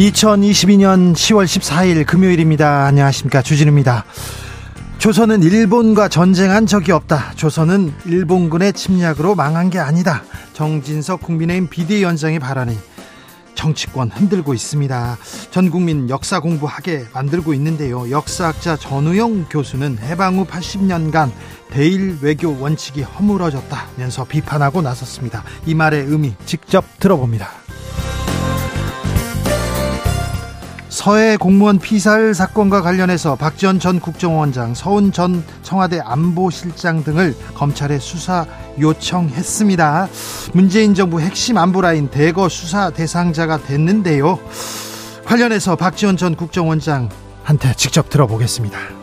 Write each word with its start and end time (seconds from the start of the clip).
2022년 0.00 1.12
10월 1.12 1.44
14일 1.44 2.06
금요일입니다. 2.06 2.86
안녕하십니까. 2.86 3.42
주진우입니다. 3.42 4.06
조선은 4.96 5.42
일본과 5.42 6.08
전쟁한 6.08 6.64
적이 6.64 6.92
없다. 6.92 7.34
조선은 7.36 7.92
일본군의 8.06 8.72
침략으로 8.72 9.34
망한 9.34 9.68
게 9.68 9.78
아니다. 9.78 10.22
정진석 10.54 11.20
국민의힘 11.20 11.68
비대위원장의 11.68 12.38
발언이 12.38 12.78
정치권 13.54 14.10
흔들고 14.10 14.54
있습니다. 14.54 15.18
전 15.50 15.70
국민 15.70 16.08
역사 16.08 16.40
공부하게 16.40 17.04
만들고 17.12 17.52
있는데요. 17.52 18.10
역사학자 18.10 18.76
전우영 18.76 19.48
교수는 19.50 19.98
해방 19.98 20.38
후 20.38 20.46
80년간 20.46 21.30
대일 21.68 22.16
외교 22.22 22.58
원칙이 22.58 23.02
허물어졌다면서 23.02 24.24
비판하고 24.24 24.80
나섰습니다. 24.80 25.44
이 25.66 25.74
말의 25.74 26.06
의미 26.06 26.32
직접 26.46 26.86
들어봅니다. 26.98 27.50
서해 31.00 31.38
공무원 31.38 31.78
피살 31.78 32.34
사건과 32.34 32.82
관련해서 32.82 33.34
박지원 33.34 33.80
전 33.80 34.00
국정원장, 34.00 34.74
서훈 34.74 35.12
전 35.12 35.42
청와대 35.62 35.98
안보실장 35.98 37.04
등을 37.04 37.34
검찰에 37.54 37.98
수사 37.98 38.44
요청했습니다. 38.78 40.08
문재인 40.52 40.94
정부 40.94 41.22
핵심 41.22 41.56
안보라인 41.56 42.10
대거 42.10 42.50
수사 42.50 42.90
대상자가 42.90 43.56
됐는데요. 43.56 44.38
관련해서 45.24 45.74
박지원 45.74 46.18
전 46.18 46.36
국정원장한테 46.36 47.72
직접 47.78 48.10
들어보겠습니다. 48.10 48.99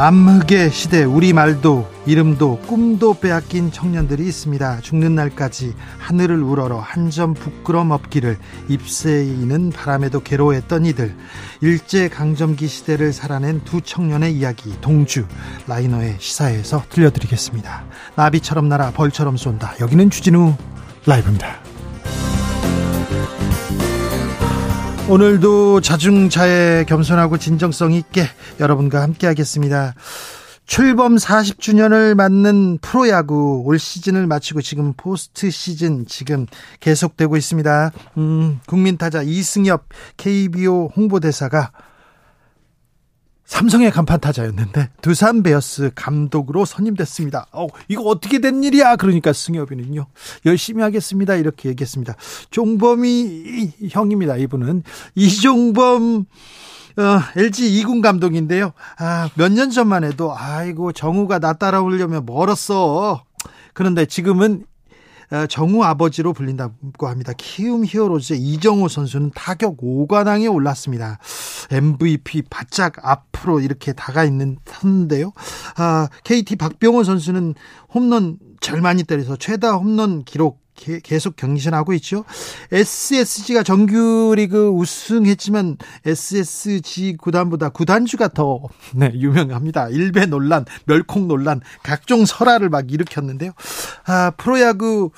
암흑의 0.00 0.70
시대 0.70 1.04
우리말도 1.04 1.86
이름도 2.06 2.60
꿈도 2.60 3.12
빼앗긴 3.12 3.70
청년들이 3.70 4.26
있습니다. 4.26 4.80
죽는 4.80 5.14
날까지 5.14 5.74
하늘을 5.98 6.42
우러러 6.42 6.78
한 6.78 7.10
점 7.10 7.34
부끄럼 7.34 7.90
없기를 7.90 8.38
입새이는 8.68 9.70
바람에도 9.70 10.20
괴로워했던 10.20 10.86
이들 10.86 11.14
일제 11.60 12.08
강점기 12.08 12.66
시대를 12.66 13.12
살아낸 13.12 13.60
두 13.64 13.82
청년의 13.82 14.32
이야기 14.34 14.72
동주 14.80 15.26
라이너의 15.66 16.16
시사에서 16.18 16.82
들려드리겠습니다. 16.88 17.84
나비처럼 18.14 18.70
날아 18.70 18.92
벌처럼 18.92 19.36
쏜다. 19.36 19.74
여기는 19.80 20.08
주진우 20.08 20.54
라이브입니다. 21.04 21.59
오늘도 25.10 25.80
자중차에 25.80 26.84
겸손하고 26.84 27.36
진정성 27.36 27.90
있게 27.94 28.26
여러분과 28.60 29.02
함께 29.02 29.26
하겠습니다. 29.26 29.96
출범 30.66 31.16
40주년을 31.16 32.14
맞는 32.14 32.78
프로야구 32.80 33.64
올 33.66 33.80
시즌을 33.80 34.28
마치고 34.28 34.62
지금 34.62 34.92
포스트 34.96 35.50
시즌 35.50 36.06
지금 36.06 36.46
계속되고 36.78 37.36
있습니다. 37.36 37.90
음, 38.18 38.60
국민 38.68 38.96
타자 38.98 39.20
이승엽 39.20 39.82
KBO 40.16 40.92
홍보대사가 40.94 41.72
삼성의 43.50 43.90
간판 43.90 44.20
타자였는데 44.20 44.90
두산 45.02 45.42
베어스 45.42 45.90
감독으로 45.96 46.64
선임됐습니다. 46.64 47.46
어, 47.50 47.66
이거 47.88 48.02
어떻게 48.02 48.38
된 48.38 48.62
일이야? 48.62 48.94
그러니까 48.94 49.32
승엽이는요. 49.32 50.06
열심히 50.46 50.82
하겠습니다. 50.84 51.34
이렇게 51.34 51.68
얘기했습니다. 51.70 52.14
종범이 52.52 53.72
형입니다. 53.90 54.36
이분은 54.36 54.84
이종범 55.16 56.26
어, 56.96 57.20
LG 57.36 57.76
이군 57.76 58.00
감독인데요. 58.02 58.72
아, 58.98 59.28
몇 59.34 59.48
년 59.52 59.70
전만 59.70 60.04
해도 60.04 60.32
아이고 60.36 60.92
정우가 60.92 61.40
나 61.40 61.52
따라오려면 61.52 62.26
멀었어. 62.26 63.24
그런데 63.74 64.06
지금은 64.06 64.62
어, 64.62 64.69
정우 65.48 65.84
아버지로 65.84 66.32
불린다고 66.32 67.06
합니다. 67.06 67.32
키움 67.36 67.84
히어로즈의 67.84 68.40
이정우 68.40 68.88
선수는 68.88 69.30
타격 69.34 69.78
5관왕에 69.78 70.52
올랐습니다. 70.52 71.18
MVP 71.70 72.42
바짝 72.50 72.94
앞으로 73.02 73.60
이렇게 73.60 73.92
다가 73.92 74.24
있는 74.24 74.58
선인데요. 74.64 75.32
아, 75.76 76.08
KT 76.24 76.56
박병호 76.56 77.04
선수는 77.04 77.54
홈런 77.94 78.38
절 78.60 78.80
많이 78.80 79.04
때려서 79.04 79.36
최다 79.36 79.76
홈런 79.76 80.24
기록 80.24 80.60
계속 81.02 81.36
경신하고 81.36 81.92
있죠. 81.94 82.24
SSG가 82.72 83.62
정규리그 83.62 84.68
우승했지만 84.68 85.76
SSG 86.06 87.16
구단보다 87.18 87.68
구단주가 87.68 88.28
더 88.28 88.62
네, 88.94 89.12
유명합니다. 89.14 89.88
일배 89.90 90.26
논란, 90.26 90.64
멸콩 90.86 91.28
논란, 91.28 91.60
각종 91.82 92.24
설화를 92.24 92.70
막 92.70 92.90
일으켰는데요. 92.90 93.52
아, 94.10 94.32
프로야구 94.36 95.12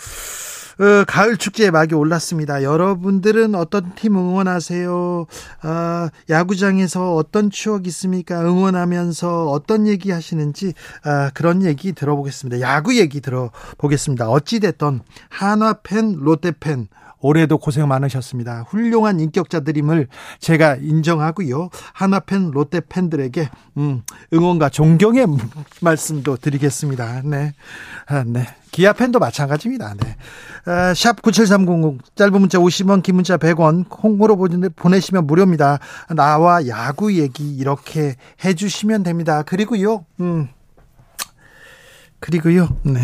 어, 0.79 1.05
가을 1.07 1.39
축제에 1.39 1.71
막이 1.71 1.95
올랐습니다. 1.95 2.63
여러분들은 2.63 3.55
어떤 3.55 3.95
팀 3.95 4.17
응원하세요? 4.17 5.27
아, 5.63 6.11
야구장에서 6.29 7.15
어떤 7.15 7.49
추억 7.49 7.87
있습니까? 7.87 8.43
응원하면서 8.43 9.47
어떤 9.51 9.87
얘기 9.87 10.11
하시는지 10.11 10.75
아, 11.05 11.31
그런 11.33 11.63
얘기 11.63 11.93
들어보겠습니다. 11.93 12.61
야구 12.61 12.99
얘기 12.99 13.23
들어보겠습니다. 13.23 14.29
어찌됐던 14.29 15.01
한화 15.31 15.75
팬, 15.83 16.13
롯데 16.19 16.53
팬 16.53 16.89
올해도 17.23 17.59
고생 17.59 17.89
많으셨습니다. 17.89 18.67
훌륭한 18.69 19.21
인격자들임을 19.21 20.09
제가 20.41 20.77
인정하고요. 20.77 21.71
하나팬 21.95 22.51
롯데 22.51 22.81
팬들에게 22.87 23.49
음, 23.79 24.03
응원과 24.35 24.69
존경의 24.69 25.27
말씀도 25.81 26.37
드리겠습니다. 26.37 27.23
네. 27.25 27.55
아, 28.07 28.25
네. 28.27 28.47
기아 28.73 28.93
팬도 28.93 29.19
마찬가지입니다. 29.19 29.95
네. 29.95 30.17
아, 30.65 30.93
샵9730 30.93 31.99
짧은 32.17 32.41
문자 32.41 32.59
50원, 32.59 33.03
긴 33.03 33.17
문자 33.17 33.37
100원, 33.37 33.89
콩으로 33.89 34.37
보내시면 34.77 35.27
무료입니다. 35.27 35.79
나와 36.17 36.67
야구 36.67 37.15
얘기 37.17 37.55
이렇게 37.55 38.17
해 38.45 38.55
주시면 38.55 39.03
됩니다. 39.05 39.43
그리고요. 39.43 40.05
음. 40.21 40.49
그리고요. 42.21 42.69
네. 42.85 43.01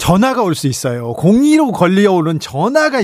전화가 0.00 0.42
올 0.42 0.54
수 0.54 0.66
있어요. 0.66 1.12
02로 1.14 1.72
걸려오는 1.72 2.40
전화가 2.40 3.00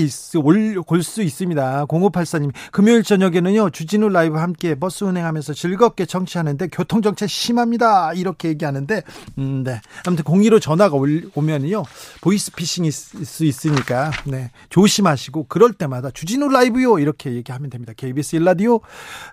올수 0.89 1.23
있습니다. 1.23 1.87
0584님, 1.87 2.53
금요일 2.73 3.03
저녁에는요, 3.03 3.69
주진우 3.71 4.09
라이브 4.09 4.39
함께 4.39 4.75
버스 4.75 5.05
운행하면서 5.05 5.53
즐겁게 5.53 6.07
청취하는데 6.07 6.69
교통정체 6.69 7.27
심합니다. 7.27 8.15
이렇게 8.15 8.49
얘기하는데, 8.49 9.03
음, 9.39 9.63
네. 9.63 9.81
아무튼 10.07 10.25
02로 10.25 10.61
전화가 10.61 10.97
올, 10.97 11.31
오면요, 11.35 11.85
보이스피싱일 12.23 12.91
수 12.91 13.45
있으니까, 13.45 14.11
네. 14.25 14.51
조심하시고, 14.71 15.47
그럴 15.49 15.75
때마다 15.75 16.11
주진우 16.11 16.49
라이브요. 16.49 16.99
이렇게 16.99 17.35
얘기하면 17.35 17.69
됩니다. 17.69 17.93
KBS 17.95 18.37
일라디오, 18.37 18.81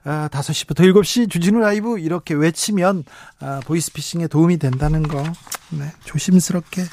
아, 0.04 0.28
5시부터 0.32 0.82
7시 0.82 1.30
주진우 1.30 1.60
라이브 1.60 1.98
이렇게 1.98 2.34
외치면, 2.34 3.06
아, 3.40 3.62
보이스피싱에 3.66 4.28
도움이 4.28 4.58
된다는 4.58 5.02
거, 5.04 5.24
네. 5.70 5.86
조심스럽게 6.04 6.84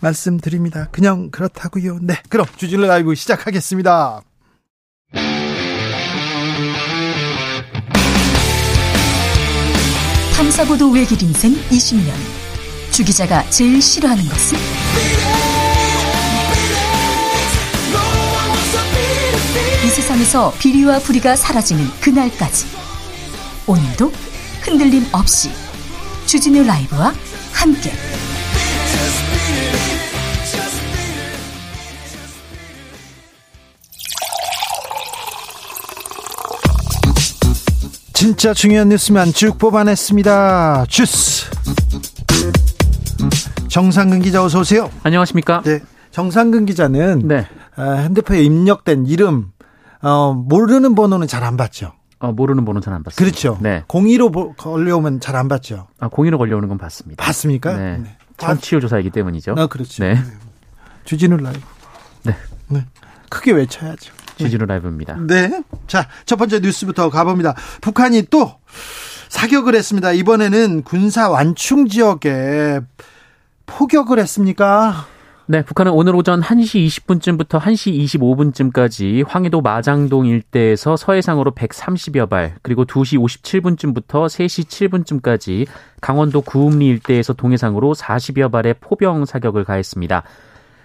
말씀 0.00 0.19
말씀드립니다. 0.20 0.88
그냥 0.90 1.30
그렇다고요. 1.30 1.98
네, 2.02 2.14
그럼 2.28 2.46
주진우 2.56 2.86
라이브 2.86 3.14
시작하겠습니다. 3.14 4.22
탐사보도 10.36 10.90
외길 10.90 11.22
인생 11.22 11.52
20년. 11.68 12.12
주 12.90 13.04
기자가 13.04 13.48
제일 13.50 13.80
싫어하는 13.80 14.24
것은? 14.24 14.58
이 19.84 19.88
세상에서 19.88 20.52
비리와 20.58 20.98
부리가 21.00 21.36
사라지는 21.36 21.86
그날까지. 22.00 22.66
오늘도 23.66 24.12
흔들림 24.62 25.06
없이 25.12 25.50
주진우 26.26 26.64
라이브와 26.64 27.14
함께. 27.52 27.92
진짜 38.20 38.52
중요한 38.52 38.90
뉴스만 38.90 39.32
쭉 39.32 39.56
뽑아냈습니다. 39.56 40.84
주스. 40.90 41.50
정상근 43.68 44.20
기자 44.20 44.44
어서 44.44 44.60
오세요. 44.60 44.90
안녕하십니까? 45.04 45.62
네. 45.62 45.80
정상근 46.10 46.66
기자는 46.66 47.26
네. 47.26 47.46
아, 47.76 47.92
핸드폰에 47.92 48.42
입력된 48.42 49.06
이름 49.06 49.52
어, 50.02 50.34
모르는 50.34 50.94
번호는 50.94 51.28
잘안 51.28 51.56
받죠. 51.56 51.94
어, 52.18 52.32
모르는 52.32 52.66
번호 52.66 52.80
잘안 52.80 53.02
받습니다. 53.04 53.24
그렇죠. 53.24 53.58
네. 53.62 53.84
02로 53.88 54.54
걸려오면 54.54 55.20
잘안 55.20 55.48
받죠. 55.48 55.86
아, 55.98 56.10
02로 56.10 56.36
걸려오는 56.36 56.68
건 56.68 56.76
받습니다. 56.76 57.24
받습니까? 57.24 57.74
네. 57.74 57.98
네. 58.02 58.16
정치율 58.36 58.82
조사이기 58.82 59.08
때문이죠. 59.08 59.54
아, 59.56 59.66
그렇죠. 59.66 60.04
네. 60.04 60.18
주진우 61.06 61.38
라이브. 61.38 61.60
네. 62.24 62.36
네. 62.68 62.84
크게 63.30 63.52
외쳐야죠. 63.52 64.12
주진우 64.44 64.66
라이브입니다. 64.66 65.16
네. 65.26 65.62
자, 65.86 66.08
첫 66.26 66.36
번째 66.36 66.60
뉴스부터 66.60 67.10
가봅니다. 67.10 67.54
북한이 67.80 68.24
또 68.30 68.54
사격을 69.28 69.74
했습니다. 69.74 70.12
이번에는 70.12 70.82
군사 70.82 71.28
완충 71.30 71.86
지역에 71.88 72.80
포격을 73.66 74.18
했습니까? 74.18 75.06
네, 75.46 75.62
북한은 75.62 75.90
오늘 75.90 76.14
오전 76.14 76.40
1시 76.40 76.86
20분쯤부터 76.86 77.58
1시 77.60 77.98
25분쯤까지 78.04 79.26
황해도 79.26 79.60
마장동 79.60 80.26
일대에서 80.26 80.96
서해상으로 80.96 81.50
130여 81.52 82.28
발, 82.28 82.54
그리고 82.62 82.84
2시 82.84 83.18
57분쯤부터 83.18 84.26
3시 84.26 84.68
7분쯤까지 85.24 85.66
강원도 86.00 86.40
구읍리 86.40 86.86
일대에서 86.86 87.32
동해상으로 87.32 87.94
40여 87.94 88.52
발의 88.52 88.76
포병 88.80 89.24
사격을 89.24 89.64
가했습니다. 89.64 90.22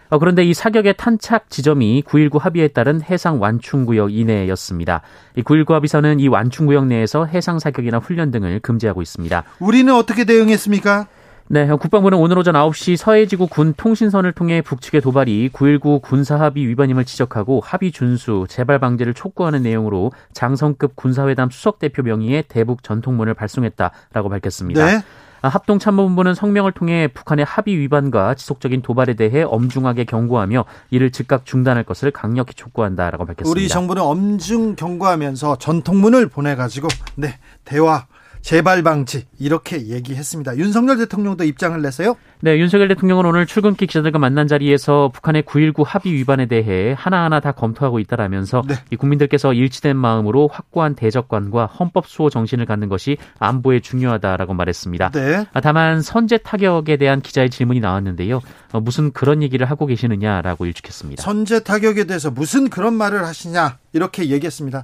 어, 0.10 0.20
그런데 0.20 0.44
이 0.44 0.54
사격의 0.54 0.96
탄착 0.98 1.50
지점이 1.50 2.04
9.19 2.08 2.40
합의에 2.40 2.68
따른 2.68 3.02
해상 3.02 3.42
완충구역 3.42 4.14
이내였습니다. 4.14 5.02
이 5.36 5.42
9.19 5.42 5.74
합의서는 5.74 6.20
이 6.20 6.28
완충구역 6.28 6.88
내에서 6.88 7.26
해상 7.26 7.60
사격이나 7.60 7.98
훈련 7.98 8.32
등을 8.32 8.60
금지하고 8.60 9.02
있습니다. 9.02 9.44
우리는 9.60 9.94
어떻게 9.94 10.26
대응했습니까? 10.26 11.08
네, 11.48 11.68
국방부는 11.68 12.18
오늘 12.18 12.40
오전 12.40 12.56
9시 12.56 12.98
서해지구 12.98 13.48
군 13.48 13.76
통신선을 13.78 14.32
통해 14.32 14.64
북측의 14.64 15.02
도발이 15.02 15.50
9.19 15.54 16.02
군사합의 16.02 16.66
위반임을 16.68 17.06
지적하고 17.06 17.62
합의 17.64 17.92
준수, 17.92 18.48
재발 18.50 18.80
방지를 18.80 19.14
촉구하는 19.14 19.62
내용으로 19.62 20.12
장성급 20.34 20.96
군사회담 20.96 21.52
수석대표 21.52 22.02
명의의 22.02 22.46
대북 22.48 22.82
전통문을 22.82 23.36
발송했다라고 23.36 24.30
밝혔습니다. 24.30 24.86
네. 24.86 25.04
아, 25.42 25.48
합동참모본부는 25.48 26.34
성명을 26.34 26.72
통해 26.72 27.08
북한의 27.08 27.46
합의 27.46 27.78
위반과 27.78 28.36
지속적인 28.36 28.82
도발에 28.82 29.14
대해 29.14 29.44
엄중하게 29.44 30.06
경고하며 30.06 30.66
이를 30.90 31.12
즉각 31.12 31.46
중단할 31.46 31.84
것을 31.84 32.12
강력히 32.12 32.54
촉구한다라고 32.54 33.26
밝혔습니다. 33.26 33.50
우리 33.50 33.68
정부는 33.68 34.02
엄중 34.02 34.76
경고하면서 34.76 35.58
전통문을 35.58 36.30
보내가지고 36.30 36.88
네 37.16 37.38
대화 37.64 38.08
재발 38.46 38.84
방지 38.84 39.26
이렇게 39.40 39.88
얘기했습니다. 39.88 40.58
윤석열 40.58 40.98
대통령도 40.98 41.46
입장을 41.46 41.82
내세요? 41.82 42.16
네, 42.42 42.58
윤석열 42.60 42.90
대통령은 42.90 43.26
오늘 43.26 43.46
출근길 43.46 43.88
기자들과 43.88 44.20
만난 44.20 44.48
자리에서 44.48 45.10
북한의 45.14 45.44
9.19 45.44 45.84
합의 45.86 46.14
위반에 46.14 46.46
대해 46.48 46.94
하나하나 46.98 47.40
다 47.40 47.54
검토하고 47.54 48.00
있다라면서 48.00 48.64
네. 48.68 48.76
이 48.92 48.96
국민들께서 48.98 49.54
일치된 49.54 49.96
마음으로 49.96 50.50
확고한 50.52 50.96
대적관과 50.96 51.66
헌법 51.66 52.08
수호 52.08 52.30
정신을 52.30 52.66
갖는 52.66 52.90
것이 52.90 53.18
안보에 53.40 53.80
중요하다라고 53.80 54.54
말했습니다. 54.54 55.12
네. 55.12 55.46
아, 55.54 55.62
다만 55.62 56.02
선제 56.02 56.40
타격에 56.40 56.98
대한 56.98 57.22
기자의 57.22 57.50
질문이 57.50 57.80
나왔는데요. 57.80 58.42
어, 58.74 58.80
무슨 58.82 59.12
그런 59.14 59.42
얘기를 59.42 59.70
하고 59.70 59.86
계시느냐라고 59.86 60.66
일축했습니다. 60.66 61.24
선제 61.24 61.62
타격에 61.62 62.04
대해서 62.04 62.32
무슨 62.32 62.70
그런 62.70 62.94
말을 62.96 63.26
하시냐 63.26 63.78
이렇게 63.94 64.30
얘기했습니다. 64.30 64.84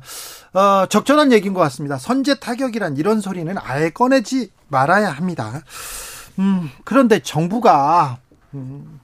어, 0.54 0.86
적절한 0.88 1.33
얘기인 1.33 1.54
것 1.54 1.59
같습니다. 1.62 1.97
선제 1.97 2.39
타격이란 2.39 2.95
이런 2.95 3.19
소리는 3.19 3.54
아예 3.62 3.89
꺼내지 3.89 4.51
말아야 4.69 5.09
합니다. 5.09 5.62
음, 6.39 6.69
그런데 6.83 7.19
정부가 7.19 8.18
음, 8.54 9.00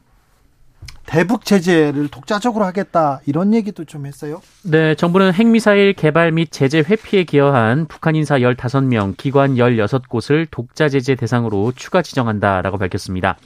대북 1.06 1.45
제재를 1.45 2.09
독자적으로 2.09 2.65
하겠다 2.65 3.21
이런 3.25 3.53
얘기도 3.53 3.85
좀 3.85 4.06
했어요. 4.06 4.41
네, 4.63 4.94
정부는 4.95 5.33
핵미사일 5.33 5.94
개발 5.94 6.31
및 6.31 6.51
제재 6.51 6.79
회피에 6.79 7.24
기여한 7.24 7.88
북한 7.88 8.15
인사 8.15 8.38
15명, 8.38 9.15
기관 9.15 9.56
16곳을 9.56 10.47
독자 10.51 10.89
제재 10.89 11.15
대상으로 11.15 11.71
추가 11.75 12.01
지정한다라고 12.01 12.77
밝혔습니다. 12.77 13.38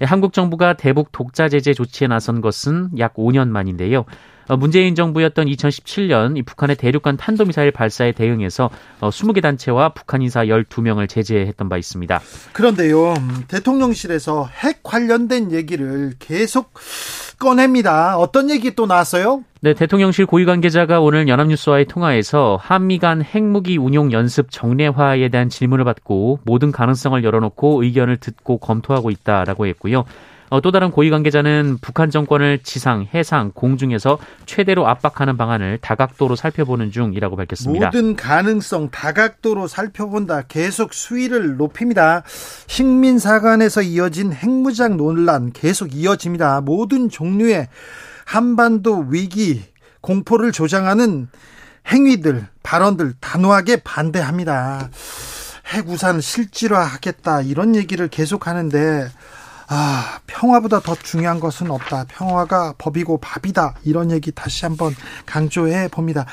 한국 0.00 0.32
정부가 0.32 0.74
대북 0.74 1.10
독자 1.10 1.48
제재 1.48 1.74
조치에 1.74 2.06
나선 2.06 2.40
것은 2.40 2.90
약 2.98 3.14
5년 3.14 3.48
만인데요. 3.48 4.04
어, 4.48 4.56
문재인 4.56 4.94
정부였던 4.94 5.46
2017년 5.46 6.44
북한의 6.44 6.76
대륙간 6.76 7.16
탄도미사일 7.16 7.70
발사에 7.70 8.12
대응해서 8.12 8.70
20개 9.00 9.38
어, 9.38 9.40
단체와 9.40 9.90
북한 9.90 10.22
인사 10.22 10.44
12명을 10.44 11.08
제재했던 11.08 11.68
바 11.68 11.76
있습니다. 11.76 12.20
그런데요, 12.52 13.14
대통령실에서 13.48 14.46
핵 14.46 14.82
관련된 14.82 15.52
얘기를 15.52 16.14
계속 16.18 16.72
꺼냅니다. 17.38 18.16
어떤 18.18 18.50
얘기 18.50 18.74
또 18.74 18.86
나왔어요? 18.86 19.44
네, 19.60 19.74
대통령실 19.74 20.26
고위 20.26 20.44
관계자가 20.44 21.00
오늘 21.00 21.28
연합뉴스와의 21.28 21.86
통화에서 21.86 22.58
한미 22.60 22.98
간 22.98 23.22
핵무기 23.22 23.76
운용 23.76 24.12
연습 24.12 24.50
정례화에 24.50 25.28
대한 25.28 25.48
질문을 25.48 25.84
받고 25.84 26.40
모든 26.44 26.72
가능성을 26.72 27.22
열어놓고 27.22 27.82
의견을 27.82 28.16
듣고 28.18 28.58
검토하고 28.58 29.10
있다라고 29.10 29.66
했고요. 29.66 30.04
어, 30.50 30.60
또 30.60 30.70
다른 30.70 30.90
고위 30.90 31.10
관계자는 31.10 31.78
북한 31.80 32.10
정권을 32.10 32.60
지상, 32.62 33.06
해상, 33.12 33.50
공중에서 33.52 34.18
최대로 34.46 34.86
압박하는 34.86 35.36
방안을 35.36 35.78
다각도로 35.80 36.36
살펴보는 36.36 36.90
중이라고 36.90 37.36
밝혔습니다. 37.36 37.86
모든 37.86 38.16
가능성 38.16 38.90
다각도로 38.90 39.68
살펴본다. 39.68 40.42
계속 40.42 40.94
수위를 40.94 41.56
높입니다. 41.56 42.22
식민사관에서 42.66 43.82
이어진 43.82 44.32
핵무장 44.32 44.96
논란 44.96 45.52
계속 45.52 45.94
이어집니다. 45.94 46.62
모든 46.62 47.08
종류의 47.08 47.68
한반도 48.24 49.06
위기 49.08 49.62
공포를 50.00 50.52
조장하는 50.52 51.28
행위들, 51.86 52.46
발언들 52.62 53.14
단호하게 53.20 53.76
반대합니다. 53.82 54.90
핵 55.66 55.88
우산 55.88 56.20
실질화하겠다 56.20 57.42
이런 57.42 57.74
얘기를 57.76 58.08
계속 58.08 58.46
하는데 58.46 59.08
아, 59.70 60.20
평화보다 60.26 60.80
더 60.80 60.94
중요한 60.94 61.40
것은 61.40 61.70
없다. 61.70 62.06
평화가 62.08 62.74
법이고 62.78 63.18
밥이다. 63.18 63.74
이런 63.84 64.10
얘기 64.10 64.32
다시 64.32 64.64
한번 64.64 64.94
강조해 65.26 65.88
봅니다. 65.88 66.24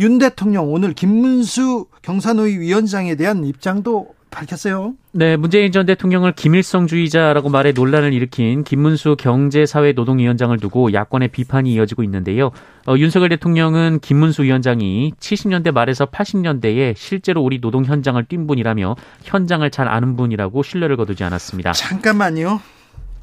윤 0.00 0.18
대통령 0.18 0.70
오늘 0.70 0.92
김문수 0.92 1.86
경산노위 2.02 2.58
위원장에 2.58 3.14
대한 3.14 3.44
입장도 3.44 4.14
밝혔어요. 4.34 4.94
네, 5.12 5.36
문재인 5.36 5.70
전 5.70 5.86
대통령을 5.86 6.32
김일성주의자라고 6.32 7.48
말해 7.48 7.70
논란을 7.70 8.12
일으킨 8.12 8.64
김문수 8.64 9.16
경제사회노동위원장을 9.16 10.58
두고 10.58 10.92
야권의 10.92 11.28
비판이 11.28 11.72
이어지고 11.72 12.02
있는데요. 12.02 12.50
어, 12.86 12.96
윤석열 12.98 13.28
대통령은 13.28 14.00
김문수 14.00 14.42
위원장이 14.42 15.12
70년대 15.20 15.70
말에서 15.70 16.06
80년대에 16.06 16.96
실제로 16.96 17.42
우리 17.42 17.60
노동 17.60 17.84
현장을 17.84 18.22
뛴 18.24 18.46
분이라며 18.46 18.96
현장을 19.22 19.70
잘 19.70 19.88
아는 19.88 20.16
분이라고 20.16 20.62
신뢰를 20.64 20.96
거두지 20.96 21.22
않았습니다. 21.22 21.72
잠깐만요. 21.72 22.60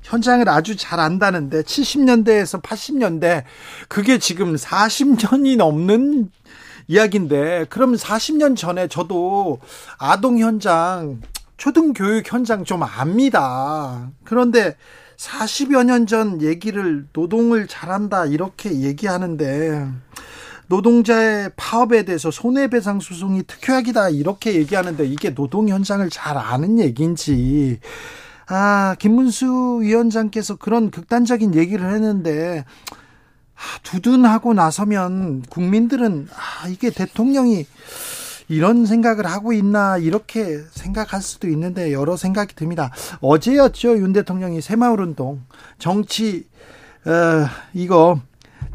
현장을 0.04 0.48
아주 0.50 0.76
잘 0.76 1.00
안다는데 1.00 1.62
70년대에서 1.64 2.62
80년대 2.62 3.44
그게 3.88 4.18
지금 4.18 4.56
40년이 4.56 5.58
넘는 5.58 6.32
이야기인데 6.88 7.66
그럼 7.70 7.96
40년 7.96 8.56
전에 8.58 8.88
저도 8.88 9.60
아동 9.98 10.40
현장 10.40 11.22
초등교육 11.58 12.32
현장 12.32 12.64
좀 12.66 12.84
압니다. 12.84 14.10
그런데 14.24 14.76
40여 15.18 15.86
년 15.86 16.08
전 16.08 16.42
얘기를 16.42 17.06
노동을 17.14 17.68
잘한다 17.68 18.26
이렇게 18.26 18.82
얘기하는데 18.82 19.88
노동자의 20.66 21.52
파업에 21.56 22.04
대해서 22.04 22.32
손해배상 22.32 23.00
소송이 23.00 23.44
특효약이다 23.44 24.10
이렇게 24.10 24.56
얘기하는데 24.56 25.06
이게 25.06 25.34
노동 25.36 25.70
현장을 25.70 26.10
잘 26.10 26.38
아는 26.38 26.80
얘기인지 26.80 27.80
아, 28.48 28.96
김문수 29.00 29.80
위원장께서 29.82 30.56
그런 30.56 30.92
극단적인 30.92 31.56
얘기를 31.56 31.92
했는데, 31.94 32.66
아, 33.56 33.80
두둔하고 33.84 34.54
나서면 34.54 35.44
국민들은, 35.50 36.28
아, 36.32 36.68
이게 36.68 36.90
대통령이 36.90 37.66
이런 38.48 38.86
생각을 38.86 39.26
하고 39.26 39.54
있나, 39.54 39.98
이렇게 39.98 40.60
생각할 40.72 41.22
수도 41.22 41.48
있는데, 41.48 41.94
여러 41.94 42.18
생각이 42.18 42.56
듭니다. 42.56 42.92
어제였죠, 43.22 43.98
윤 43.98 44.12
대통령이 44.14 44.62
새마을 44.62 45.00
운동. 45.00 45.42
정치, 45.80 46.48
어, 47.06 47.48
이거, 47.74 48.20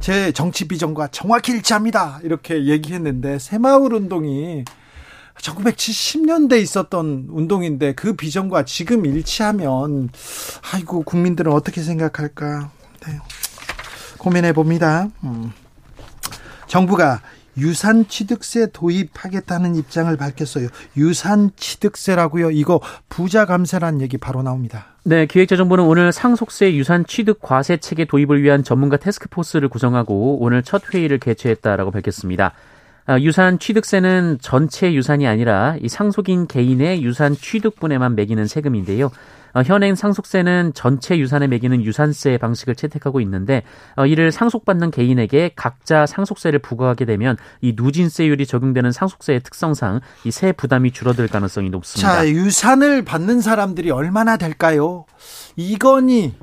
제 0.01 0.33
정치 0.33 0.69
비전과 0.69 1.09
정확히 1.09 1.53
일치합니다. 1.53 2.21
이렇게 2.23 2.67
얘기했는데, 2.67 3.39
새마을 3.39 3.93
운동이 3.93 4.65
1970년대 5.41 6.61
있었던 6.61 7.29
운동인데 7.31 7.95
그 7.95 8.15
비전과 8.15 8.65
지금 8.65 9.07
일치하면 9.07 10.11
아이고 10.73 11.03
국민들은 11.03 11.53
어떻게 11.53 11.83
생각할까 11.83 12.71
네. 13.07 13.19
고민해 14.19 14.53
봅니다. 14.53 15.09
음. 15.25 15.53
정부가 16.67 17.21
유산 17.59 18.07
취득세 18.07 18.67
도입하겠다는 18.71 19.77
입장을 19.77 20.15
밝혔어요. 20.17 20.69
유산 20.97 21.51
취득세라고요. 21.57 22.51
이거 22.51 22.81
부자 23.09 23.47
감세란 23.47 24.01
얘기 24.03 24.19
바로 24.19 24.43
나옵니다. 24.43 24.87
네, 25.05 25.27
기획재정부는 25.27 25.85
오늘 25.85 26.13
상속세 26.13 26.75
유산 26.75 27.07
취득 27.07 27.39
과세 27.41 27.79
체계 27.79 28.05
도입을 28.05 28.43
위한 28.43 28.63
전문가 28.63 28.97
테스크포스를 28.97 29.69
구성하고 29.69 30.39
오늘 30.41 30.63
첫 30.63 30.83
회의를 30.93 31.19
개최했다라고 31.19 31.93
밝혔습니다. 31.93 32.53
아, 33.07 33.21
유산 33.21 33.59
취득세는 33.59 34.39
전체 34.41 34.93
유산이 34.93 35.27
아니라 35.27 35.77
이 35.81 35.89
상속인 35.89 36.47
개인의 36.49 37.03
유산 37.05 37.35
취득분에만 37.37 38.17
매기는 38.17 38.47
세금인데요. 38.47 39.11
어, 39.55 39.63
현행 39.63 39.95
상속세는 39.95 40.73
전체 40.75 41.17
유산에 41.19 41.47
매기는 41.47 41.83
유산세 41.83 42.37
방식을 42.37 42.75
채택하고 42.75 43.21
있는데 43.23 43.63
어, 43.97 44.05
이를 44.05 44.31
상속받는 44.31 44.91
개인에게 44.91 45.53
각자 45.57 46.05
상속세를 46.05 46.59
부과하게 46.59 47.07
되면 47.07 47.37
이 47.63 47.73
누진세율이 47.77 48.45
적용되는 48.47 48.93
상속세의 48.93 49.41
특성상 49.45 50.01
이 50.25 50.31
세 50.31 50.53
부담이 50.53 50.91
줄어들 50.91 51.29
가능성이 51.29 51.71
높습니다. 51.71 52.13
자, 52.17 52.29
유산을 52.29 53.05
받는 53.07 53.41
사람들이 53.41 53.91
얼마나 53.91 54.37
될까요? 54.37 55.07
이건희 55.57 56.35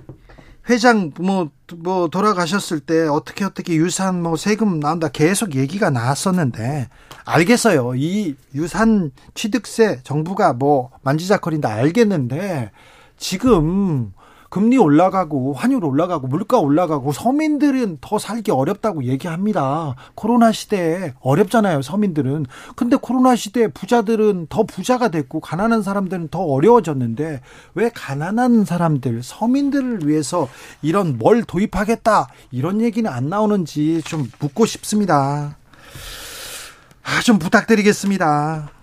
회장 0.70 1.12
뭐, 1.20 1.50
뭐 1.76 2.08
돌아가셨을 2.08 2.80
때 2.80 3.08
어떻게 3.08 3.44
어떻게 3.44 3.76
유산 3.76 4.22
뭐 4.22 4.38
세금 4.38 4.80
나온다 4.80 5.10
계속 5.10 5.56
얘기가 5.56 5.90
나왔었는데 5.90 6.88
알겠어요. 7.26 7.96
이 7.96 8.36
유산 8.56 9.12
취득세 9.34 10.00
정부가 10.04 10.54
뭐 10.54 10.90
만지작거린다 11.02 11.70
알겠는데 11.70 12.72
지금 13.18 14.14
금리 14.54 14.78
올라가고 14.78 15.54
환율 15.54 15.84
올라가고 15.84 16.28
물가 16.28 16.60
올라가고 16.60 17.12
서민들은 17.12 17.98
더 18.02 18.20
살기 18.20 18.52
어렵다고 18.52 19.06
얘기합니다. 19.06 19.96
코로나 20.14 20.52
시대에 20.52 21.16
어렵잖아요, 21.22 21.82
서민들은. 21.82 22.46
근데 22.76 22.96
코로나 22.96 23.36
시대에 23.36 23.70
부자들은 23.70 24.46
더 24.50 24.62
부자가 24.62 25.10
됐고 25.10 25.40
가난한 25.40 25.82
사람들은 25.82 26.28
더 26.28 26.44
어려워졌는데 26.44 27.42
왜 27.74 27.90
가난한 27.90 28.66
사람들, 28.66 29.24
서민들을 29.24 30.08
위해서 30.08 30.48
이런 30.84 31.18
뭘 31.18 31.44
도입하겠다 31.44 32.28
이런 32.52 32.80
얘기는 32.82 33.10
안 33.12 33.30
나오는지 33.30 34.04
좀 34.06 34.30
묻고 34.38 34.68
싶습니다. 34.68 35.58
아, 37.02 37.22
좀 37.24 37.40
부탁드리겠습니다. 37.40 38.83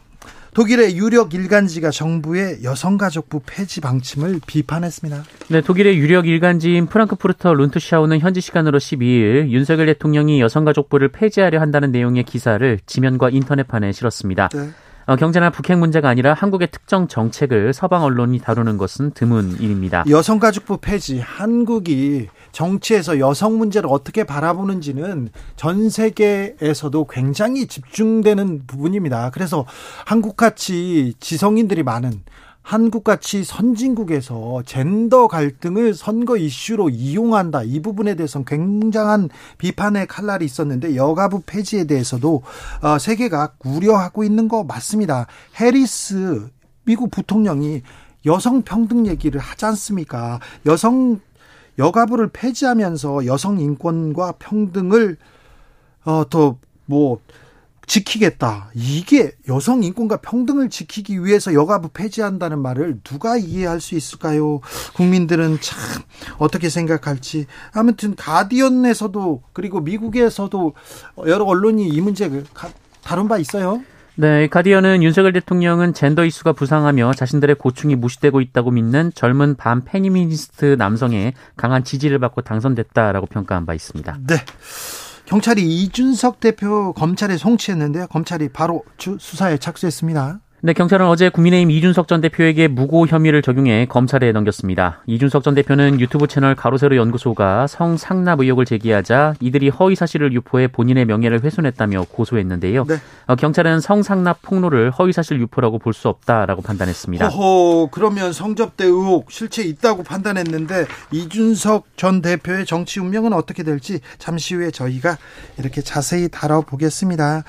독일의 0.52 0.97
유력 0.97 1.33
일간지가 1.33 1.90
정부의 1.90 2.64
여성가족부 2.64 3.42
폐지 3.47 3.80
방침을 3.80 4.40
비판했습니다. 4.47 5.23
네, 5.49 5.61
독일의 5.61 5.97
유력 5.97 6.26
일간지인 6.26 6.87
프랑크푸르터 6.87 7.54
룬트샤우는 7.54 8.19
현지 8.19 8.40
시간으로 8.40 8.78
12일 8.78 9.50
윤석열 9.50 9.87
대통령이 9.87 10.40
여성가족부를 10.40 11.09
폐지하려 11.09 11.61
한다는 11.61 11.92
내용의 11.92 12.25
기사를 12.25 12.78
지면과 12.85 13.30
인터넷판에 13.30 13.92
실었습니다. 13.92 14.49
네. 14.49 14.71
어, 15.07 15.16
경제나 15.16 15.50
북핵 15.50 15.78
문제가 15.78 16.09
아니라 16.09 16.35
한국의 16.35 16.69
특정 16.71 17.09
정책을 17.09 17.73
서방 17.73 18.04
언론이 18.04 18.38
다루는 18.38 18.76
것은 18.76 19.11
드문 19.12 19.57
일입니다. 19.59 20.04
여성가족부 20.09 20.78
폐지 20.80 21.19
한국이 21.19 22.28
정치에서 22.52 23.19
여성 23.19 23.59
문제를 23.59 23.88
어떻게 23.90 24.25
바라보는지는 24.25 25.30
전 25.57 25.90
세계에서도 25.90 27.07
굉장히 27.07 27.66
집중되는 27.66 28.64
부분입니다. 28.66 29.30
그래서 29.30 29.66
한국같이 30.07 31.14
지성인들이 31.21 31.83
많은 31.83 32.23
한국같이 32.62 33.42
선진국에서 33.42 34.62
젠더 34.64 35.28
갈등을 35.28 35.95
선거 35.95 36.37
이슈로 36.37 36.90
이용한다. 36.90 37.62
이 37.64 37.80
부분에 37.80 38.14
대해서는 38.14 38.45
굉장한 38.45 39.30
비판의 39.59 40.07
칼날이 40.07 40.45
있었는데 40.45 40.95
여가부 40.95 41.42
폐지에 41.47 41.85
대해서도 41.85 42.42
어, 42.83 42.99
세계가 42.99 43.54
우려하고 43.64 44.25
있는 44.25 44.47
거 44.47 44.62
맞습니다. 44.62 45.26
해리스 45.59 46.49
미국 46.85 47.11
부통령이 47.11 47.83
여성 48.26 48.62
평등 48.62 49.07
얘기를 49.07 49.40
하지 49.40 49.64
않습니까? 49.66 50.38
여성 50.66 51.21
여가부를 51.78 52.30
폐지하면서 52.32 53.26
여성 53.26 53.60
인권과 53.60 54.32
평등을 54.38 55.16
어, 56.04 56.24
더뭐 56.28 57.20
지키겠다. 57.90 58.70
이게 58.74 59.32
여성 59.48 59.82
인권과 59.82 60.18
평등을 60.18 60.70
지키기 60.70 61.24
위해서 61.24 61.52
여가부 61.52 61.88
폐지한다는 61.88 62.60
말을 62.60 63.00
누가 63.02 63.36
이해할 63.36 63.80
수 63.80 63.96
있을까요? 63.96 64.60
국민들은 64.94 65.58
참 65.60 65.78
어떻게 66.38 66.68
생각할지. 66.68 67.46
아무튼 67.72 68.14
가디언에서도 68.14 69.42
그리고 69.52 69.80
미국에서도 69.80 70.72
여러 71.26 71.44
언론이 71.44 71.88
이 71.88 72.00
문제 72.00 72.30
다룬 73.02 73.26
바 73.26 73.38
있어요. 73.38 73.82
네, 74.16 74.48
가디언은 74.48 75.02
윤석열 75.02 75.32
대통령은 75.32 75.94
젠더 75.94 76.24
이슈가 76.24 76.52
부상하며 76.52 77.14
자신들의 77.14 77.56
고충이 77.56 77.96
무시되고 77.96 78.40
있다고 78.40 78.70
믿는 78.70 79.12
젊은 79.14 79.56
반 79.56 79.84
페미니스트 79.84 80.76
남성의 80.78 81.34
강한 81.56 81.84
지지를 81.84 82.18
받고 82.18 82.42
당선됐다라고 82.42 83.26
평가한 83.26 83.66
바 83.66 83.74
있습니다. 83.74 84.18
네. 84.26 84.36
경찰이 85.26 85.62
이준석 85.62 86.40
대표 86.40 86.92
검찰에 86.92 87.36
송치했는데요. 87.36 88.08
검찰이 88.08 88.48
바로 88.48 88.82
수사에 88.98 89.58
착수했습니다. 89.58 90.40
네, 90.62 90.74
경찰은 90.74 91.06
어제 91.06 91.30
국민의힘 91.30 91.70
이준석 91.70 92.06
전 92.06 92.20
대표에게 92.20 92.68
무고 92.68 93.06
혐의를 93.06 93.40
적용해 93.40 93.86
검찰에 93.86 94.30
넘겼습니다. 94.32 95.00
이준석 95.06 95.42
전 95.42 95.54
대표는 95.54 96.00
유튜브 96.00 96.26
채널 96.26 96.54
가로세로 96.54 96.96
연구소가 96.96 97.66
성상납 97.66 98.40
의혹을 98.40 98.66
제기하자 98.66 99.36
이들이 99.40 99.70
허위 99.70 99.94
사실을 99.94 100.34
유포해 100.34 100.68
본인의 100.68 101.06
명예를 101.06 101.42
훼손했다며 101.44 102.04
고소했는데요. 102.10 102.84
네. 102.84 102.96
어, 103.26 103.36
경찰은 103.36 103.80
성상납 103.80 104.42
폭로를 104.42 104.90
허위 104.90 105.14
사실 105.14 105.40
유포라고 105.40 105.78
볼 105.78 105.94
수 105.94 106.08
없다라고 106.08 106.62
판단했습니다. 106.62 107.28
호호, 107.28 107.88
그러면 107.90 108.32
성접대 108.32 108.84
의혹 108.84 109.32
실체 109.32 109.62
있다고 109.62 110.02
판단했는데 110.02 110.86
이준석 111.10 111.96
전 111.96 112.22
대표의 112.22 112.64
정치 112.64 113.00
운명은 113.00 113.32
어떻게 113.32 113.62
될지 113.62 114.00
잠시 114.18 114.54
후에 114.54 114.70
저희가 114.70 115.16
이렇게 115.58 115.80
자세히 115.80 116.28
다뤄보겠습니다. 116.28 117.44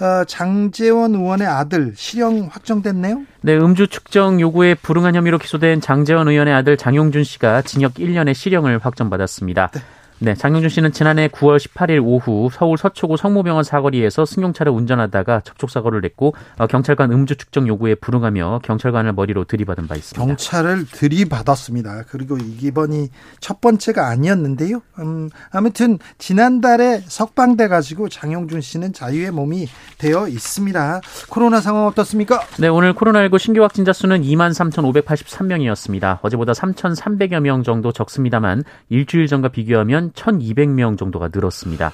어, 0.00 0.24
장재원 0.26 1.14
의원의 1.14 1.46
아들 1.46 1.92
실형 1.94 2.48
확정됐네요. 2.54 3.22
네, 3.42 3.56
음주 3.56 3.88
측정 3.88 4.40
요구에 4.40 4.74
불응한 4.74 5.14
혐의로 5.14 5.38
기소된 5.38 5.80
장재원 5.80 6.28
의원의 6.28 6.54
아들 6.54 6.76
장용준 6.76 7.24
씨가 7.24 7.62
징역 7.62 7.94
1년의 7.94 8.34
실형을 8.34 8.78
확정받았습니다. 8.78 9.70
네. 9.74 9.80
네, 10.24 10.34
장용준 10.34 10.70
씨는 10.70 10.92
지난해 10.92 11.28
9월 11.28 11.58
18일 11.58 12.02
오후 12.02 12.48
서울 12.52 12.78
서초구 12.78 13.16
성모병원 13.16 13.64
사거리에서 13.64 14.24
승용차를 14.24 14.72
운전하다가 14.72 15.42
접촉 15.44 15.70
사고를 15.70 16.00
냈고 16.00 16.34
어, 16.56 16.66
경찰관 16.66 17.12
음주 17.12 17.36
측정 17.36 17.68
요구에 17.68 17.94
불응하며 17.96 18.60
경찰관을 18.62 19.12
머리로 19.12 19.44
들이받은 19.44 19.86
바 19.86 19.96
있습니다. 19.96 20.24
경찰을 20.24 20.86
들이받았습니다. 20.86 22.04
그리고 22.08 22.38
이번이 22.38 23.10
첫 23.40 23.60
번째가 23.60 24.08
아니었는데요. 24.08 24.80
음, 25.00 25.28
아무튼 25.50 25.98
지난달에 26.18 27.02
석방돼 27.06 27.68
가지고 27.68 28.08
장용준 28.08 28.60
씨는 28.62 28.92
자유의 28.92 29.30
몸이 29.30 29.68
되어 29.98 30.28
있습니다. 30.28 31.00
코로나 31.28 31.60
상황 31.60 31.86
어떻습니까? 31.86 32.40
네, 32.58 32.68
오늘 32.68 32.94
코로나19 32.94 33.38
신규 33.38 33.62
확진자 33.62 33.92
수는 33.92 34.22
2만 34.22 34.54
3,583명이었습니다. 34.54 36.20
어제보다 36.22 36.52
3,300여 36.52 37.40
명 37.40 37.62
정도 37.62 37.92
적습니다만 37.92 38.64
일주일 38.88 39.26
전과 39.26 39.48
비교하면 39.48 40.04
한 40.04 40.12
1,200명 40.14 40.96
정도가 40.98 41.28
늘었습니다. 41.32 41.92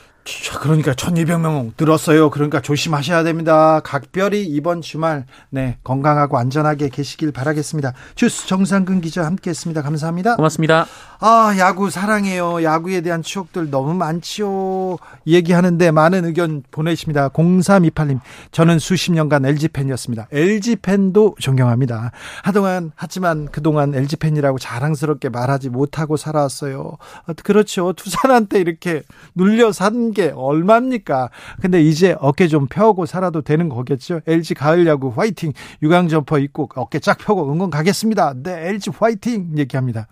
그러니까 0.60 0.92
1200명 0.92 1.72
늘었어요. 1.78 2.30
그러니까 2.30 2.60
조심하셔야 2.60 3.22
됩니다. 3.22 3.80
각별히 3.84 4.44
이번 4.44 4.82
주말 4.82 5.25
네, 5.49 5.78
건강하고 5.84 6.37
안전하게 6.38 6.88
계시길 6.90 7.32
바라겠습니다. 7.32 7.92
주스 8.14 8.46
정상근 8.46 9.00
기자 9.00 9.25
함께 9.25 9.50
했습니다. 9.50 9.82
감사합니다. 9.82 10.37
고맙습니다. 10.37 10.87
아, 11.22 11.54
야구 11.58 11.90
사랑해요. 11.90 12.62
야구에 12.62 13.00
대한 13.02 13.22
추억들 13.22 13.70
너무 13.70 13.94
많지요. 13.94 14.96
얘기하는데 15.26 15.90
많은 15.90 16.25
의견 16.25 16.62
보내십니다. 16.70 17.28
0328님. 17.28 18.20
저는 18.52 18.78
수십 18.78 19.12
년간 19.12 19.44
LG 19.44 19.68
팬이었습니다. 19.68 20.28
LG 20.32 20.76
팬도 20.76 21.37
존경합니다. 21.38 22.12
한동안 22.42 22.92
하지만 22.94 23.49
그동안 23.50 23.94
LG 23.94 24.16
팬이라고 24.16 24.58
자랑스럽게 24.58 25.28
말하지 25.28 25.68
못하고 25.70 26.16
살아왔어요. 26.16 26.96
그렇죠. 27.42 27.92
두산한테 27.96 28.60
이렇게 28.60 29.02
눌려 29.34 29.72
산 29.72 30.10
게 30.10 30.19
얼마입니까? 30.28 31.30
근데 31.60 31.82
이제 31.82 32.14
어깨 32.20 32.48
좀 32.48 32.66
펴고 32.66 33.06
살아도 33.06 33.42
되는 33.42 33.68
거겠죠. 33.68 34.20
LG 34.26 34.54
가을 34.54 34.86
야구 34.86 35.12
화이팅. 35.14 35.52
유광 35.82 36.08
점퍼 36.08 36.38
입고 36.38 36.68
어깨 36.76 36.98
쫙 36.98 37.18
펴고 37.18 37.50
응원 37.50 37.70
가겠습니다. 37.70 38.34
네, 38.42 38.68
LG 38.68 38.90
화이팅 38.98 39.52
얘기합니다. 39.56 40.06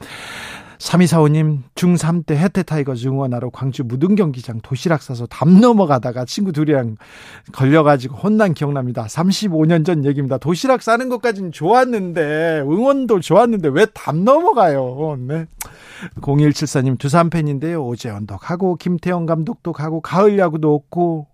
3245님, 0.78 1.62
중3 1.74 2.24
때 2.24 2.36
해태 2.36 2.62
타이거즈 2.62 3.08
응원하러 3.08 3.50
광주 3.50 3.82
무등 3.84 4.14
경기장 4.14 4.60
도시락 4.60 5.02
싸서 5.02 5.26
담 5.26 5.60
넘어가다가 5.60 6.24
친구 6.24 6.52
둘이랑 6.52 6.96
걸려가지고 7.52 8.16
혼난 8.16 8.54
기억납니다. 8.54 9.06
35년 9.06 9.84
전 9.84 10.04
얘기입니다. 10.04 10.38
도시락 10.38 10.82
싸는 10.82 11.08
것까지는 11.08 11.52
좋았는데, 11.52 12.62
응원도 12.64 13.20
좋았는데 13.20 13.68
왜 13.70 13.86
담 13.92 14.24
넘어가요? 14.24 15.16
네. 15.18 15.46
0174님, 16.20 16.98
두산 16.98 17.30
팬인데요. 17.30 17.84
오재원 17.84 18.10
은퇴하고, 18.10 18.76
김태형 18.76 19.26
감독도 19.26 19.72
가고, 19.72 20.00
가을 20.00 20.38
야구도 20.38 20.72
없고, 20.72 21.26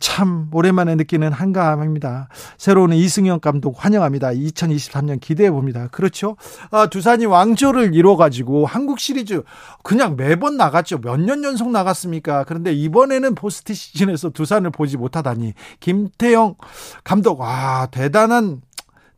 참 0.00 0.48
오랜만에 0.52 0.94
느끼는 0.94 1.32
한가함입니다. 1.32 2.28
새로운 2.58 2.92
이승엽 2.92 3.40
감독 3.40 3.82
환영합니다. 3.84 4.28
2023년 4.30 5.20
기대해 5.20 5.50
봅니다. 5.50 5.88
그렇죠? 5.90 6.36
아, 6.70 6.86
두산이 6.86 7.26
왕조를 7.26 7.94
이뤄가지고 7.94 8.66
한국 8.66 8.98
시리즈 9.00 9.42
그냥 9.82 10.16
매번 10.16 10.56
나갔죠. 10.56 10.98
몇 10.98 11.24
년 11.24 11.42
연속 11.42 11.70
나갔습니까? 11.70 12.44
그런데 12.44 12.72
이번에는 12.72 13.34
포스트 13.34 13.72
시즌에서 13.72 14.30
두산을 14.30 14.70
보지 14.70 14.96
못하다니 14.96 15.54
김태형 15.80 16.56
감독 17.02 17.40
아 17.42 17.86
대단한 17.90 18.60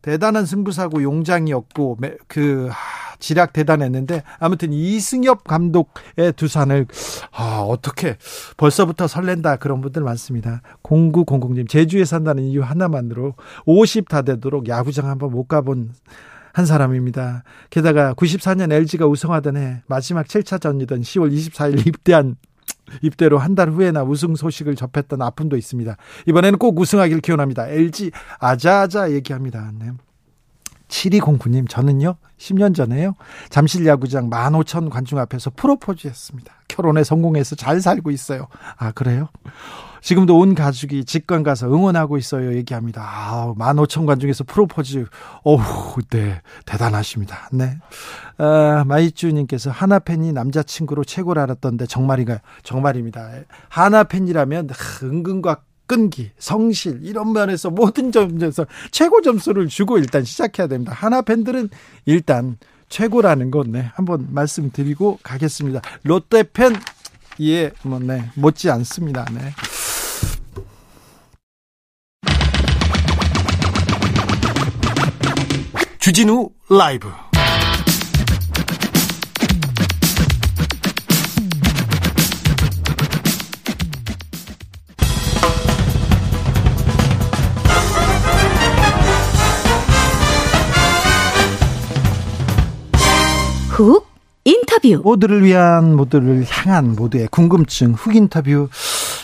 대단한 0.01 0.45
승부사고 0.45 1.03
용장이었고 1.03 1.97
그 2.27 2.69
지략 3.19 3.53
대단했는데 3.53 4.23
아무튼 4.39 4.73
이승엽 4.73 5.43
감독의 5.43 6.33
두산을 6.35 6.87
아, 7.31 7.59
어떻게 7.67 8.17
벌써부터 8.57 9.07
설렌다 9.07 9.57
그런 9.57 9.81
분들 9.81 10.01
많습니다. 10.03 10.61
0900님 10.83 11.67
제주에 11.69 12.05
산다는 12.05 12.43
이유 12.43 12.61
하나만으로 12.63 13.33
50 13.65 14.07
다 14.09 14.21
되도록 14.21 14.67
야구장 14.67 15.07
한번 15.09 15.31
못 15.31 15.47
가본 15.47 15.93
한 16.53 16.65
사람입니다. 16.65 17.43
게다가 17.69 18.13
94년 18.15 18.71
LG가 18.71 19.05
우승하던 19.05 19.57
해 19.57 19.81
마지막 19.87 20.25
7차전이던 20.25 21.01
10월 21.01 21.31
24일 21.31 21.85
입대한 21.85 22.35
입대로 23.01 23.37
한 23.37 23.53
달 23.53 23.69
후에나 23.69 24.03
우승 24.03 24.35
소식을 24.35 24.75
접했던 24.75 25.21
아픔도 25.21 25.57
있습니다. 25.57 25.97
이번에는 26.27 26.57
꼭 26.57 26.79
우승하길 26.79 27.21
기원합니다. 27.21 27.67
LG 27.67 28.11
아자아자 28.39 29.11
얘기합니다. 29.11 29.71
네. 29.77 29.91
7209님, 30.87 31.67
저는요, 31.69 32.15
10년 32.37 32.75
전에요, 32.75 33.15
잠실 33.49 33.85
야구장 33.85 34.29
15,000 34.29 34.89
관중 34.89 35.19
앞에서 35.19 35.51
프로포즈 35.55 36.07
했습니다. 36.07 36.53
결혼에 36.67 37.03
성공해서 37.03 37.55
잘 37.55 37.81
살고 37.81 38.11
있어요. 38.11 38.47
아, 38.77 38.91
그래요? 38.91 39.29
지금도 40.01 40.37
온 40.37 40.55
가족이 40.55 41.05
직관 41.05 41.43
가서 41.43 41.67
응원하고 41.67 42.17
있어요. 42.17 42.55
얘기합니다. 42.55 43.01
아, 43.03 43.53
15,000 43.57 44.05
관중에서 44.05 44.43
프로포즈. 44.45 45.05
어우, 45.43 45.59
네. 46.09 46.41
대단하십니다. 46.65 47.49
네. 47.51 47.77
아, 48.37 48.83
마이쭈님께서 48.85 49.71
하나팬이 49.71 50.31
남자친구로 50.33 51.03
최고를 51.03 51.41
알았던데 51.41 51.87
정말인가요? 51.87 52.37
정말입니다. 52.63 53.29
하나팬이라면 53.69 54.69
은근과 55.03 55.61
끈기, 55.87 56.31
성실 56.37 56.99
이런 57.03 57.33
면에서 57.33 57.69
모든 57.69 58.11
점에서 58.11 58.65
최고 58.91 59.21
점수를 59.21 59.67
주고 59.67 59.97
일단 59.97 60.23
시작해야 60.23 60.67
됩니다. 60.67 60.91
하나 60.93 61.21
팬들은 61.21 61.69
일단 62.05 62.57
최고라는 62.89 63.51
건 63.51 63.71
네, 63.71 63.89
한번 63.95 64.27
말씀드리고 64.31 65.19
가겠습니다. 65.23 65.81
롯데 66.03 66.43
팬 66.43 66.73
예, 67.41 67.71
뭐 67.83 67.99
네, 67.99 68.29
못지 68.35 68.69
않습니다. 68.69 69.25
네. 69.33 69.53
주진우 75.99 76.49
라이브 76.69 77.09
훅 93.77 94.07
인터뷰 94.43 95.01
모두를 95.03 95.43
위한 95.43 95.95
모두를 95.95 96.43
향한 96.49 96.95
모두의 96.95 97.27
궁금증 97.27 97.93
훅 97.93 98.15
인터뷰 98.15 98.69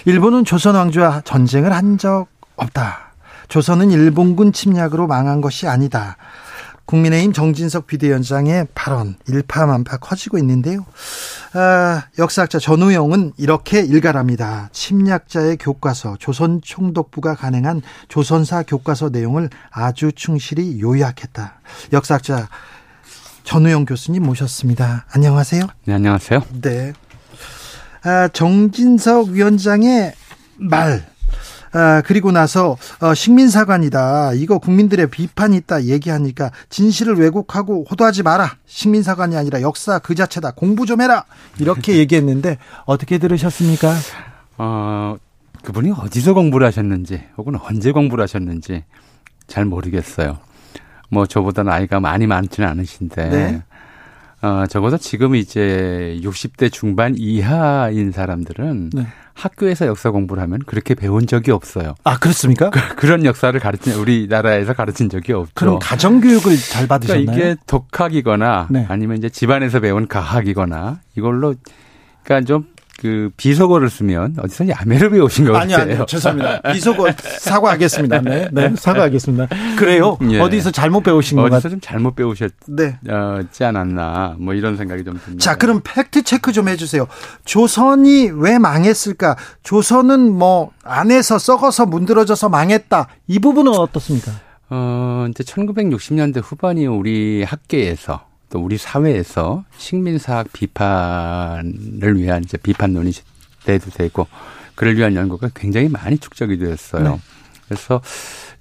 일본은 0.06 0.46
조선 0.46 0.76
왕조와 0.76 1.22
전쟁을 1.26 1.74
한 1.74 1.98
적 1.98 2.28
없다. 2.56 3.14
조선은 3.48 3.90
일본군 3.90 4.54
침략으로 4.54 5.08
망한 5.08 5.42
것이 5.42 5.68
아니다. 5.68 6.18
국민의힘 6.86 7.34
정진석 7.34 7.88
비대위원장의 7.88 8.68
발언 8.76 9.16
일파만파 9.28 9.98
커지고 9.98 10.38
있는데요. 10.38 10.86
아, 11.54 12.04
역사학자 12.20 12.60
전우영은 12.60 13.34
이렇게 13.38 13.80
일갈합니다. 13.80 14.70
침략자의 14.72 15.58
교과서 15.58 16.18
조선 16.20 16.62
총독부가 16.63 17.34
간행한 17.34 17.82
조선사 18.08 18.62
교과서 18.63 19.10
내용을 19.10 19.50
아주 19.72 20.12
충실히 20.12 20.80
요약했다. 20.80 21.54
역사학자 21.94 22.50
전우영 23.43 23.86
교수님 23.86 24.23
모셨습니다. 24.23 25.06
안녕하세요. 25.12 25.67
네, 25.86 25.93
안녕하세요. 25.93 26.41
네. 26.62 26.93
아, 28.03 28.27
정진석 28.29 29.29
위원장의 29.29 30.13
말, 30.58 31.06
아, 31.73 32.01
그리고 32.06 32.32
나서 32.32 32.77
어, 33.01 33.13
식민사관이다. 33.13 34.34
이거 34.34 34.60
국민들의 34.60 35.10
비판이 35.10 35.58
있다 35.58 35.86
얘기하니까 35.86 36.51
진실을 36.69 37.15
왜곡하고 37.17 37.86
호도하지 37.89 38.23
마라. 38.23 38.58
식민사관이 38.65 39.36
아니라 39.36 39.62
역사 39.62 39.99
그 39.99 40.15
자체다. 40.15 40.51
공부 40.51 40.86
좀 40.86 41.01
해라. 41.01 41.25
이렇게 41.60 41.97
얘기했는데 41.99 42.58
어떻게 42.86 43.17
들으셨습니까? 43.17 43.93
어, 44.58 45.15
그분이 45.63 45.91
어디서 45.91 46.34
공부를 46.34 46.67
하셨는지 46.67 47.23
혹은 47.38 47.56
언제 47.62 47.91
공부를 47.91 48.21
하셨는지 48.23 48.84
잘 49.47 49.65
모르겠어요. 49.65 50.38
뭐 51.10 51.26
저보다 51.26 51.63
나이가 51.63 52.00
많이 52.00 52.28
많지는 52.28 52.68
않으신데 52.68 53.30
네. 53.30 53.63
어, 54.42 54.66
적어도 54.68 54.98
지금 54.98 55.36
이제 55.36 56.20
60대 56.22 56.72
중반 56.72 57.16
이하인 57.18 58.12
사람들은 58.12 58.89
네. 58.94 59.08
학교에서 59.34 59.88
역사 59.88 60.12
공부를 60.12 60.44
하면 60.44 60.60
그렇게 60.66 60.96
배운 60.96 61.26
적이 61.26 61.52
없어요. 61.52 61.96
아, 62.04 62.20
그렇습니까? 62.20 62.70
그, 62.70 63.06
런 63.06 63.26
역사를 63.26 63.58
가르친, 63.60 63.94
우리나라에서 63.94 64.74
가르친 64.74 65.10
적이 65.10 65.34
없죠. 65.34 65.52
그럼 65.56 65.80
가정교육을 65.80 66.58
잘 66.58 66.88
받으셨나요? 66.88 67.26
그러니까 67.26 67.46
이게 67.52 67.56
독학이거나 67.66 68.68
네. 68.70 68.86
아니면 68.89 69.18
이제 69.18 69.30
집안에서 69.30 69.80
배운 69.80 70.08
가학이거나 70.08 71.00
이걸로 71.16 71.56
그러니까 72.24 72.46
좀 72.46 72.73
그 73.04 73.32
비속어를 73.36 73.89
쓰면 73.89 74.38
어디서 74.39 74.70
야매를 74.70 75.10
배우신 75.10 75.44
것 75.44 75.52
같아요. 75.52 75.76
아니 75.76 75.92
아니요. 75.92 76.06
죄송합니다. 76.08 76.62
비속어 76.72 77.08
사과하겠습니다. 77.38 78.22
네. 78.22 78.48
네. 78.50 78.74
사과하겠습니다. 78.78 79.50
그래요? 79.78 80.18
예. 80.30 80.39
어디서 80.39 80.72
잘못 80.72 81.04
배우신 81.04 81.36
것 81.36 81.44
같아요. 81.44 81.58
어디서 81.58 81.70
좀 81.70 81.82
잘못 81.82 82.16
배우셨지 82.16 82.56
네. 82.70 82.98
않았나 83.60 84.38
뭐 84.39 84.54
이런 84.54 84.78
생각이 84.78 85.04
좀 85.04 85.20
듭니다. 85.22 85.44
자, 85.44 85.58
그럼 85.58 85.82
팩트 85.84 86.24
체크 86.24 86.54
좀 86.54 86.70
해주세요. 86.70 87.06
조선이 87.44 88.32
왜 88.34 88.58
망했을까? 88.58 89.36
조선은 89.63 90.32
뭐 90.32 90.72
안에서 90.86 91.38
썩어서 91.39 91.86
문드러져서 91.86 92.48
망했다. 92.48 93.10
이 93.28 93.39
부분은 93.39 93.74
어떻습니까? 93.74 94.32
어, 94.70 95.26
이제 95.30 95.44
1960년대 95.44 96.42
후반이 96.42 96.88
우리 96.88 97.44
학계에서 97.44 98.28
또 98.54 98.60
우리 98.60 98.78
사회에서 98.78 99.63
식민사학 99.78 100.54
비판을 100.54 102.18
위한 102.18 102.44
이제 102.44 102.56
비판론이 102.56 103.12
돼도 103.66 103.89
되고 103.89 104.28
그를 104.76 104.96
위한 104.96 105.16
연구가 105.16 105.50
굉장히 105.56 105.89
많이 105.89 106.20
축적이 106.20 106.60
되었어요. 106.60 107.04
네. 107.04 107.20
그래서 107.66 108.00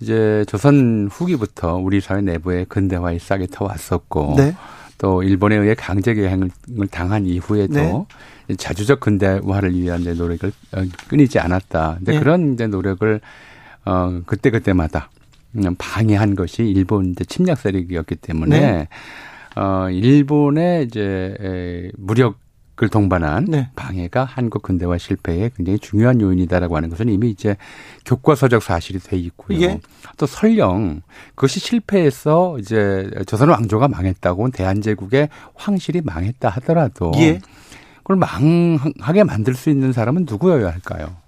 이제 0.00 0.46
조선 0.48 1.11
후기부터 1.12 1.76
우리 1.76 2.00
사회 2.00 2.22
내부에 2.22 2.64
근대화에 2.70 3.18
싹이 3.18 3.48
터왔었고 3.48 4.37
네. 4.38 4.57
또 4.96 5.22
일본에 5.22 5.57
의해 5.57 5.74
강제 5.74 6.14
개항을 6.14 6.48
당한 6.90 7.26
이후에도 7.26 8.07
네. 8.48 8.57
자주적 8.57 8.98
근대화를 8.98 9.78
위한 9.78 10.00
이제 10.00 10.14
노력을 10.14 10.50
어, 10.72 10.85
끊이지 11.09 11.38
않았다. 11.38 11.96
근데 11.98 12.12
네. 12.12 12.18
그런 12.18 12.55
이제 12.55 12.66
노력을 12.66 13.20
어 13.85 14.20
그때 14.24 14.48
그때마다 14.48 15.11
방해한 15.76 16.35
것이 16.35 16.62
일본 16.62 17.11
이제 17.11 17.26
침략 17.26 17.59
세력이었기 17.59 18.14
때문에 18.16 18.59
네. 18.59 18.88
어, 19.56 19.90
일본의 19.90 20.84
이제 20.84 21.36
에, 21.40 21.90
무력을 21.96 22.88
동반한 22.90 23.44
네. 23.44 23.70
방해가 23.76 24.24
한국 24.24 24.62
근대화 24.62 24.98
실패에 24.98 25.50
굉장히 25.56 25.78
중요한 25.78 26.20
요인이다라고 26.20 26.76
하는 26.76 26.88
것은 26.88 27.08
이미 27.08 27.30
이제 27.30 27.56
교과서적 28.04 28.62
사실이 28.62 28.98
돼 28.98 29.16
있고요. 29.18 29.60
예. 29.60 29.80
또 30.16 30.26
설령 30.26 31.02
그것이 31.34 31.60
실패해서 31.60 32.58
이제 32.58 33.10
조선 33.26 33.50
왕조가 33.50 33.88
망했다고 33.88 34.50
대한제국의 34.50 35.28
황실이 35.54 36.02
망했다 36.02 36.48
하더라도 36.48 37.12
예. 37.16 37.40
그걸 37.98 38.16
망하게 38.16 39.24
만들 39.24 39.54
수 39.54 39.70
있는 39.70 39.92
사람은 39.92 40.26
누구여야 40.28 40.70
할까요? 40.70 41.21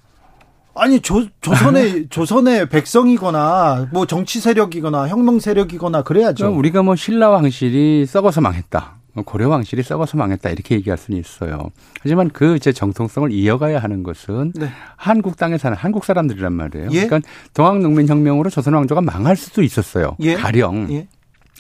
아니 0.75 1.01
조, 1.01 1.25
조선의 1.41 2.09
조선의 2.11 2.69
백성이거나 2.69 3.89
뭐 3.93 4.07
정치 4.07 4.41
세력이거나 4.41 5.09
혁명 5.09 5.39
세력이거나 5.39 6.03
그래야죠. 6.03 6.53
우리가 6.53 6.83
뭐 6.83 6.97
신라 6.97 7.31
왕실이 7.31 8.07
썩어서 8.07 8.41
망했다. 8.41 8.97
뭐 9.15 9.23
고려 9.23 9.49
왕실이 9.49 9.83
썩어서 9.85 10.17
망했다 10.17 10.51
이렇게 10.51 10.75
얘기할 10.75 10.99
수는 10.99 11.21
있어요. 11.21 11.71
하지만 12.03 12.31
그제 12.31 12.73
정통성을 12.73 13.31
이어가야 13.33 13.79
하는 13.79 14.03
것은 14.03 14.53
네. 14.57 14.69
한국 14.97 15.37
땅에 15.37 15.57
사는 15.57 15.77
한국 15.77 16.05
사람들이란 16.05 16.53
말이에요. 16.53 16.89
예? 16.91 17.07
그러니까 17.07 17.21
동학농민혁명으로 17.55 18.51
조선 18.51 18.75
왕조가 18.75 19.01
망할 19.03 19.37
수도 19.37 19.63
있었어요. 19.63 20.17
예? 20.21 20.35
가령 20.35 20.89
예? 20.91 21.07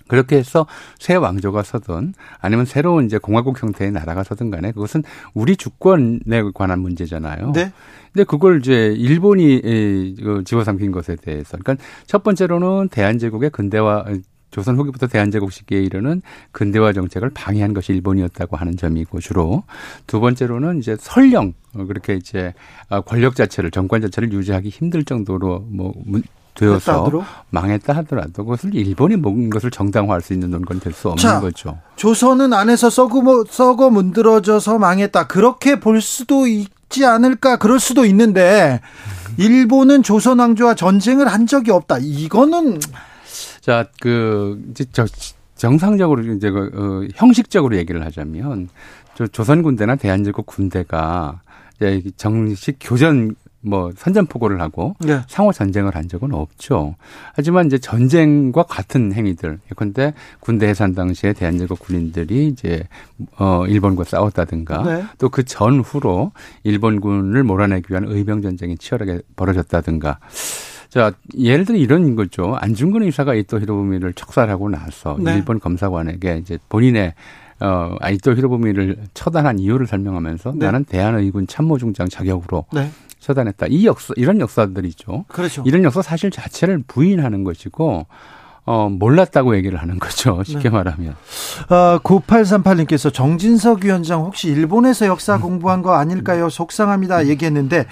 그렇게 0.08 0.36
해서 0.36 0.66
새 0.98 1.14
왕조가 1.14 1.62
서든 1.62 2.14
아니면 2.40 2.66
새로운 2.66 3.06
이제 3.06 3.18
공화국 3.18 3.62
형태의 3.62 3.92
나라가 3.92 4.22
서든 4.22 4.50
간에 4.50 4.72
그것은 4.72 5.02
우리 5.32 5.56
주권에 5.56 6.42
관한 6.54 6.80
문제잖아요. 6.80 7.52
네. 7.52 7.72
근데 8.12 8.24
그걸 8.24 8.60
이제 8.60 8.94
일본이 8.96 9.60
그 9.60 10.42
집어삼킨 10.44 10.92
것에 10.92 11.16
대해서 11.16 11.56
그러니까 11.56 11.84
첫 12.06 12.22
번째로는 12.22 12.88
대한제국의 12.90 13.50
근대화 13.50 14.04
조선 14.50 14.76
후기부터 14.76 15.08
대한제국 15.08 15.50
시기에 15.50 15.82
이르는 15.82 16.22
근대화 16.52 16.92
정책을 16.92 17.30
방해한 17.30 17.74
것이 17.74 17.92
일본이었다고 17.92 18.56
하는 18.56 18.76
점이고 18.76 19.18
주로 19.18 19.64
두 20.06 20.20
번째로는 20.20 20.78
이제 20.78 20.96
설령 21.00 21.54
그렇게 21.72 22.14
이제 22.14 22.54
권력 23.06 23.34
자체를 23.34 23.72
정권 23.72 24.00
자체를 24.00 24.32
유지하기 24.32 24.68
힘들 24.68 25.02
정도로 25.02 25.66
뭐 25.68 25.92
되어서 26.54 27.10
망했다 27.50 27.94
하더라도 27.96 28.44
그것을 28.44 28.74
일본이 28.74 29.16
먹은 29.16 29.50
것을 29.50 29.70
정당화할 29.70 30.20
수 30.20 30.32
있는 30.32 30.50
논건 30.50 30.80
될수 30.80 31.08
없는 31.08 31.20
자, 31.20 31.40
거죠. 31.40 31.78
조선은 31.96 32.52
안에서 32.52 32.90
썩어, 32.90 33.44
썩어 33.48 33.90
문드러져서 33.90 34.78
망했다. 34.78 35.26
그렇게 35.26 35.80
볼 35.80 36.00
수도 36.00 36.46
있지 36.46 37.04
않을까? 37.04 37.56
그럴 37.56 37.80
수도 37.80 38.04
있는데 38.04 38.80
일본은 39.36 40.02
조선 40.02 40.38
왕조와 40.38 40.74
전쟁을 40.74 41.26
한 41.26 41.46
적이 41.46 41.72
없다. 41.72 41.98
이거는 42.00 42.78
자, 43.60 43.86
그, 44.00 44.62
이제 44.70 44.84
저, 44.92 45.06
정상적으로 45.56 46.22
이제 46.34 46.50
그, 46.50 46.70
어, 46.74 47.08
형식적으로 47.14 47.76
얘기를 47.76 48.04
하자면, 48.04 48.68
저 49.16 49.26
조선 49.26 49.62
군대나 49.62 49.96
대한제국 49.96 50.44
군대가 50.44 51.40
이제 51.76 52.02
정식 52.16 52.76
교전 52.80 53.34
뭐 53.64 53.90
선전포고를 53.96 54.60
하고 54.60 54.94
네. 55.00 55.20
상호 55.26 55.52
전쟁을 55.52 55.94
한 55.94 56.08
적은 56.08 56.32
없죠. 56.34 56.96
하지만 57.34 57.66
이제 57.66 57.78
전쟁과 57.78 58.64
같은 58.64 59.12
행위들. 59.12 59.58
예컨대 59.70 60.14
군대 60.40 60.68
해산 60.68 60.94
당시에 60.94 61.32
대한제국 61.32 61.78
군인들이 61.78 62.46
이제 62.48 62.86
어 63.38 63.64
일본과 63.66 64.04
싸웠다든가 64.04 64.82
네. 64.82 65.04
또그 65.18 65.44
전후로 65.44 66.32
일본군을 66.64 67.42
몰아내기 67.42 67.86
위한 67.90 68.04
의병 68.06 68.42
전쟁이 68.42 68.76
치열하게 68.76 69.22
벌어졌다든가 69.36 70.18
자, 70.90 71.12
예를 71.36 71.64
들어 71.64 71.76
이런 71.76 72.14
거죠. 72.14 72.54
안중근 72.60 73.02
의사가 73.02 73.34
이토 73.34 73.58
히로부미를 73.58 74.12
척살하고 74.12 74.68
나서 74.68 75.16
네. 75.18 75.34
일본 75.34 75.58
검사관에게 75.58 76.38
이제 76.38 76.56
본인의 76.68 77.14
어, 77.60 77.96
아이토 78.00 78.34
히로부미를 78.34 78.98
처단한 79.14 79.58
이유를 79.58 79.86
설명하면서 79.86 80.54
네. 80.56 80.66
나는 80.66 80.84
대한의군 80.84 81.46
참모중장 81.46 82.08
자격으로 82.08 82.66
네. 82.72 82.90
처단했다. 83.24 83.66
이 83.70 83.86
역사, 83.86 84.12
이런 84.16 84.40
역사들이죠. 84.40 85.24
그렇죠. 85.28 85.62
이런 85.64 85.82
역사 85.82 86.02
사실 86.02 86.30
자체를 86.30 86.84
부인하는 86.86 87.42
것이고, 87.42 88.06
어, 88.66 88.88
몰랐다고 88.90 89.56
얘기를 89.56 89.80
하는 89.80 89.98
거죠. 89.98 90.42
쉽게 90.44 90.64
네. 90.64 90.70
말하면. 90.70 91.16
어, 91.70 91.98
9838님께서 92.02 93.12
정진석 93.12 93.84
위원장 93.84 94.20
혹시 94.20 94.48
일본에서 94.48 95.06
역사 95.06 95.38
공부한 95.38 95.80
거 95.82 95.94
아닐까요? 95.94 96.50
속상합니다. 96.50 97.26
얘기했는데, 97.28 97.86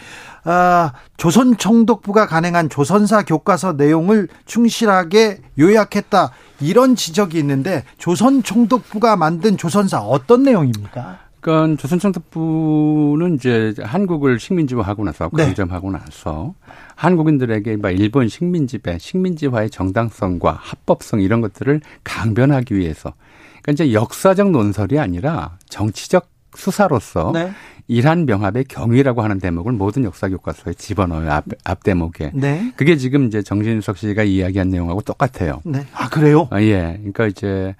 아, 0.44 0.92
조선 1.16 1.56
총독부가 1.56 2.26
간행한 2.26 2.68
조선사 2.68 3.24
교과서 3.24 3.72
내용을 3.74 4.28
충실하게 4.44 5.38
요약했다. 5.58 6.30
이런 6.60 6.94
지적이 6.94 7.38
있는데 7.38 7.84
조선 7.98 8.42
총독부가 8.42 9.16
만든 9.16 9.56
조선사 9.56 10.00
어떤 10.00 10.42
내용입니까? 10.42 11.18
그러니까 11.42 11.76
조선 11.76 11.98
총독부는 11.98 13.34
이제 13.34 13.74
한국을 13.82 14.38
식민지화하고 14.38 15.04
나서 15.04 15.28
네. 15.32 15.44
강점하고 15.44 15.90
나서 15.90 16.54
한국인들에게 16.94 17.78
일본 17.96 18.28
식민지배, 18.28 18.98
식민지화의 18.98 19.70
정당성과 19.70 20.52
합법성 20.52 21.20
이런 21.20 21.40
것들을 21.40 21.80
강변하기 22.04 22.76
위해서 22.76 23.12
그러니까 23.60 23.84
이제 23.84 23.92
역사적 23.92 24.52
논설이 24.52 25.00
아니라 25.00 25.58
정치적 25.68 26.28
수사로서 26.54 27.32
네. 27.34 27.50
이란 27.88 28.24
병합의 28.24 28.66
경위라고 28.68 29.22
하는 29.22 29.40
대목을 29.40 29.72
모든 29.72 30.04
역사 30.04 30.28
교과서에 30.28 30.74
집어넣어요. 30.74 31.28
앞, 31.32 31.44
앞 31.64 31.82
대목에. 31.82 32.30
네. 32.34 32.72
그게 32.76 32.96
지금 32.96 33.26
이제 33.26 33.42
정진석 33.42 33.98
씨가 33.98 34.22
이야기한 34.22 34.68
내용하고 34.68 35.00
똑같아요. 35.00 35.60
네. 35.64 35.84
아, 35.92 36.08
그래요? 36.08 36.46
아, 36.50 36.62
예. 36.62 36.94
그러니까 36.98 37.26
이제 37.26 37.74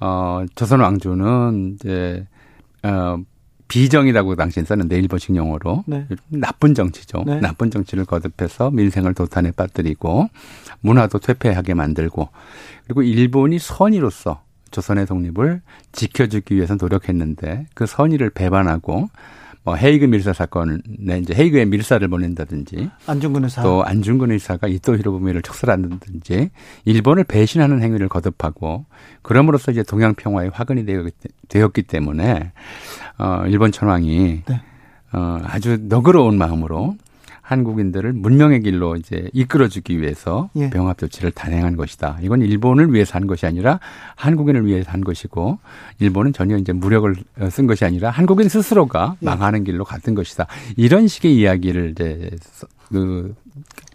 어 0.00 0.44
조선 0.56 0.80
왕조는 0.80 1.76
이제 1.76 2.26
어 2.84 3.18
비정이라고 3.68 4.36
당시엔 4.36 4.66
썼는데 4.66 4.98
일본식 4.98 5.34
용어로 5.34 5.84
네. 5.86 6.06
나쁜 6.28 6.74
정치죠. 6.74 7.24
네. 7.26 7.40
나쁜 7.40 7.70
정치를 7.70 8.04
거듭해서 8.04 8.70
민생을 8.70 9.14
도탄에 9.14 9.52
빠뜨리고 9.52 10.28
문화도 10.80 11.18
퇴폐하게 11.18 11.74
만들고 11.74 12.28
그리고 12.84 13.02
일본이 13.02 13.58
선의로서 13.58 14.42
조선의 14.70 15.06
독립을 15.06 15.62
지켜주기 15.92 16.56
위해서 16.56 16.74
노력했는데 16.74 17.66
그 17.74 17.86
선의를 17.86 18.30
배반하고 18.30 19.08
뭐 19.64 19.76
헤이그 19.76 20.04
밀사 20.04 20.34
사건에 20.34 20.78
이제 21.22 21.34
헤이그에 21.34 21.64
밀사를 21.64 22.06
보낸다든지. 22.06 22.90
안중근 23.06 23.44
의사. 23.44 23.62
또 23.62 23.82
안중근 23.82 24.30
의사가 24.30 24.68
이토 24.68 24.96
히로부미를 24.98 25.40
척살한다든지. 25.40 26.50
일본을 26.84 27.24
배신하는 27.24 27.82
행위를 27.82 28.08
거듭하고 28.10 28.84
그럼으로써 29.22 29.72
이제 29.72 29.82
동양 29.82 30.14
평화에 30.14 30.48
화근이 30.52 30.84
되었기 31.48 31.82
때문에 31.82 32.52
어 33.18 33.44
일본 33.46 33.72
천황이 33.72 34.42
네. 34.46 34.60
어 35.12 35.38
아주 35.44 35.78
너그러운 35.80 36.36
마음으로 36.36 36.96
한국인들을 37.44 38.12
문명의 38.12 38.60
길로 38.60 38.96
이제 38.96 39.28
이끌어주기 39.32 40.00
위해서 40.00 40.48
예. 40.56 40.70
병합 40.70 40.98
조치를 40.98 41.30
단행한 41.30 41.76
것이다. 41.76 42.18
이건 42.22 42.42
일본을 42.42 42.92
위해서 42.92 43.14
한 43.14 43.26
것이 43.26 43.46
아니라 43.46 43.80
한국인을 44.16 44.66
위해서 44.66 44.90
한 44.90 45.02
것이고 45.02 45.58
일본은 45.98 46.32
전혀 46.32 46.56
이제 46.56 46.72
무력을 46.72 47.14
쓴 47.50 47.66
것이 47.66 47.84
아니라 47.84 48.10
한국인 48.10 48.48
스스로가 48.48 49.16
예. 49.22 49.26
망하는 49.26 49.62
길로 49.62 49.84
갔던 49.84 50.14
것이다. 50.14 50.46
이런 50.76 51.06
식의 51.06 51.36
이야기를 51.36 51.90
이제 51.90 52.30
그 52.88 53.34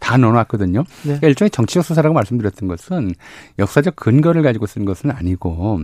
다 0.10 0.18
넣어놨거든요. 0.18 0.80
네. 0.80 1.04
그러니까 1.04 1.28
일종의 1.28 1.52
정치적 1.52 1.86
수사라고 1.86 2.16
말씀드렸던 2.16 2.68
것은 2.68 3.14
역사적 3.60 3.96
근거를 3.96 4.42
가지고 4.42 4.66
쓴 4.66 4.86
것은 4.86 5.12
아니고 5.12 5.82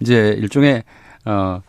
이제 0.00 0.36
일종의 0.38 0.84
어 1.24 1.62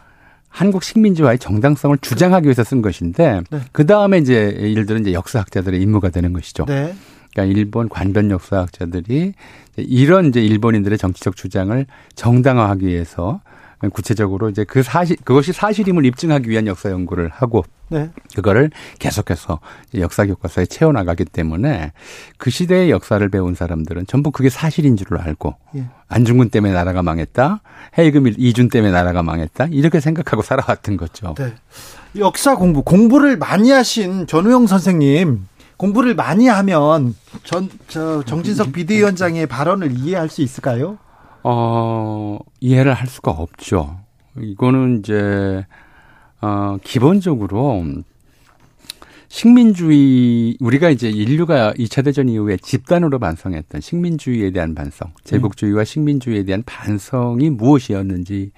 한국 0.58 0.82
식민지화의 0.84 1.38
정당성을 1.38 2.00
주장하기 2.00 2.48
위해서 2.48 2.64
쓴 2.64 2.82
것인데 2.82 3.42
네. 3.52 3.60
그 3.72 3.86
다음에 3.86 4.18
이제 4.18 4.56
일들은 4.58 5.02
이제 5.02 5.14
역사학자들의 5.14 5.80
임무가 5.80 6.10
되는 6.10 6.34
것이죠. 6.34 6.66
네. 6.66 6.96
그러니까 7.32 7.56
일본 7.56 7.88
관변 7.88 8.32
역사학자들이 8.32 9.34
이런 9.78 10.26
이제 10.26 10.42
일본인들의 10.44 10.98
정치적 10.98 11.36
주장을 11.36 11.86
정당화하기 12.16 12.88
위해서 12.88 13.40
구체적으로 13.94 14.50
이제 14.50 14.64
그 14.64 14.82
사실 14.84 15.16
그것이 15.24 15.54
사실임을 15.54 16.06
입증하기 16.06 16.50
위한 16.50 16.66
역사 16.68 16.90
연구를 16.90 17.30
하고 17.30 17.64
네. 17.90 18.10
그거를 18.36 18.72
계속해서 19.00 19.60
역사 19.96 20.26
교과서에 20.26 20.66
채워 20.66 20.92
나가기 20.92 21.26
때문에 21.26 21.94
그 22.38 22.50
시대의 22.50 22.90
역사를 22.92 23.28
배운 23.30 23.56
사람들은 23.56 24.08
전부 24.08 24.32
그게 24.32 24.50
사실인 24.50 24.98
줄을 24.98 25.22
알고 25.22 25.56
예. 25.76 25.86
안중근 26.10 26.50
때문에 26.50 26.74
나라가 26.74 27.02
망했다, 27.04 27.62
헤이금 27.98 28.34
이준 28.38 28.70
때문에 28.70 28.92
나라가 28.92 29.24
망했다 29.24 29.68
이렇게 29.72 30.00
생각하고 30.00 30.42
살아왔던 30.42 30.98
거죠. 30.98 31.36
네. 31.38 31.54
역사 32.18 32.56
공부 32.56 32.82
공부를 32.82 33.38
많이 33.38 33.72
하신 33.72 34.28
전우영 34.28 34.68
선생님 34.68 35.48
공부를 35.78 36.16
많이 36.16 36.48
하면 36.48 37.16
전 37.44 37.70
저 37.88 38.24
정진석 38.24 38.74
비대위원장의 38.74 39.46
발언을 39.48 39.92
이해할 39.98 40.30
수 40.30 40.42
있을까요? 40.42 40.98
어, 41.44 42.40
이해를 42.60 42.94
할 42.94 43.08
수가 43.08 43.32
없죠. 43.32 44.00
이거는 44.40 45.00
이제, 45.00 45.66
어, 46.42 46.78
기본적으로 46.84 47.84
식민주의, 49.30 50.58
우리가 50.60 50.90
이제 50.90 51.10
인류가 51.10 51.74
2차 51.74 52.04
대전 52.04 52.30
이후에 52.30 52.58
집단으로 52.58 53.20
반성했던 53.20 53.82
식민주의에 53.82 54.52
대한 54.52 54.74
반성, 54.74 55.12
제국주의와 55.24 55.84
식민주의에 55.84 56.44
대한 56.44 56.64
반성이 56.66 57.50
무엇이었는지, 57.50 58.52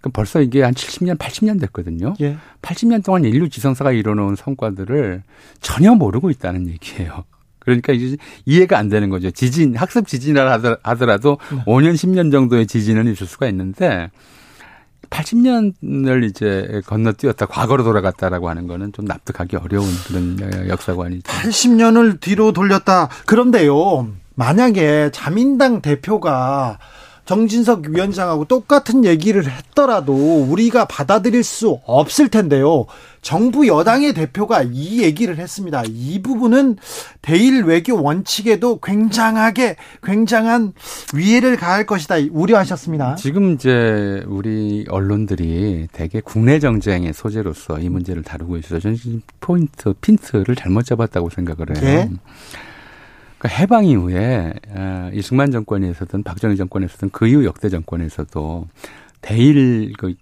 그러니까 0.00 0.10
벌써 0.12 0.42
이게 0.42 0.62
한 0.62 0.74
70년, 0.74 1.16
80년 1.18 1.60
됐거든요. 1.62 2.14
예. 2.20 2.36
80년 2.60 3.02
동안 3.02 3.24
인류 3.24 3.48
지성사가 3.48 3.92
이뤄놓은 3.92 4.36
성과들을 4.36 5.22
전혀 5.60 5.94
모르고 5.94 6.30
있다는 6.30 6.68
얘기예요. 6.68 7.24
그러니까 7.64 7.92
이제 7.92 8.16
이해가 8.44 8.78
안 8.78 8.88
되는 8.88 9.08
거죠. 9.10 9.30
지진, 9.30 9.76
학습 9.76 10.06
지진이라 10.06 10.78
하더라도 10.82 11.38
네. 11.50 11.64
5년, 11.64 11.94
10년 11.94 12.30
정도의 12.30 12.66
지진은 12.66 13.10
있을 13.12 13.26
수가 13.26 13.48
있는데 13.48 14.10
80년을 15.10 16.28
이제 16.28 16.82
건너뛰었다, 16.86 17.46
과거로 17.46 17.84
돌아갔다라고 17.84 18.48
하는 18.48 18.66
거는 18.66 18.92
좀 18.92 19.04
납득하기 19.04 19.56
어려운 19.56 19.86
그런 20.08 20.68
역사관이죠. 20.68 21.22
80년을 21.30 22.20
뒤로 22.20 22.52
돌렸다. 22.52 23.08
그런데요, 23.26 24.08
만약에 24.34 25.10
자민당 25.12 25.82
대표가 25.82 26.78
정진석 27.24 27.88
위원장하고 27.88 28.44
똑같은 28.44 29.04
얘기를 29.04 29.50
했더라도 29.50 30.12
우리가 30.42 30.84
받아들일 30.84 31.42
수 31.42 31.80
없을 31.86 32.28
텐데요. 32.28 32.86
정부 33.22 33.66
여당의 33.66 34.12
대표가 34.12 34.62
이 34.62 35.02
얘기를 35.02 35.38
했습니다. 35.38 35.82
이 35.88 36.20
부분은 36.20 36.76
대일 37.22 37.64
외교 37.64 38.00
원칙에도 38.02 38.78
굉장하게 38.80 39.76
굉장한 40.02 40.74
위해를 41.14 41.56
가할 41.56 41.86
것이다 41.86 42.16
우려하셨습니다. 42.30 43.14
지금 43.14 43.54
이제 43.54 44.22
우리 44.26 44.84
언론들이 44.90 45.88
대개 45.92 46.20
국내 46.20 46.58
정쟁의 46.58 47.14
소재로서 47.14 47.80
이 47.80 47.88
문제를 47.88 48.22
다루고 48.22 48.58
있어서 48.58 48.78
저는 48.78 48.96
지금 48.96 49.22
포인트 49.40 49.94
핀트를 49.94 50.54
잘못 50.54 50.84
잡았다고 50.84 51.30
생각을 51.30 51.76
해요. 51.76 51.80
네. 51.82 52.10
그러니까 53.44 53.48
해방 53.48 53.84
이후에 53.84 54.54
아, 54.74 55.10
이승만 55.12 55.50
정권에서든 55.50 56.22
박정희 56.22 56.56
정권에서든 56.56 57.10
그 57.10 57.28
이후 57.28 57.44
역대 57.44 57.68
정권에서도 57.68 58.68
대일 59.20 59.92
그 59.98 60.14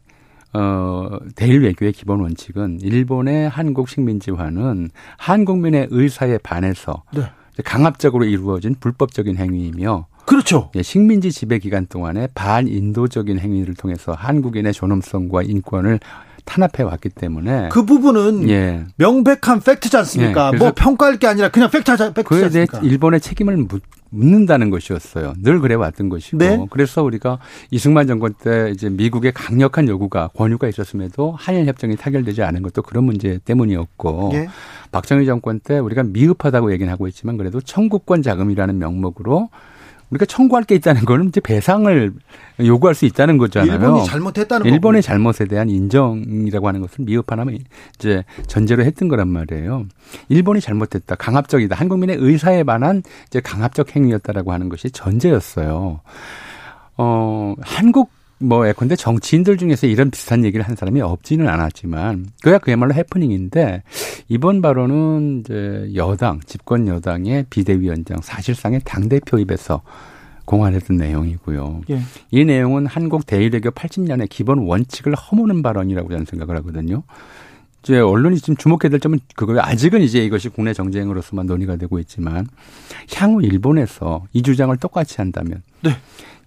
어, 0.53 1.19
대일 1.35 1.63
외교의 1.63 1.93
기본 1.93 2.21
원칙은 2.21 2.81
일본의 2.83 3.49
한국 3.49 3.89
식민지화는 3.89 4.91
한국민의 5.17 5.89
의사에 5.91 6.39
반해서 6.39 7.05
네. 7.15 7.23
강압적으로 7.65 8.25
이루어진 8.25 8.75
불법적인 8.79 9.37
행위이며 9.37 10.07
그렇죠. 10.27 10.71
예, 10.75 10.83
식민지 10.83 11.33
지배 11.33 11.59
기간 11.59 11.87
동안에 11.87 12.29
반인도적인 12.35 13.39
행위를 13.39 13.75
통해서 13.75 14.13
한국인의 14.13 14.73
존엄성과 14.73 15.43
인권을 15.43 16.01
탄압해 16.45 16.83
왔기 16.83 17.11
때문에 17.11 17.69
그 17.71 17.85
부분은 17.85 18.49
예. 18.49 18.85
명백한 18.97 19.61
팩트지 19.61 19.97
않습니까? 19.97 20.51
예. 20.55 20.59
뭐 20.59 20.73
평가할 20.75 21.19
게 21.19 21.27
아니라 21.27 21.49
그냥 21.49 21.71
팩트자 21.71 22.13
팩트지 22.13 22.23
그에 22.25 22.49
대해 22.49 22.67
일본의 22.83 23.21
책임을 23.21 23.67
묻는다는 24.11 24.71
것이었어요. 24.71 25.33
늘 25.43 25.61
그래 25.61 25.75
왔던 25.75 26.09
것이고 26.09 26.39
네. 26.39 26.67
그래서 26.71 27.03
우리가 27.03 27.39
이승만 27.71 28.07
정권 28.07 28.35
때 28.35 28.71
이제 28.71 28.91
미국의 28.91 29.33
강력한 29.33 29.89
요구가 29.89 30.29
권유가 30.37 30.69
있었음에도 30.69 31.35
한일 31.39 31.67
협정이 31.67 31.97
타결되지 31.97 32.43
않은 32.43 32.63
것도 32.63 32.83
그런 32.83 33.05
문제 33.05 33.39
때문이었고 33.45 34.31
네. 34.33 34.49
박정희 34.91 35.25
정권 35.25 35.61
때 35.61 35.79
우리가 35.79 36.03
미흡하다고 36.03 36.73
얘기는 36.73 36.93
하고 36.93 37.09
있지만 37.09 37.39
그래도 37.39 37.61
청구권 37.61 38.23
자금이라는 38.23 38.79
명목으로 38.79 39.49
우리가 40.13 40.27
청구할 40.27 40.65
게 40.65 40.75
있다는 40.75 41.05
거는 41.07 41.29
이제 41.29 41.41
배상을 41.41 42.13
요구할 42.61 42.95
수 42.95 43.07
있다는 43.07 43.39
거잖아요. 43.39 43.73
일본이 43.73 44.05
잘못했다는 44.05 44.67
일본의 44.67 45.01
거군요. 45.01 45.01
잘못에 45.01 45.49
대한 45.49 45.71
인정이라고 45.71 46.69
하는 46.69 46.83
것을 46.83 47.05
미흡하면 47.07 47.59
이제 47.99 48.23
전제로 48.47 48.85
했던 48.85 49.09
거란 49.09 49.29
말이에요. 49.29 49.87
일본이 50.29 50.61
잘못했다, 50.61 51.15
강압적이다, 51.15 51.77
한국민의 51.77 52.17
의사에 52.21 52.63
반한 52.63 53.03
이제 53.27 53.41
강압적 53.41 53.97
행위였다라고 53.97 54.53
하는 54.53 54.69
것이 54.69 54.91
전제였어요. 54.91 56.01
어, 56.99 57.55
한국 57.63 58.11
뭐 58.43 58.69
예컨대 58.69 58.97
정치인들 58.97 59.57
중에서 59.57 59.87
이런 59.87 60.11
비슷한 60.11 60.45
얘기를 60.45 60.67
한 60.67 60.77
사람이 60.77 61.01
없지는 61.01 61.49
않았지만 61.49 62.27
그야 62.43 62.59
그야말로 62.59 62.95
해프닝인데 62.95 63.83
이번 64.29 64.63
발언은 64.63 65.41
이제 65.41 65.91
여당 65.95 66.41
집권 66.47 66.89
여당의 66.89 67.47
비대위원장 67.51 68.19
사실상의 68.23 68.81
당 68.85 69.09
대표 69.09 69.39
입에서 69.39 69.83
공언했던 70.45 70.97
내용이고요. 70.97 71.83
예. 71.91 72.01
이 72.31 72.45
내용은 72.45 72.87
한국 72.87 73.27
대일외교 73.27 73.71
80년의 73.71 74.29
기본 74.29 74.59
원칙을 74.59 75.15
허무는 75.15 75.63
발언이라고 75.63 76.11
저는 76.11 76.25
생각을 76.27 76.57
하거든요. 76.57 77.05
이제 77.83 77.99
언론이 77.99 78.39
지금 78.39 78.57
주목해야 78.57 78.91
될 78.91 79.01
점은 79.01 79.19
그거예요. 79.35 79.61
아직은 79.63 80.03
이제 80.03 80.25
이것이 80.25 80.49
국내 80.49 80.73
정쟁으로서만 80.73 81.47
논의가 81.47 81.77
되고 81.77 81.99
있지만 81.99 82.47
향후 83.15 83.43
일본에서 83.43 84.25
이 84.33 84.43
주장을 84.43 84.77
똑같이 84.77 85.17
한다면 85.17 85.63
네. 85.83 85.91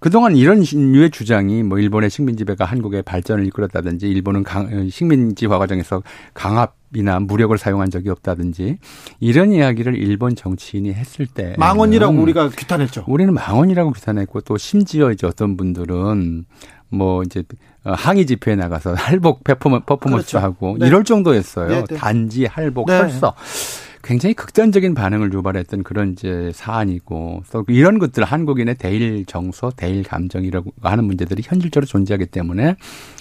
그동안 0.06 0.36
이런 0.36 0.62
류의 0.62 1.10
주장이 1.10 1.64
뭐 1.64 1.80
일본의 1.80 2.12
식민 2.12 2.38
지배가 2.38 2.64
한국의 2.64 3.02
발전을 3.02 3.44
이끌었다든지 3.48 4.08
일본은 4.08 4.44
강, 4.44 4.88
식민지화 4.88 5.58
과정에서 5.58 6.04
강압 6.36 6.76
이나 6.94 7.20
무력을 7.20 7.58
사용한 7.58 7.90
적이 7.90 8.12
없다든지 8.12 8.78
이런 9.20 9.52
이야기를 9.52 9.96
일본 9.96 10.36
정치인이 10.36 10.94
했을 10.94 11.26
때 11.26 11.56
망언이라고 11.58 12.22
우리가 12.22 12.50
규탄했죠. 12.50 13.06
우리는 13.08 13.34
망언이라고 13.34 13.94
규탄했고 13.94 14.42
또 14.42 14.60
심지어 14.60 15.12
이제 15.12 15.26
어떤 15.26 15.58
분들은 15.58 16.46
뭐 16.90 17.24
이제 17.24 17.44
항의 17.84 18.28
집회에 18.28 18.56
나가서 18.56 18.94
할복 18.96 19.44
퍼포먼, 19.44 19.82
퍼포먼스 19.88 20.30
그렇죠. 20.30 20.46
하고 20.46 20.78
네. 20.80 20.86
이럴 20.86 21.04
정도였어요. 21.04 21.68
네, 21.68 21.84
네. 21.90 21.96
단지 21.96 22.46
할복 22.46 22.86
네. 22.86 23.00
설서. 23.00 23.34
굉장히 24.06 24.36
극단적인 24.36 24.94
반응을 24.94 25.34
유발했던 25.34 25.82
그런 25.82 26.12
이제 26.12 26.52
사안이고 26.54 27.44
또 27.52 27.66
이런 27.68 27.98
것들 27.98 28.24
한국인의 28.24 28.76
대일 28.76 29.26
정서, 29.26 29.72
대일 29.76 30.04
감정이라고 30.04 30.74
하는 30.84 31.06
문제들이 31.06 31.42
현실적으로 31.44 31.88
존재하기 31.88 32.28
때문에 32.28 32.76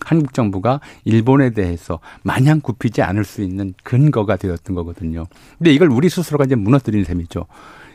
한국 0.05 0.35
정부가 0.35 0.81
일본에 1.05 1.51
대해서 1.51 2.01
마냥 2.23 2.61
굽히지 2.61 3.01
않을 3.01 3.25
수 3.25 3.43
있는 3.43 3.73
근거가 3.83 4.37
되었던 4.37 4.77
거거든요. 4.77 5.25
근데 5.57 5.73
이걸 5.73 5.89
우리 5.89 6.11
스스로가 6.11 6.45
이제 6.45 6.55
무너뜨리는 6.55 7.03
셈이죠. 7.07 7.47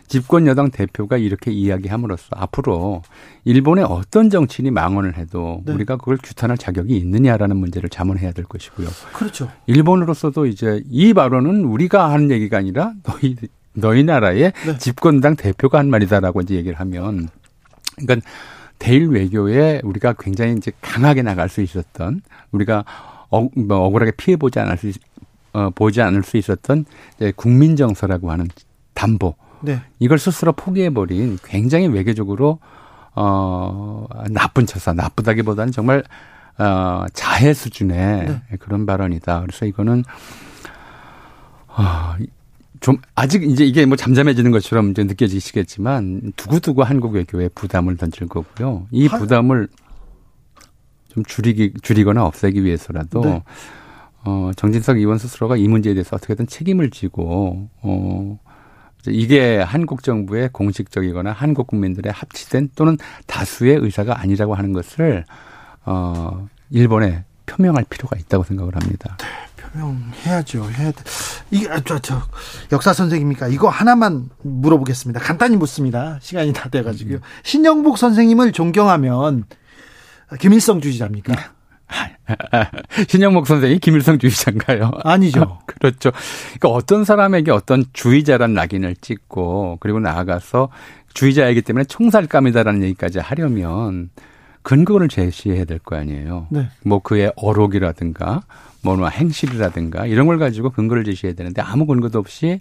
집권 0.10 0.48
여당 0.48 0.72
대표가 0.72 1.18
이렇게 1.18 1.52
이야기함으로써 1.52 2.28
앞으로 2.32 3.04
일본의 3.46 3.86
어떤 3.88 4.32
정치인이 4.32 4.72
망언을 4.72 5.18
해도 5.18 5.62
네. 5.66 5.74
우리가 5.74 5.98
그걸 5.98 6.18
규탄할 6.18 6.58
자격이 6.58 6.98
있느냐라는 6.98 7.56
문제를 7.56 7.90
자문해야 7.90 8.32
될 8.32 8.46
것이고요. 8.46 8.88
그렇죠. 9.14 9.50
일본으로서도 9.68 10.48
이제 10.48 10.82
이 10.90 11.14
발언은 11.14 11.64
우리가 11.64 12.12
하는 12.12 12.32
얘기가 12.32 12.58
아니라 12.58 12.94
너희 13.04 13.36
너희 13.74 14.04
나라의 14.04 14.52
네. 14.66 14.78
집권당 14.80 15.36
대표가 15.36 15.78
한 15.78 15.90
말이다라고 15.90 16.42
이제 16.42 16.56
얘기를 16.56 16.80
하면 16.80 17.30
그러니까 17.96 18.28
대일 18.80 19.10
외교에 19.10 19.80
우리가 19.84 20.16
굉장히 20.20 20.54
이제 20.54 20.72
강하게 20.82 21.22
나갈 21.22 21.50
수 21.50 21.62
있었던 21.62 22.22
우리가 22.52 22.84
어, 23.30 23.48
뭐 23.56 23.78
억울하게 23.86 24.14
피해 24.18 24.38
보지 24.38 24.60
않을 24.60 24.76
수 24.78 24.92
어, 25.54 25.70
보지 25.70 26.02
않을 26.02 26.24
수 26.24 26.38
있었던 26.38 26.86
이제 27.18 27.32
국민 27.36 27.76
정서라고 27.76 28.32
하는 28.32 28.48
담보 28.96 29.36
네. 29.62 29.82
이걸 30.00 30.20
스스로 30.20 30.52
포기해버린 30.54 31.38
굉장히 31.44 31.88
외교적으로 31.88 32.60
어 33.16 34.06
나쁜 34.30 34.66
처사, 34.66 34.94
나쁘다기보다는 34.94 35.72
정말 35.72 36.04
어 36.58 37.06
자해 37.14 37.54
수준의 37.54 38.28
네. 38.28 38.42
그런 38.60 38.86
발언이다. 38.86 39.42
그래서 39.42 39.66
이거는 39.66 40.04
어, 41.68 42.16
좀 42.82 42.98
아직 43.16 43.44
이제 43.44 43.66
이게 43.66 43.86
뭐 43.86 43.96
잠잠해지는 43.96 44.52
것처럼 44.52 44.92
이제 44.92 45.04
느껴지시겠지만 45.04 46.34
두고두고 46.36 46.84
한국 46.84 47.14
외교에 47.14 47.50
부담을 47.50 47.98
던질 47.98 48.28
거고요. 48.28 48.88
이 48.92 49.08
부담을 49.08 49.68
좀 51.10 51.24
줄이기 51.26 51.74
줄이거나 51.82 52.26
없애기 52.26 52.64
위해서라도 52.64 53.22
네. 53.22 53.44
어 54.24 54.52
정진석 54.56 54.98
의원 54.98 55.18
스스로가 55.18 55.58
이 55.58 55.68
문제에 55.68 55.94
대해서 55.94 56.16
어떻게든 56.16 56.48
책임을 56.48 56.90
지고 56.90 57.70
어 57.82 58.40
이게 59.08 59.58
한국 59.58 60.04
정부의 60.04 60.50
공식적이거나 60.52 61.32
한국 61.32 61.68
국민들의 61.68 62.12
합치된 62.12 62.72
또는 62.76 62.98
다수의 63.28 63.78
의사가 63.78 64.20
아니라고 64.20 64.56
하는 64.56 64.74
것을 64.74 65.26
어 65.86 66.48
일본에 66.70 67.24
표명할 67.46 67.86
필요가 67.90 68.18
있다고 68.18 68.44
생각을 68.44 68.76
합니다. 68.76 69.18
네, 69.20 69.26
표명해야죠. 69.64 70.70
해야 70.72 70.92
돼. 70.92 71.04
이게 71.52 71.70
아, 71.70 71.80
저, 71.84 71.98
저 72.00 72.22
역사 72.72 72.94
선생입니까? 72.94 73.48
이거 73.48 73.70
하나만 73.70 74.30
물어보겠습니다. 74.44 75.20
간단히 75.20 75.58
묻습니다. 75.58 76.20
시간이 76.22 76.54
다 76.54 76.70
돼가지고요. 76.70 77.18
음. 77.18 77.22
신영복 77.44 77.98
선생님을 77.98 78.52
존경하면 78.52 79.46
김일성 80.40 80.80
주의자입니까? 80.80 81.59
신영목 83.08 83.48
선생이 83.48 83.80
김일성 83.80 84.20
주의자인가요? 84.20 84.92
아니죠. 85.04 85.60
그렇죠. 85.66 86.12
그러니까 86.60 86.70
어떤 86.70 87.04
사람에게 87.04 87.52
어떤 87.52 87.86
주의자란 87.94 88.54
낙인을 88.54 88.96
찍고 89.02 89.78
그리고 89.80 90.00
나아가서 90.00 90.70
주의자이기 91.14 91.62
때문에 91.64 91.86
총살감이다라는 91.86 92.84
얘기까지 92.84 93.20
하려면 93.20 94.10
근거를 94.62 95.08
제시해야 95.08 95.66
될 95.66 95.80
거 95.80 95.96
아니에요. 95.96 96.48
네. 96.50 96.68
뭐 96.84 97.00
그의 97.00 97.32
어록이라든가 97.36 98.42
뭐 98.84 99.08
행실이라든가 99.08 100.06
이런 100.06 100.28
걸 100.28 100.38
가지고 100.38 100.70
근거를 100.70 101.04
제시해야 101.04 101.36
되는데 101.36 101.62
아무 101.62 101.86
근거도 101.86 102.20
없이 102.20 102.60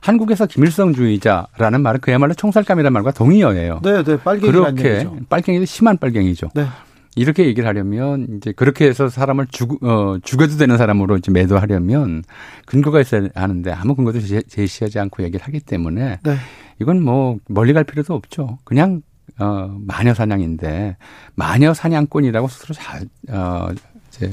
한국에서 0.00 0.46
김일성주의자라는 0.46 1.80
말은 1.82 2.00
그야말로 2.00 2.34
총살감이라는 2.34 2.92
말과 2.92 3.12
동의어예요. 3.12 3.80
네, 3.84 4.02
네, 4.02 4.16
빨갱이라는 4.18 4.74
그렇게 4.74 5.08
빨갱이도 5.28 5.64
심한 5.64 5.96
빨갱이죠. 5.98 6.48
네. 6.54 6.66
이렇게 7.14 7.44
얘기를 7.46 7.68
하려면 7.68 8.26
이제 8.36 8.52
그렇게 8.52 8.86
해서 8.86 9.08
사람을 9.08 9.46
죽, 9.50 9.82
어, 9.84 10.18
죽여도 10.22 10.56
되는 10.56 10.78
사람으로 10.78 11.18
이제 11.18 11.30
매도하려면 11.30 12.22
근거가 12.66 13.00
있어야 13.00 13.28
하는데 13.34 13.72
아무 13.72 13.94
근거도 13.94 14.20
제시하지 14.48 14.98
않고 14.98 15.22
얘기를 15.22 15.44
하기 15.46 15.60
때문에 15.60 16.18
네. 16.22 16.36
이건 16.80 17.02
뭐 17.02 17.36
멀리 17.48 17.72
갈 17.72 17.84
필요도 17.84 18.14
없죠. 18.14 18.58
그냥 18.64 19.02
어, 19.38 19.76
마녀 19.86 20.14
사냥인데 20.14 20.96
마녀 21.34 21.74
사냥꾼이라고 21.74 22.48
스스로 22.48 22.74
잘 22.74 23.02
어, 23.30 23.68
이제 24.08 24.30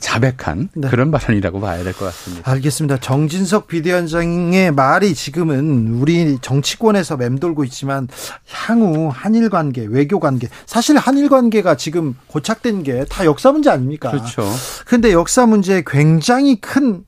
자백한 0.00 0.70
네. 0.74 0.88
그런 0.88 1.10
발언이라고 1.10 1.60
봐야 1.60 1.82
될 1.84 1.92
것 1.92 2.06
같습니다. 2.06 2.50
알겠습니다. 2.50 2.96
정진석 2.98 3.66
비대위원장의 3.68 4.72
말이 4.72 5.14
지금은 5.14 5.98
우리 6.00 6.38
정치권에서 6.40 7.16
맴돌고 7.16 7.64
있지만 7.64 8.08
향후 8.50 9.10
한일 9.12 9.50
관계, 9.50 9.84
외교 9.84 10.18
관계, 10.20 10.48
사실 10.66 10.96
한일 10.96 11.28
관계가 11.28 11.76
지금 11.76 12.16
고착된 12.28 12.82
게 12.82 13.04
다 13.08 13.24
역사 13.24 13.52
문제 13.52 13.70
아닙니까? 13.70 14.10
그렇죠. 14.10 14.42
근데 14.86 15.12
역사 15.12 15.46
문제에 15.46 15.82
굉장히 15.86 16.60
큰 16.60 17.04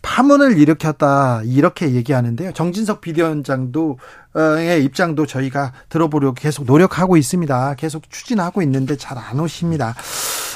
파문을 0.00 0.58
일으켰다 0.58 1.42
이렇게 1.44 1.92
얘기하는데요. 1.92 2.52
정진석 2.52 3.00
비대위원장도 3.00 3.98
의 4.34 4.84
입장도 4.84 5.26
저희가 5.26 5.72
들어보려고 5.88 6.34
계속 6.34 6.64
노력하고 6.64 7.16
있습니다. 7.16 7.74
계속 7.74 8.08
추진하고 8.08 8.62
있는데 8.62 8.96
잘 8.96 9.18
안 9.18 9.40
오십니다. 9.40 9.94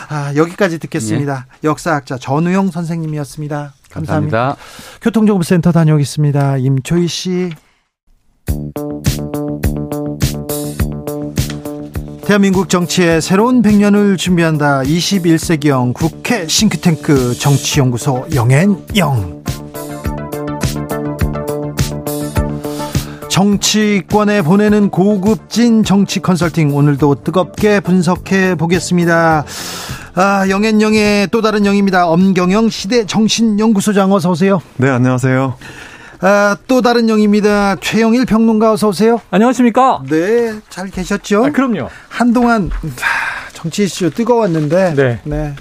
아, 0.08 0.32
여기까지 0.36 0.78
듣겠습니다. 0.78 1.46
역사학자 1.64 2.18
전우영 2.18 2.70
선생님이었습니다. 2.70 3.74
감사합니다. 3.90 4.38
감사합니다. 4.38 4.56
교통정보센터 5.00 5.72
다녀오겠습니다. 5.72 6.56
임초희 6.58 7.08
씨. 7.08 7.50
대한민국 12.24 12.68
정치의 12.68 13.20
새로운 13.20 13.62
100년을 13.62 14.16
준비한다. 14.16 14.82
21세기형 14.82 15.92
국회 15.92 16.46
싱크탱크 16.46 17.34
정치연구소 17.34 18.28
영앤영. 18.34 19.41
정치권에 23.32 24.42
보내는 24.42 24.90
고급진 24.90 25.84
정치 25.84 26.20
컨설팅 26.20 26.76
오늘도 26.76 27.24
뜨겁게 27.24 27.80
분석해 27.80 28.56
보겠습니다. 28.56 29.46
아, 30.14 30.48
영앤영의 30.50 31.28
또 31.30 31.40
다른 31.40 31.64
영입니다. 31.64 32.08
엄경영 32.08 32.68
시대 32.68 33.06
정신연구소장 33.06 34.12
어서 34.12 34.32
오세요. 34.32 34.60
네, 34.76 34.90
안녕하세요. 34.90 35.54
아, 36.20 36.56
또 36.68 36.82
다른 36.82 37.08
영입니다. 37.08 37.76
최영일 37.76 38.26
평론가 38.26 38.70
어서 38.72 38.88
오세요. 38.88 39.18
안녕하십니까? 39.30 40.02
네, 40.10 40.52
잘 40.68 40.90
계셨죠? 40.90 41.46
아, 41.46 41.50
그럼요. 41.52 41.88
한동안 42.10 42.68
아, 42.84 43.48
정치 43.54 43.84
이슈 43.84 44.10
뜨거웠는데 44.10 45.20
네. 45.24 45.54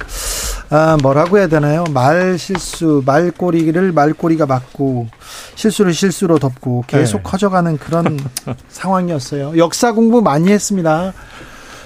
아, 0.73 0.97
뭐라고 1.01 1.37
해야 1.37 1.47
되나요? 1.47 1.83
말 1.93 2.37
실수, 2.37 3.03
말꼬리를 3.05 3.91
말꼬리가 3.91 4.45
맞고 4.45 5.07
실수를 5.55 5.93
실수로 5.93 6.39
덮고 6.39 6.85
계속 6.87 7.17
네. 7.17 7.23
커져가는 7.23 7.77
그런 7.77 8.17
상황이었어요. 8.69 9.57
역사 9.57 9.91
공부 9.91 10.21
많이 10.21 10.49
했습니다. 10.49 11.11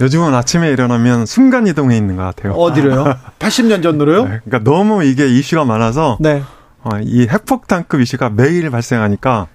요즘은 0.02 0.36
아침에 0.36 0.70
일어나면 0.70 1.26
순간 1.26 1.66
이동해 1.66 1.98
있는 1.98 2.16
것 2.16 2.24
같아요. 2.24 2.54
어디로요? 2.54 3.06
80년 3.40 3.82
전으로요? 3.82 4.26
네, 4.26 4.40
그러니까 4.46 4.60
너무 4.70 5.04
이게 5.04 5.28
이슈가 5.28 5.66
많아서 5.66 6.18
네. 6.20 6.44
어, 6.84 6.90
이 7.02 7.28
핵폭탄급 7.28 8.02
이슈가 8.02 8.30
매일 8.30 8.70
발생하니까 8.70 9.48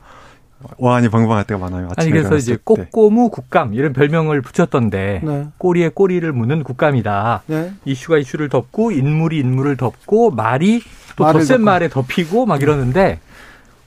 와한이 0.78 1.08
벙벙할 1.08 1.44
때가 1.44 1.58
많아요. 1.58 1.88
아침에 1.96 2.02
아니 2.02 2.10
그래서 2.10 2.36
이제 2.36 2.56
때. 2.56 2.62
꼬꼬무 2.64 3.30
국감 3.30 3.74
이런 3.74 3.92
별명을 3.92 4.42
붙였던데 4.42 5.22
네. 5.24 5.46
꼬리에 5.58 5.88
꼬리를 5.88 6.30
무는 6.32 6.62
국감이다. 6.62 7.42
네. 7.46 7.72
이슈가 7.84 8.18
이슈를 8.18 8.48
덮고 8.48 8.90
인물이 8.92 9.38
인물을 9.38 9.76
덮고 9.76 10.30
말이 10.30 10.82
또 11.16 11.24
말을 11.24 11.40
더센 11.40 11.56
덮고. 11.56 11.64
말에 11.64 11.88
덮이고 11.88 12.46
막 12.46 12.60
이러는데 12.62 13.20
어, 13.22 13.29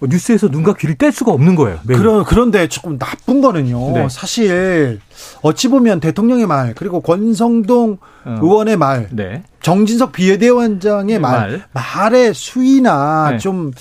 뉴스에서 0.09 0.47
눈과 0.47 0.73
귀를 0.73 0.95
뗄 0.95 1.11
수가 1.11 1.31
없는 1.31 1.55
거예요. 1.55 1.79
매일. 1.83 1.99
그런 1.99 2.23
그런데 2.23 2.67
조금 2.67 2.97
나쁜 2.97 3.41
거는요. 3.41 3.91
네. 3.93 4.07
사실 4.09 4.99
어찌 5.41 5.67
보면 5.67 5.99
대통령의 5.99 6.47
말 6.47 6.73
그리고 6.75 7.01
권성동 7.01 7.97
어. 8.25 8.37
의원의 8.41 8.77
말, 8.77 9.07
네. 9.11 9.43
정진석 9.61 10.11
비대위원장의 10.13 11.19
말, 11.19 11.63
말 11.73 12.13
의 12.13 12.33
수위나 12.33 13.31
네. 13.31 13.37
좀 13.37 13.71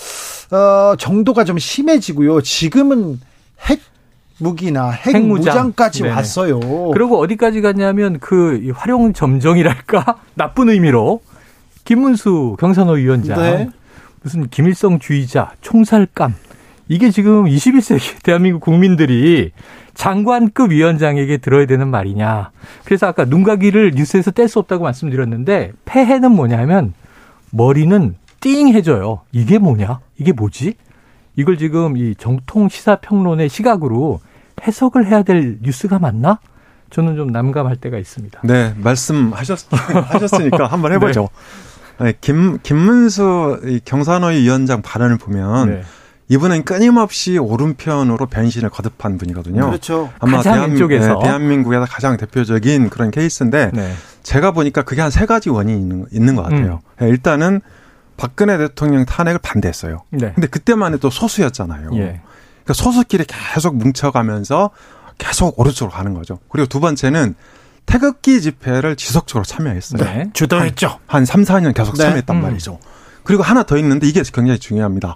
어, 0.51 0.95
정도가 0.99 1.45
좀 1.45 1.59
심해지고요. 1.59 2.41
지금은 2.43 3.21
핵 3.69 3.81
무기나 4.39 4.91
핵 4.91 5.15
핵무장. 5.15 5.53
무장까지 5.55 6.03
네네. 6.03 6.15
왔어요. 6.15 6.61
그리고 6.93 7.19
어디까지 7.21 7.61
갔냐면 7.61 8.19
그이 8.19 8.71
활용 8.71 9.13
점정이랄까 9.13 10.17
나쁜 10.35 10.69
의미로 10.69 11.21
김문수 11.85 12.57
경산호 12.61 12.93
위원장 12.95 13.41
네. 13.41 13.69
무슨 14.23 14.49
김일성 14.49 14.99
주의자 14.99 15.53
총살감 15.61 16.35
이게 16.89 17.11
지금 17.11 17.45
21세기 17.45 18.23
대한민국 18.25 18.61
국민들이 18.61 19.53
장관급 19.95 20.71
위원장에게 20.71 21.39
들어야 21.39 21.67
되는 21.67 21.89
말이냐. 21.89 22.51
그래서 22.85 23.07
아까 23.07 23.25
눈과 23.25 23.57
귀를 23.57 23.93
뉴스에서 23.95 24.31
뗄 24.31 24.49
수 24.49 24.59
없다고 24.59 24.85
말씀드렸는데 24.85 25.73
폐해는 25.85 26.33
뭐냐면 26.33 26.95
머리는 27.51 28.15
띵해져요. 28.41 29.21
이게 29.33 29.59
뭐냐? 29.59 30.01
이게 30.19 30.33
뭐지? 30.33 30.75
이걸 31.37 31.57
지금 31.57 31.97
이 31.97 32.15
정통 32.15 32.69
시사평론의 32.69 33.49
시각으로 33.49 34.21
해석을 34.67 35.07
해야 35.07 35.23
될 35.23 35.59
뉴스가 35.63 35.99
맞나? 35.99 36.39
저는 36.91 37.17
좀 37.17 37.29
남감할 37.29 37.77
때가 37.77 37.99
있습니다. 37.99 38.41
네, 38.45 38.75
말씀하셨, 38.77 39.67
하셨으니까 40.13 40.67
한번 40.67 40.93
해보죠. 40.93 41.23
네, 41.23 41.72
김, 42.21 42.59
김문수 42.63 43.61
이 43.67 43.81
경산호위 43.85 44.43
위원장 44.43 44.83
발언을 44.83 45.19
보면 45.19 45.69
네. 45.71 45.83
이분은 46.29 46.65
끊임없이 46.65 47.37
오른편으로 47.39 48.27
변신을 48.27 48.71
거듭한 48.71 49.19
분이거든요. 49.19 49.67
그렇죠. 49.67 50.11
아마 50.19 50.39
가장 50.39 50.55
대한, 50.55 50.71
왼쪽에서. 50.71 51.15
네, 51.15 51.23
대한민국에서 51.23 51.85
가장 51.85 52.17
대표적인 52.17 52.89
그런 52.91 53.11
케이스인데 53.11 53.71
네. 53.75 53.93
제가 54.23 54.53
보니까 54.53 54.83
그게 54.83 55.03
한 55.03 55.11
세 55.11 55.27
가지 55.27 55.51
원인이 55.51 55.79
있는, 55.79 56.07
있는 56.11 56.35
것 56.37 56.43
같아요. 56.43 56.81
네, 56.99 57.09
일단은 57.09 57.61
박근혜 58.17 58.57
대통령 58.57 59.05
탄핵을 59.05 59.41
반대했어요. 59.43 60.05
네. 60.11 60.33
근데 60.35 60.47
그때만 60.47 60.95
해도 60.95 61.11
소수였잖아요. 61.11 61.91
예. 61.95 62.21
그러니까 62.65 62.73
소수끼리 62.75 63.25
계속 63.27 63.77
뭉쳐가면서 63.77 64.71
계속 65.19 65.59
오른쪽으로 65.59 65.95
가는 65.95 66.15
거죠. 66.15 66.39
그리고 66.49 66.67
두 66.67 66.81
번째는 66.81 67.35
태극기 67.87 68.41
집회를 68.41 68.97
지속적으로 68.97 69.45
참여했어요. 69.45 70.03
네. 70.03 70.31
주도했죠. 70.33 70.99
한 71.07 71.25
3, 71.25 71.43
4년 71.43 71.75
계속 71.75 71.97
네. 71.97 72.05
참여했단 72.05 72.37
음. 72.37 72.43
말이죠. 72.43 72.79
그리고 73.25 73.43
하나 73.43 73.63
더 73.63 73.77
있는데 73.79 74.09
이게 74.09 74.23
굉장히 74.33 74.59
중요합니다. 74.59 75.15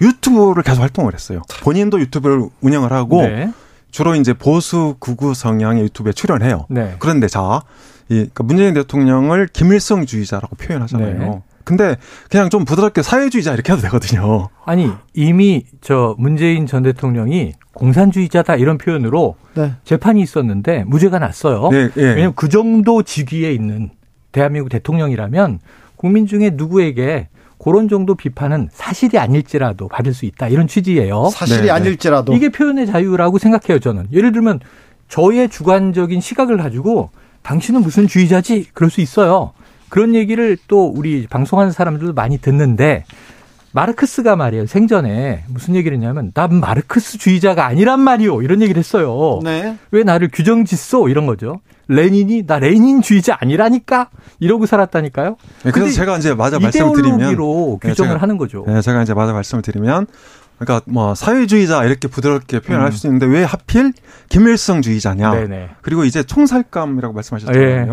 유튜브를 0.00 0.62
계속 0.62 0.82
활동을 0.82 1.14
했어요. 1.14 1.42
본인도 1.62 2.00
유튜브를 2.00 2.48
운영을 2.60 2.92
하고 2.92 3.22
네. 3.22 3.52
주로 3.90 4.14
이제 4.16 4.32
보수 4.32 4.96
구구 4.98 5.34
성향의 5.34 5.84
유튜브에 5.84 6.12
출연해요. 6.12 6.66
네. 6.68 6.96
그런데 6.98 7.28
자, 7.28 7.62
이 8.08 8.14
그러니까 8.14 8.44
문재인 8.44 8.74
대통령을 8.74 9.46
김일성주의자라고 9.48 10.56
표현하잖아요. 10.56 11.42
네. 11.64 11.76
근데 11.76 11.96
그냥 12.30 12.50
좀 12.50 12.64
부드럽게 12.64 13.02
사회주의자 13.02 13.54
이렇게 13.54 13.72
해도 13.72 13.82
되거든요. 13.82 14.48
아니 14.64 14.90
이미 15.14 15.64
저 15.80 16.14
문재인 16.18 16.66
전 16.66 16.82
대통령이 16.82 17.54
공산주의자다 17.72 18.56
이런 18.56 18.78
표현으로 18.78 19.36
네. 19.54 19.72
재판이 19.84 20.20
있었는데 20.22 20.84
무죄가 20.86 21.18
났어요. 21.18 21.70
예, 21.72 21.90
예. 21.96 22.02
왜냐하면 22.02 22.32
그 22.36 22.48
정도 22.48 23.02
직위에 23.02 23.52
있는 23.52 23.90
대한민국 24.32 24.68
대통령이라면 24.68 25.60
국민 25.96 26.26
중에 26.26 26.50
누구에게 26.54 27.28
그런 27.58 27.88
정도 27.88 28.14
비판은 28.14 28.68
사실이 28.72 29.18
아닐지라도 29.18 29.88
받을 29.88 30.12
수 30.12 30.26
있다 30.26 30.48
이런 30.48 30.68
취지예요. 30.68 31.30
사실이 31.30 31.60
네, 31.60 31.66
네. 31.66 31.70
아닐지라도 31.70 32.34
이게 32.34 32.50
표현의 32.50 32.86
자유라고 32.86 33.38
생각해요 33.38 33.78
저는. 33.80 34.08
예를 34.12 34.32
들면 34.32 34.60
저의 35.08 35.48
주관적인 35.48 36.20
시각을 36.20 36.58
가지고 36.58 37.10
당신은 37.42 37.82
무슨 37.82 38.06
주의자지 38.06 38.68
그럴 38.74 38.90
수 38.90 39.00
있어요. 39.00 39.52
그런 39.94 40.16
얘기를 40.16 40.56
또 40.66 40.88
우리 40.88 41.28
방송하는 41.28 41.70
사람들도 41.70 42.14
많이 42.14 42.38
듣는데 42.38 43.04
마르크스가 43.70 44.34
말이에요 44.34 44.66
생전에 44.66 45.44
무슨 45.46 45.76
얘기를 45.76 45.96
했냐면 45.96 46.32
난 46.34 46.58
마르크스주의자가 46.58 47.64
아니란 47.64 48.00
말이오 48.00 48.42
이런 48.42 48.60
얘기를 48.60 48.76
했어요. 48.80 49.38
네. 49.44 49.78
왜 49.92 50.02
나를 50.02 50.30
규정짓소 50.32 51.08
이런 51.08 51.26
거죠. 51.26 51.60
레닌이 51.86 52.44
나 52.44 52.58
레닌주의자 52.58 53.36
아니라니까 53.40 54.08
이러고 54.40 54.66
살았다니까요. 54.66 55.36
네, 55.62 55.70
그래서 55.70 55.92
제가 55.92 56.16
이제 56.16 56.34
맞아 56.34 56.58
말씀을 56.58 56.92
드리면 56.96 57.18
네, 57.18 57.88
규정을 57.88 58.16
제가- 58.16 58.18
하는 58.18 58.36
거죠. 58.36 58.64
네, 58.66 58.80
제가 58.80 59.00
이제 59.00 59.14
맞아 59.14 59.32
말씀을 59.32 59.62
드리면 59.62 60.08
그러니까 60.58 60.84
뭐 60.90 61.14
사회주의자 61.14 61.84
이렇게 61.84 62.08
부드럽게 62.08 62.58
표현할 62.58 62.88
음. 62.88 62.90
수 62.90 63.06
있는데 63.06 63.26
왜 63.26 63.44
하필 63.44 63.92
김일성주의자냐? 64.28 65.34
네네. 65.34 65.68
그리고 65.82 66.04
이제 66.04 66.24
총살감이라고 66.24 67.14
말씀하셨잖아요. 67.14 67.86
근데 67.86 67.90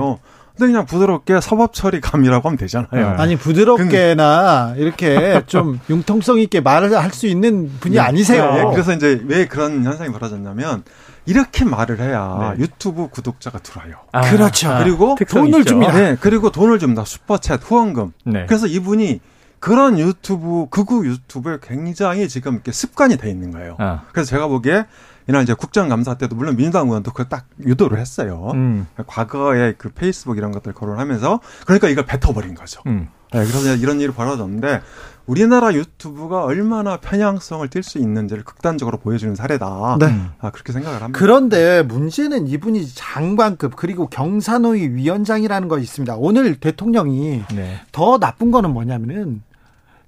그냥 0.68 0.86
부드럽게 0.86 1.42
사법 1.42 1.74
처리감이라고 1.74 2.48
하면 2.50 2.58
되잖아요. 2.58 2.88
네. 2.92 3.04
아니 3.04 3.36
부드럽게나 3.36 4.74
이렇게 4.78 5.44
좀 5.48 5.80
융통성 5.90 6.40
있게 6.40 6.62
말을 6.62 6.96
할 6.98 7.12
수 7.12 7.28
있는 7.28 7.70
분이 7.82 8.00
아니세요. 8.00 8.54
네, 8.54 8.64
그래서 8.72 8.94
이제 8.94 9.22
왜 9.26 9.46
그런 9.46 9.84
현상이 9.84 10.12
벌어졌냐면 10.14 10.84
이렇게 11.26 11.66
말을 11.66 12.00
해야 12.00 12.54
네. 12.56 12.64
유튜브 12.64 13.10
구독자가 13.10 13.60
들어와요. 13.60 13.96
아, 14.14 14.22
그렇죠. 14.22 14.74
그리고 14.82 15.16
특성이 15.18 15.52
돈을 15.52 15.60
있죠. 15.62 15.70
줍니다. 15.72 15.94
네, 15.94 16.18
그리고 16.20 16.52
돈을 16.52 16.80
줍니다. 16.80 17.04
슈퍼챗, 17.04 17.60
후원금. 17.62 18.14
네. 18.26 18.46
그래서 18.48 18.66
이분이 18.68 19.20
그런 19.60 20.00
유튜브, 20.00 20.68
극우 20.70 21.06
유튜브에 21.06 21.58
굉장히 21.62 22.28
지금 22.28 22.54
이렇게 22.54 22.72
습관이 22.72 23.18
돼 23.18 23.30
있는 23.30 23.52
거예요. 23.52 23.76
아. 23.78 24.02
그래서 24.12 24.30
제가 24.30 24.48
보기에 24.48 24.86
이날 25.28 25.44
이제 25.44 25.54
국정감사 25.54 26.16
때도 26.16 26.36
물론 26.36 26.56
민주당 26.56 26.88
의원도 26.88 27.12
그걸 27.12 27.30
딱 27.30 27.46
유도를 27.66 28.00
했어요. 28.00 28.52
음. 28.54 28.88
과거에 29.08 29.74
그 29.78 29.90
페이스북 29.90 30.38
이런 30.38 30.52
것들 30.52 30.74
거론하면서 30.74 31.40
그러니까 31.66 31.90
이걸 31.90 32.06
뱉어버린 32.06 32.56
거죠. 32.56 32.82
음. 32.88 33.08
네, 33.34 33.46
그래서 33.46 33.76
이런 33.76 34.02
일이 34.02 34.12
벌어졌는데 34.12 34.82
우리나라 35.26 35.74
유튜브가 35.74 36.44
얼마나 36.44 36.98
편향성을 36.98 37.66
띌 37.70 37.82
수 37.82 37.98
있는지를 38.00 38.44
극단적으로 38.44 38.98
보여주는 38.98 39.34
사례다. 39.36 39.98
네. 40.00 40.22
아, 40.40 40.52
그렇게 40.52 40.74
생각을 40.74 41.02
합니다. 41.02 41.18
그런데 41.18 41.84
문제는 41.84 42.48
이분이 42.48 42.88
장관급 42.94 43.78
그리고 43.78 44.08
경사노위 44.08 44.90
위원장이라는 44.90 45.68
것이 45.70 45.84
있습니다. 45.84 46.16
오늘 46.18 46.60
대통령이 46.60 47.44
네. 47.56 47.80
더 47.94 48.18
나쁜 48.18 48.52
거는 48.52 48.72
뭐냐면은 48.72 49.44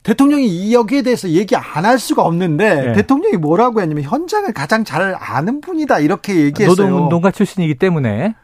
대통령이 0.03 0.47
이 0.47 0.73
여기에 0.73 1.01
대해서 1.03 1.29
얘기 1.29 1.55
안 1.55 1.85
할 1.85 1.99
수가 1.99 2.23
없는데 2.23 2.75
네. 2.87 2.93
대통령이 2.93 3.37
뭐라고 3.37 3.81
했냐면 3.81 4.03
현장을 4.03 4.51
가장 4.53 4.83
잘 4.85 5.15
아는 5.19 5.59
분이다 5.61 5.99
이렇게 5.99 6.35
얘기했어요. 6.35 6.87
노동운동가 6.87 7.31
출신이기 7.31 7.75
때문에 7.75 8.35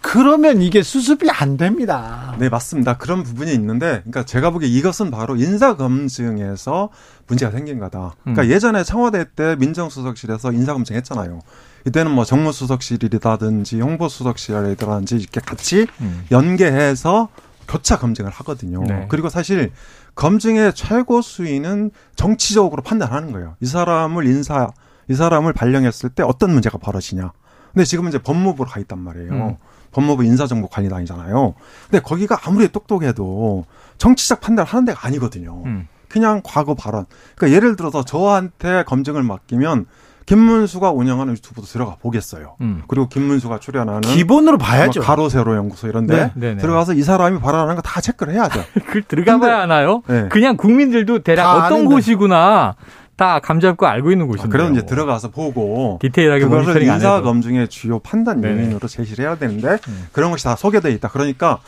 그러면 0.00 0.60
이게 0.60 0.82
수습이 0.82 1.30
안 1.30 1.56
됩니다. 1.56 2.36
네, 2.38 2.50
맞습니다. 2.50 2.98
그런 2.98 3.22
부분이 3.22 3.50
있는데, 3.54 4.02
그러니까 4.04 4.22
제가 4.24 4.50
보기에 4.50 4.68
이것은 4.68 5.10
바로 5.10 5.34
인사검증에서 5.34 6.90
문제가 7.26 7.50
생긴 7.50 7.78
거다. 7.78 8.14
그러니까 8.22 8.42
음. 8.42 8.50
예전에 8.50 8.84
청와대 8.84 9.24
때 9.34 9.56
민정수석실에서 9.56 10.52
인사검증 10.52 10.94
했잖아요. 10.96 11.40
이때는 11.86 12.12
뭐 12.12 12.26
정무수석실이라든지 12.26 13.80
홍보수석실이라든지 13.80 15.16
이렇게 15.16 15.40
같이 15.40 15.86
음. 16.02 16.24
연계해서 16.30 17.28
교차 17.66 17.98
검증을 17.98 18.30
하거든요. 18.30 18.84
네. 18.86 19.06
그리고 19.08 19.30
사실 19.30 19.72
검증의 20.14 20.74
최고 20.74 21.20
수위는 21.22 21.90
정치적으로 22.14 22.82
판단하는 22.82 23.32
거예요. 23.32 23.56
이 23.60 23.66
사람을 23.66 24.26
인사, 24.26 24.68
이 25.08 25.14
사람을 25.14 25.52
발령했을 25.52 26.10
때 26.10 26.22
어떤 26.22 26.52
문제가 26.52 26.78
벌어지냐. 26.78 27.32
근데 27.72 27.84
지금은 27.84 28.10
이제 28.10 28.18
법무부로 28.18 28.68
가 28.70 28.80
있단 28.80 28.98
말이에요. 28.98 29.32
음. 29.32 29.56
법무부 29.90 30.24
인사정보관리단이잖아요. 30.24 31.54
근데 31.90 32.02
거기가 32.02 32.38
아무리 32.44 32.68
똑똑해도 32.68 33.64
정치적 33.98 34.40
판단을 34.40 34.68
하는 34.70 34.84
데가 34.84 35.06
아니거든요. 35.06 35.62
음. 35.64 35.88
그냥 36.08 36.40
과거 36.44 36.74
발언. 36.74 37.06
그러니까 37.34 37.56
예를 37.56 37.74
들어서 37.76 38.04
저한테 38.04 38.84
검증을 38.84 39.24
맡기면 39.24 39.86
김문수가 40.26 40.90
운영하는 40.92 41.34
유튜브도 41.34 41.66
들어가 41.66 41.96
보겠어요. 42.00 42.56
음. 42.60 42.82
그리고 42.88 43.08
김문수가 43.08 43.58
출연하는 43.60 44.00
기본으로 44.02 44.58
봐야죠. 44.58 45.00
뭐 45.00 45.06
가로 45.06 45.28
세로 45.28 45.54
연구소 45.56 45.88
이런데 45.88 46.16
네, 46.16 46.30
네, 46.34 46.54
네. 46.54 46.60
들어가서 46.60 46.94
이 46.94 47.02
사람이 47.02 47.40
발언하는 47.40 47.76
거 47.76 47.82
다 47.84 48.00
체크를 48.00 48.32
해야죠. 48.34 48.62
그 48.90 49.02
들어가봐야 49.02 49.60
하나요? 49.60 50.02
네. 50.06 50.28
그냥 50.30 50.56
국민들도 50.56 51.22
대략 51.22 51.42
다 51.44 51.56
어떤 51.66 51.72
아는데. 51.80 51.94
곳이구나 51.94 52.74
다 53.16 53.38
감잡고 53.38 53.86
알고 53.86 54.10
있는 54.10 54.26
곳인데. 54.26 54.48
그래서 54.48 54.72
이제 54.72 54.86
들어가서 54.86 55.28
보고 55.30 55.98
디테일하게 56.02 56.44
그거를 56.44 56.82
인사. 56.82 57.20
검증의 57.20 57.68
주요 57.68 57.98
판단 58.00 58.40
네네. 58.40 58.62
요인으로 58.62 58.88
제시를 58.88 59.24
해야 59.26 59.36
되는데 59.36 59.78
음. 59.88 60.06
그런 60.12 60.30
것이 60.30 60.42
다 60.44 60.56
소개돼 60.56 60.90
있다. 60.92 61.08
그러니까 61.08 61.60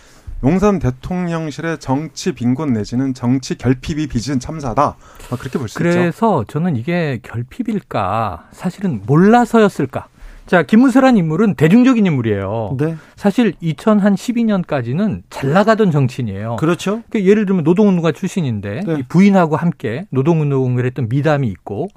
용산 0.44 0.78
대통령실의 0.78 1.78
정치 1.78 2.32
빈곤 2.32 2.72
내지는 2.74 3.14
정치 3.14 3.56
결핍이 3.56 4.06
빚은 4.06 4.38
참사다. 4.38 4.96
아, 5.30 5.36
그렇게 5.36 5.58
볼 5.58 5.68
수 5.68 5.78
있죠. 5.78 5.78
그래서 5.78 6.44
저는 6.46 6.76
이게 6.76 7.18
결핍일까 7.22 8.48
사실은 8.52 9.02
몰라서였을까. 9.06 10.08
자 10.46 10.62
김문수란 10.62 11.16
인물은 11.16 11.54
대중적인 11.54 12.06
인물이에요. 12.06 12.76
네. 12.78 12.96
사실 13.16 13.52
2012년까지는 13.62 15.22
잘 15.28 15.52
나가던 15.52 15.90
정치인이에요. 15.90 16.56
그렇죠. 16.56 17.02
그 17.10 17.24
예를 17.24 17.46
들면 17.46 17.64
노동운동가 17.64 18.12
출신인데 18.12 18.80
네. 18.86 18.96
이 18.98 19.02
부인하고 19.08 19.56
함께 19.56 20.06
노동운동을 20.10 20.86
했던 20.86 21.08
미담이 21.08 21.48
있고 21.48 21.88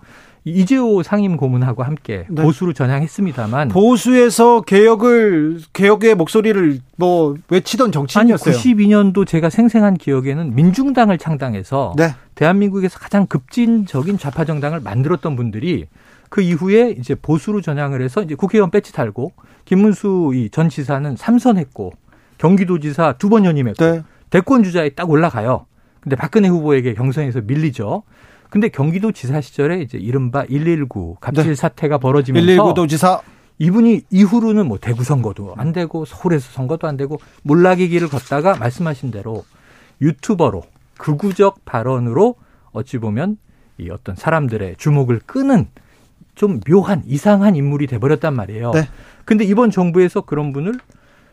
이 0.46 0.52
이재호 0.52 1.04
상임 1.04 1.38
고문하고 1.38 1.84
함께 1.84 2.26
네. 2.30 2.42
보수로 2.42 2.74
전향했습니다만 2.74 3.68
보수에서 3.70 4.62
개혁을 4.62 5.60
개혁의 5.74 6.16
목소리를 6.16 6.80
뭐 6.96 7.36
외치던 7.50 7.88
아니 7.88 7.92
정치인이었어요. 7.92 8.56
92년도 8.56 9.28
제가 9.28 9.50
생생한 9.50 9.96
기억에는 9.96 10.56
민중당을 10.56 11.18
창당해서 11.18 11.94
네. 11.98 12.16
대한민국에서 12.36 13.00
가장 13.00 13.28
급진적인 13.28 14.18
좌파 14.18 14.46
정당을 14.46 14.80
만들었던 14.80 15.36
분들이 15.36 15.86
그 16.30 16.42
이후에 16.42 16.92
이제 16.92 17.16
보수로 17.16 17.62
전향을 17.62 18.02
해서 18.02 18.22
이제 18.22 18.36
국회의원 18.36 18.70
배치 18.72 18.94
달고 18.94 19.34
김문수 19.66 20.32
이 20.36 20.50
전 20.52 20.70
지사는 20.70 21.16
삼선했고 21.16 21.92
경기도지사 22.38 23.14
두 23.18 23.30
번 23.30 23.46
연임했고 23.46 23.84
네. 23.84 24.04
대권 24.30 24.64
주자에 24.64 24.90
딱 24.90 25.10
올라가요. 25.10 25.66
근데 26.02 26.16
박근혜 26.16 26.48
후보에게 26.48 26.94
경선에서 26.94 27.42
밀리죠. 27.42 28.04
근데 28.50 28.70
경기도 28.70 29.12
지사 29.12 29.42
시절에 29.42 29.82
이제 29.82 29.98
이른바 29.98 30.44
119 30.46 31.18
갑질 31.20 31.44
네. 31.48 31.56
사태가 31.56 31.98
벌어지면서 31.98 32.46
119 32.46 32.74
도 32.74 32.88
지사 32.88 33.22
이분이 33.60 34.04
이후로는 34.10 34.68
뭐 34.68 34.78
대구 34.80 35.04
선거도 35.04 35.54
안 35.58 35.74
되고 35.74 36.06
서울에서 36.06 36.52
선거도 36.54 36.88
안 36.88 36.96
되고 36.96 37.20
몰락의 37.44 37.90
길을 37.90 38.08
걷다가 38.08 38.56
말씀하신 38.56 39.12
대로 39.12 39.44
유튜버로 40.02 40.64
극우적 40.98 41.66
발언으로 41.66 42.36
어찌 42.72 42.98
보면 43.00 43.38
이 43.78 43.90
어떤 43.90 44.16
사람들의 44.16 44.76
주목을 44.78 45.20
끄는 45.26 45.68
좀 46.40 46.62
묘한 46.62 47.04
이상한 47.06 47.58
인물이 47.58 47.86
돼버렸단 47.88 48.34
말이에요. 48.34 48.72
네. 48.72 48.88
근데 49.26 49.44
이번 49.44 49.72
정부에서 49.72 50.22
그런 50.22 50.54
분을 50.54 50.74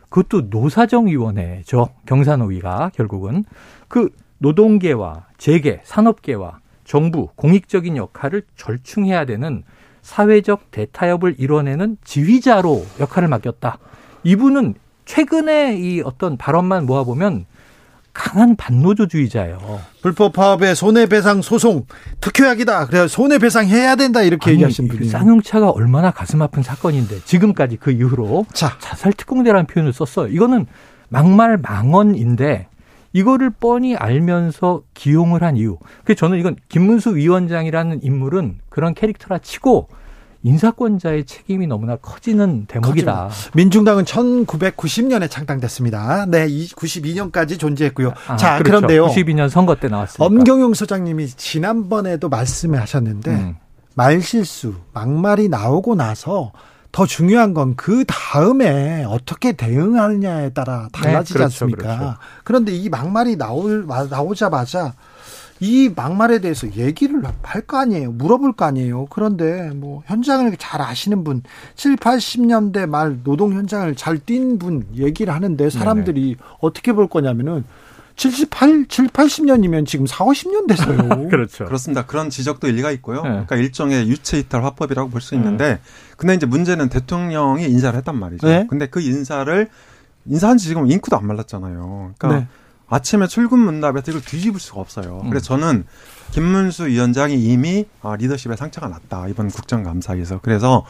그것도 0.09 0.47
노사정위원회죠. 0.49 1.87
경사노위가 2.05 2.91
결국은 2.93 3.45
그 3.87 4.09
노동계와 4.39 5.27
재계, 5.37 5.79
산업계와 5.85 6.59
정부, 6.83 7.29
공익적인 7.37 7.95
역할을 7.95 8.43
절충해야 8.57 9.23
되는 9.23 9.63
사회적 10.01 10.71
대타협을 10.71 11.35
이뤄내는 11.37 11.95
지휘자로 12.03 12.85
역할을 12.99 13.29
맡겼다. 13.29 13.79
이분은 14.25 14.73
최근에 15.05 15.77
이 15.77 16.01
어떤 16.01 16.35
발언만 16.35 16.85
모아보면 16.85 17.45
강한 18.17 18.55
반노조주의자예요. 18.55 19.79
불법 20.01 20.33
파업의 20.33 20.75
손해배상 20.75 21.43
소송 21.43 21.85
특효약이다. 22.19 22.87
그래 22.87 23.07
손해배상 23.07 23.67
해야 23.67 23.95
된다 23.95 24.23
이렇게 24.23 24.51
얘기하신 24.51 24.85
이 24.85 24.87
분이. 24.87 25.07
쌍용차가 25.07 25.69
얼마나 25.69 26.09
가슴 26.09 26.41
아픈 26.41 26.63
사건인데 26.63 27.19
지금까지 27.25 27.77
그 27.77 27.91
이후로 27.91 28.47
자, 28.51 28.75
자살 28.79 29.13
특공대라는 29.13 29.67
표현을 29.67 29.93
썼어요. 29.93 30.29
이거는 30.29 30.65
막말 31.09 31.57
망언인데 31.57 32.69
이거를 33.13 33.51
뻔히 33.51 33.95
알면서 33.95 34.81
기용을 34.95 35.43
한 35.43 35.55
이유. 35.55 35.77
그래서 36.03 36.19
저는 36.19 36.39
이건 36.39 36.55
김문수 36.69 37.15
위원장이라는 37.15 37.99
인물은 38.01 38.57
그런 38.69 38.95
캐릭터라 38.95 39.37
치고 39.37 39.89
인사권자의 40.47 41.25
책임이 41.25 41.67
너무나 41.67 41.97
커지는 41.97 42.65
대목이다. 42.67 43.29
민중당은 43.53 44.05
1990년에 44.05 45.29
창당됐습니다. 45.29 46.25
네, 46.27 46.47
92년까지 46.47 47.59
존재했고요. 47.59 48.13
아, 48.27 48.37
자, 48.37 48.57
그렇죠. 48.57 48.63
그런데요. 48.87 49.07
92년 49.07 49.49
선거 49.49 49.75
때 49.75 49.87
나왔으니까. 49.89 50.23
엄경용 50.25 50.73
소장님이 50.73 51.27
지난번에도 51.27 52.29
말씀을 52.29 52.79
하셨는데 52.81 53.31
음. 53.31 53.55
말실수, 53.95 54.75
막말이 54.93 55.49
나오고 55.49 55.95
나서 55.95 56.53
더 56.91 57.05
중요한 57.05 57.53
건 57.53 57.75
그 57.75 58.05
다음에 58.05 59.03
어떻게 59.03 59.51
대응하느냐에 59.51 60.49
따라 60.49 60.87
달라지지 60.93 61.33
네, 61.33 61.37
그렇죠, 61.39 61.43
않습니까? 61.65 61.97
그렇죠. 61.97 62.17
그런데 62.43 62.71
이 62.71 62.89
막말이 62.89 63.35
나올, 63.35 63.85
나오자마자 64.09 64.93
이 65.59 65.89
막말에 65.95 66.39
대해서 66.39 66.71
얘기를 66.75 67.21
할 67.41 67.61
거 67.67 67.77
아니에요. 67.77 68.11
물어볼 68.11 68.53
거 68.53 68.65
아니에요. 68.65 69.07
그런데 69.09 69.71
뭐 69.73 70.03
현장을 70.05 70.55
잘 70.57 70.81
아시는 70.81 71.23
분, 71.23 71.41
7, 71.75 71.95
80년대 71.97 72.87
말 72.87 73.23
노동 73.23 73.53
현장을 73.53 73.95
잘 73.95 74.19
뛴 74.19 74.57
분 74.59 74.85
얘기를 74.95 75.33
하는데 75.33 75.69
사람들이 75.69 76.35
어떻게 76.59 76.93
볼 76.93 77.07
거냐면은 77.07 77.63
78, 78.15 78.85
7, 78.89 79.07
80년이면 79.09 79.85
지금 79.85 80.07
4, 80.07 80.25
50년 80.25 80.67
됐어요. 80.67 80.97
그렇죠. 81.29 81.65
그렇습니다. 81.65 82.05
그런 82.05 82.29
지적도 82.31 82.67
일리가 82.67 82.89
있고요. 82.91 83.21
네. 83.21 83.29
그러니까 83.29 83.55
일종의 83.57 84.07
유체 84.09 84.39
이탈 84.39 84.63
화법이라고 84.63 85.09
볼 85.09 85.21
수 85.21 85.35
있는데, 85.35 85.79
근데 86.17 86.33
이제 86.33 86.45
문제는 86.47 86.89
대통령이 86.89 87.65
인사를 87.65 87.95
했단 87.97 88.17
말이죠. 88.19 88.47
네. 88.47 88.65
근데 88.69 88.87
그 88.87 89.01
인사를 89.01 89.69
인사한 90.25 90.57
지 90.57 90.67
지금 90.67 90.89
인구도 90.89 91.15
안 91.15 91.27
말랐잖아요. 91.27 92.13
그러니까 92.17 92.39
네. 92.39 92.47
아침에 92.89 93.27
출근 93.27 93.59
문답에서 93.59 94.11
이걸 94.11 94.21
뒤집을 94.21 94.59
수가 94.59 94.79
없어요. 94.79 95.21
음. 95.23 95.29
그래서 95.29 95.45
저는 95.45 95.85
김문수 96.31 96.87
위원장이 96.87 97.35
이미 97.35 97.85
아, 98.01 98.15
리더십에 98.15 98.55
상처가 98.55 98.87
났다 98.87 99.27
이번 99.27 99.49
국정감사에서 99.49 100.39
그래서 100.41 100.85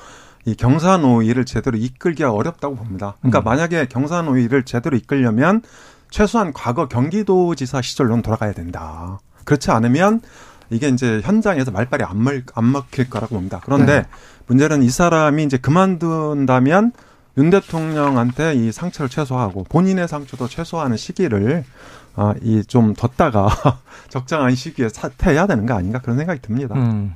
이 0.45 0.55
경사노위를 0.55 1.45
제대로 1.45 1.77
이끌기가 1.77 2.31
어렵다고 2.31 2.75
봅니다. 2.75 3.15
그러니까 3.19 3.39
음. 3.39 3.43
만약에 3.43 3.87
경사노위를 3.87 4.63
제대로 4.63 4.95
이끌려면 4.95 5.61
최소한 6.09 6.53
과거 6.53 6.87
경기도지사 6.87 7.81
시절로는 7.81 8.21
돌아가야 8.21 8.53
된다. 8.53 9.19
그렇지 9.43 9.71
않으면 9.71 10.21
이게 10.69 10.87
이제 10.89 11.21
현장에서 11.23 11.71
말빨이 11.71 12.03
안, 12.03 12.23
먹, 12.23 12.33
안 12.55 12.71
먹힐 12.71 13.09
거라고 13.09 13.35
봅니다. 13.35 13.59
그런데 13.63 14.01
네. 14.01 14.05
문제는 14.47 14.83
이 14.83 14.89
사람이 14.89 15.43
이제 15.43 15.57
그만둔다면 15.57 16.93
윤 17.37 17.49
대통령한테 17.49 18.55
이 18.55 18.71
상처를 18.71 19.09
최소화하고 19.09 19.65
본인의 19.69 20.07
상처도 20.07 20.47
최소화하는 20.47 20.97
시기를 20.97 21.63
아, 22.15 22.33
이 22.41 22.63
좀 22.67 22.93
뒀다가 22.95 23.47
적정한 24.09 24.55
시기에 24.55 24.89
사퇴해야 24.89 25.45
되는 25.45 25.65
거 25.67 25.75
아닌가 25.75 25.99
그런 25.99 26.17
생각이 26.17 26.41
듭니다. 26.41 26.73
음. 26.75 27.13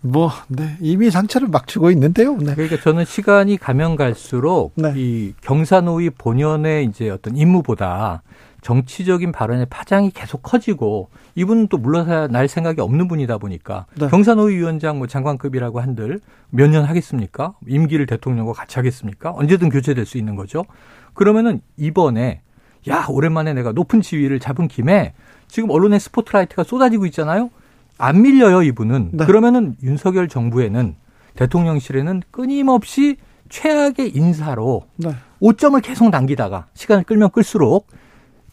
뭐, 0.00 0.30
네. 0.46 0.76
이미 0.80 1.10
상처를 1.10 1.48
막 1.48 1.66
주고 1.66 1.90
있는데요. 1.90 2.36
네. 2.36 2.54
그러니까 2.54 2.80
저는 2.80 3.04
시간이 3.04 3.56
가면 3.58 3.96
갈수록 3.96 4.72
네. 4.76 4.92
이 4.96 5.34
경사노위 5.42 6.10
본연의 6.10 6.86
이제 6.86 7.10
어떤 7.10 7.36
임무보다 7.36 8.22
정치적인 8.68 9.32
발언의 9.32 9.64
파장이 9.70 10.10
계속 10.10 10.42
커지고 10.42 11.08
이분은 11.36 11.68
또 11.68 11.78
물러서야 11.78 12.26
날 12.26 12.48
생각이 12.48 12.82
없는 12.82 13.08
분이다 13.08 13.38
보니까 13.38 13.86
네. 13.98 14.08
경산호위 14.08 14.56
위원장 14.56 14.98
뭐 14.98 15.06
장관급이라고 15.06 15.80
한들 15.80 16.20
몇 16.50 16.68
년 16.68 16.84
하겠습니까? 16.84 17.54
임기를 17.66 18.04
대통령과 18.04 18.52
같이 18.52 18.76
하겠습니까? 18.76 19.30
언제든 19.34 19.70
교체될 19.70 20.04
수 20.04 20.18
있는 20.18 20.36
거죠. 20.36 20.66
그러면은 21.14 21.62
이번에 21.78 22.42
야 22.90 23.06
오랜만에 23.08 23.54
내가 23.54 23.72
높은 23.72 24.02
지위를 24.02 24.38
잡은 24.38 24.68
김에 24.68 25.14
지금 25.46 25.70
언론의 25.70 25.98
스포트라이트가 25.98 26.62
쏟아지고 26.62 27.06
있잖아요. 27.06 27.48
안 27.96 28.20
밀려요 28.20 28.62
이분은. 28.62 29.12
네. 29.14 29.24
그러면은 29.24 29.76
윤석열 29.82 30.28
정부에는 30.28 30.94
대통령실에는 31.36 32.22
끊임없이 32.30 33.16
최악의 33.48 34.14
인사로 34.14 34.82
네. 34.96 35.14
5점을 35.40 35.80
계속 35.82 36.10
남기다가 36.10 36.66
시간을 36.74 37.04
끌면 37.04 37.30
끌수록 37.30 37.86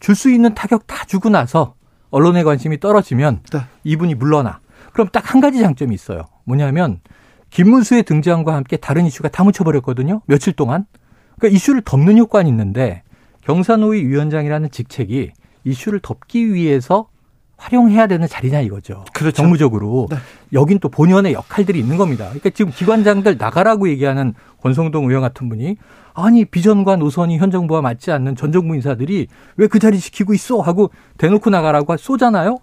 줄 0.00 0.14
수 0.14 0.30
있는 0.30 0.54
타격 0.54 0.86
다 0.86 1.04
주고 1.06 1.28
나서 1.28 1.74
언론의 2.10 2.44
관심이 2.44 2.78
떨어지면 2.80 3.40
네. 3.52 3.60
이분이 3.84 4.14
물러나. 4.14 4.60
그럼 4.92 5.08
딱 5.12 5.32
한 5.32 5.40
가지 5.40 5.58
장점이 5.58 5.94
있어요. 5.94 6.22
뭐냐면 6.44 7.00
김문수의 7.50 8.02
등장과 8.04 8.54
함께 8.54 8.76
다른 8.76 9.06
이슈가 9.06 9.28
다 9.28 9.44
묻혀버렸거든요. 9.44 10.22
며칠 10.26 10.52
동안. 10.52 10.86
그러니까 11.38 11.56
이슈를 11.56 11.82
덮는 11.84 12.18
효과는 12.18 12.48
있는데 12.50 13.02
경산호위 13.42 14.04
위원장이라는 14.06 14.70
직책이 14.70 15.32
이슈를 15.64 16.00
덮기 16.00 16.52
위해서 16.54 17.08
활용해야 17.58 18.06
되는 18.06 18.28
자리냐 18.28 18.60
이거죠. 18.60 19.04
그렇죠. 19.14 19.36
정무적으로. 19.36 20.08
네. 20.10 20.16
여긴 20.52 20.78
또 20.78 20.88
본연의 20.88 21.32
역할들이 21.32 21.78
있는 21.78 21.96
겁니다. 21.96 22.26
그러니까 22.26 22.50
지금 22.50 22.70
기관장들 22.70 23.36
나가라고 23.38 23.88
얘기하는 23.88 24.34
권성동 24.60 25.08
의원 25.08 25.22
같은 25.22 25.48
분이 25.48 25.76
아니 26.16 26.44
비전과 26.46 26.96
노선이 26.96 27.36
현 27.38 27.50
정부와 27.50 27.82
맞지 27.82 28.10
않는 28.10 28.36
전 28.36 28.50
정부 28.50 28.74
인사들이 28.74 29.28
왜 29.56 29.68
그 29.68 29.78
자리 29.78 29.98
지키고 30.00 30.32
있어 30.32 30.60
하고 30.60 30.90
대놓고 31.18 31.50
나가라고 31.50 31.96
쏘잖아요. 31.96 32.58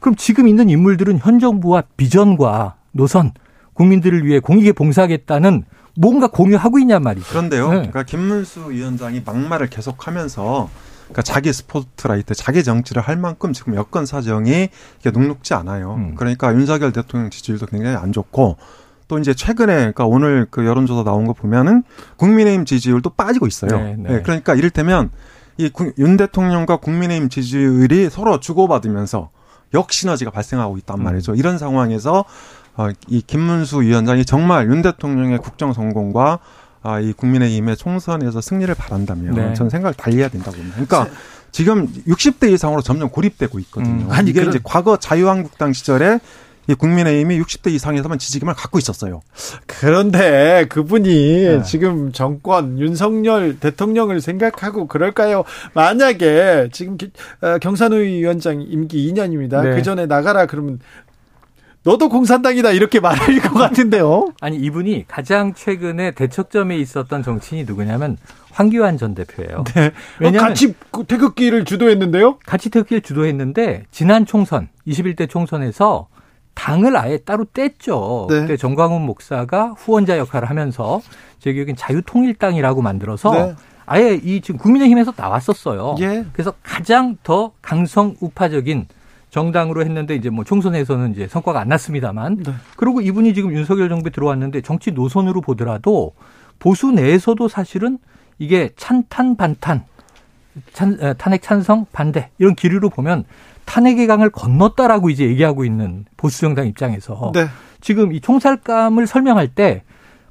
그럼 0.00 0.16
지금 0.16 0.48
있는 0.48 0.68
인물들은 0.68 1.18
현 1.20 1.38
정부와 1.38 1.84
비전과 1.96 2.74
노선 2.92 3.32
국민들을 3.74 4.24
위해 4.26 4.40
공익에 4.40 4.72
봉사하겠다는 4.72 5.64
뭔가 5.98 6.26
공유하고 6.26 6.78
있냔 6.80 7.02
말이죠. 7.02 7.26
그런데요. 7.28 7.68
네. 7.68 7.74
그러니까 7.76 8.02
김문수 8.02 8.70
위원장이 8.70 9.22
막말을 9.24 9.68
계속하면서 9.68 10.68
그러니까 11.04 11.22
자기 11.22 11.52
스포트라이트, 11.52 12.34
자기 12.34 12.64
정치를 12.64 13.00
할 13.00 13.16
만큼 13.16 13.52
지금 13.52 13.76
여건 13.76 14.06
사정이 14.06 14.68
이게 15.00 15.10
녹록지 15.10 15.54
않아요. 15.54 15.94
음. 15.94 16.14
그러니까 16.16 16.52
윤석열 16.52 16.92
대통령 16.92 17.30
지지율도 17.30 17.66
굉장히 17.66 17.96
안 17.96 18.12
좋고 18.12 18.56
또 19.08 19.18
이제 19.18 19.34
최근에 19.34 19.74
그러니까 19.76 20.06
오늘 20.06 20.46
그 20.50 20.66
여론조사 20.66 21.04
나온 21.04 21.26
거 21.26 21.32
보면은 21.32 21.84
국민의힘 22.16 22.64
지지율도 22.64 23.10
빠지고 23.10 23.46
있어요. 23.46 23.70
네, 23.78 23.96
네. 23.98 24.14
예, 24.16 24.22
그러니까 24.22 24.54
이를테면 24.54 25.10
이 25.58 25.70
윤 25.98 26.16
대통령과 26.16 26.76
국민의힘 26.78 27.28
지지율이 27.28 28.10
서로 28.10 28.40
주고받으면서 28.40 29.30
역시너지가 29.74 30.30
발생하고 30.30 30.76
있단 30.78 30.98
음. 30.98 31.04
말이죠. 31.04 31.34
이런 31.34 31.58
상황에서 31.58 32.24
어, 32.76 32.88
이 33.08 33.22
김문수 33.22 33.82
위원장이 33.82 34.24
정말 34.26 34.68
윤 34.68 34.82
대통령의 34.82 35.38
국정 35.38 35.72
성공과 35.72 36.40
아, 36.82 37.00
이 37.00 37.12
국민의힘의 37.14 37.76
총선에서 37.76 38.40
승리를 38.40 38.72
바란다면 38.74 39.34
네. 39.34 39.54
저는 39.54 39.70
생각을 39.70 39.94
달리해야 39.94 40.28
된다고 40.28 40.56
봅니다. 40.56 40.74
그러니까 40.84 41.08
지금 41.50 41.88
60대 42.06 42.52
이상으로 42.52 42.82
점점 42.82 43.08
고립되고 43.08 43.58
있거든요. 43.60 44.04
음. 44.06 44.10
아니, 44.12 44.30
이게 44.30 44.40
그런- 44.40 44.50
이제 44.54 44.60
과거 44.62 44.96
자유한국당 44.98 45.72
시절에 45.72 46.16
이 46.16 46.20
국민의힘이 46.74 47.40
60대 47.40 47.70
이상에서만 47.72 48.18
지지기만 48.18 48.54
갖고 48.54 48.78
있었어요. 48.78 49.20
그런데 49.66 50.66
그분이 50.68 51.08
네. 51.44 51.62
지금 51.62 52.12
정권 52.12 52.78
윤석열 52.78 53.58
대통령을 53.60 54.20
생각하고 54.20 54.86
그럴까요? 54.86 55.44
만약에 55.74 56.68
지금 56.72 56.96
기- 56.96 57.10
어, 57.40 57.58
경산의 57.58 58.00
위원장 58.04 58.60
임기 58.62 59.12
2년입니다. 59.12 59.62
네. 59.62 59.74
그 59.76 59.82
전에 59.82 60.06
나가라 60.06 60.46
그러면 60.46 60.80
너도 61.84 62.08
공산당이다 62.08 62.72
이렇게 62.72 62.98
말할 62.98 63.38
것 63.38 63.54
같은데요. 63.54 64.32
아니 64.40 64.56
이분이 64.56 65.04
가장 65.06 65.54
최근에 65.54 66.10
대척점에 66.12 66.76
있었던 66.78 67.22
정치인이 67.22 67.64
누구냐면 67.64 68.16
황교안 68.50 68.98
전 68.98 69.14
대표예요. 69.14 69.62
네. 69.74 69.86
어, 69.86 69.90
왜냐하면 70.18 70.48
같이 70.48 70.74
그 70.90 71.04
태극기를 71.04 71.64
주도했는데요. 71.64 72.38
같이 72.44 72.70
태극기를 72.70 73.02
주도했는데 73.02 73.84
지난 73.92 74.26
총선 74.26 74.68
21대 74.88 75.28
총선에서 75.30 76.08
당을 76.56 76.96
아예 76.96 77.18
따로 77.18 77.44
뗐죠. 77.44 78.28
네. 78.28 78.40
그때 78.40 78.56
정광훈 78.56 79.02
목사가 79.02 79.74
후원자 79.76 80.18
역할을 80.18 80.50
하면서 80.50 81.00
제 81.38 81.52
기억엔 81.52 81.76
자유통일당이라고 81.76 82.82
만들어서 82.82 83.30
네. 83.30 83.54
아예 83.84 84.14
이 84.14 84.40
지금 84.40 84.58
국민의힘에서 84.58 85.12
나왔었어요. 85.16 85.94
예. 86.00 86.24
그래서 86.32 86.52
가장 86.64 87.16
더 87.22 87.52
강성 87.62 88.16
우파적인 88.20 88.88
정당으로 89.30 89.82
했는데 89.82 90.16
이제 90.16 90.30
뭐 90.30 90.44
총선에서는 90.44 91.12
이제 91.12 91.28
성과가 91.28 91.60
안 91.60 91.68
났습니다만 91.68 92.38
네. 92.42 92.52
그리고 92.76 93.00
이분이 93.00 93.34
지금 93.34 93.52
윤석열 93.52 93.88
정부에 93.88 94.10
들어왔는데 94.10 94.62
정치 94.62 94.90
노선으로 94.90 95.42
보더라도 95.42 96.14
보수 96.58 96.90
내에서도 96.90 97.46
사실은 97.48 97.98
이게 98.38 98.70
찬탄 98.76 99.36
반탄 99.36 99.84
찬, 100.72 100.98
에, 101.00 101.12
탄핵 101.14 101.42
찬성 101.42 101.84
반대 101.92 102.30
이런 102.38 102.54
기류로 102.54 102.88
보면 102.88 103.24
탄핵의 103.66 104.06
강을 104.06 104.30
건넜다라고 104.30 105.10
이제 105.10 105.24
얘기하고 105.24 105.64
있는 105.64 106.06
보수 106.16 106.40
정당 106.40 106.66
입장에서 106.66 107.32
네. 107.34 107.46
지금 107.80 108.12
이 108.12 108.20
총살감을 108.20 109.06
설명할 109.06 109.48
때 109.48 109.82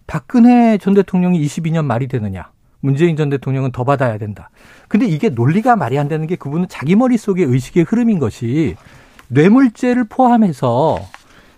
박근혜 0.08 0.78
전 0.78 0.94
대통령이 0.94 1.46
22년 1.46 1.86
말이 1.86 2.08
되느냐. 2.08 2.50
문재인 2.80 3.16
전 3.16 3.30
대통령은 3.30 3.72
더 3.72 3.84
받아야 3.84 4.18
된다. 4.18 4.50
근데 4.88 5.08
이게 5.08 5.30
논리가 5.30 5.76
말이 5.76 5.98
안 5.98 6.08
되는 6.08 6.28
게 6.28 6.36
그분은 6.36 6.68
자기 6.70 6.96
머릿속의 6.96 7.46
의식의 7.46 7.84
흐름인 7.84 8.20
것이 8.20 8.76
뇌물죄를 9.30 10.06
포함해서 10.06 11.00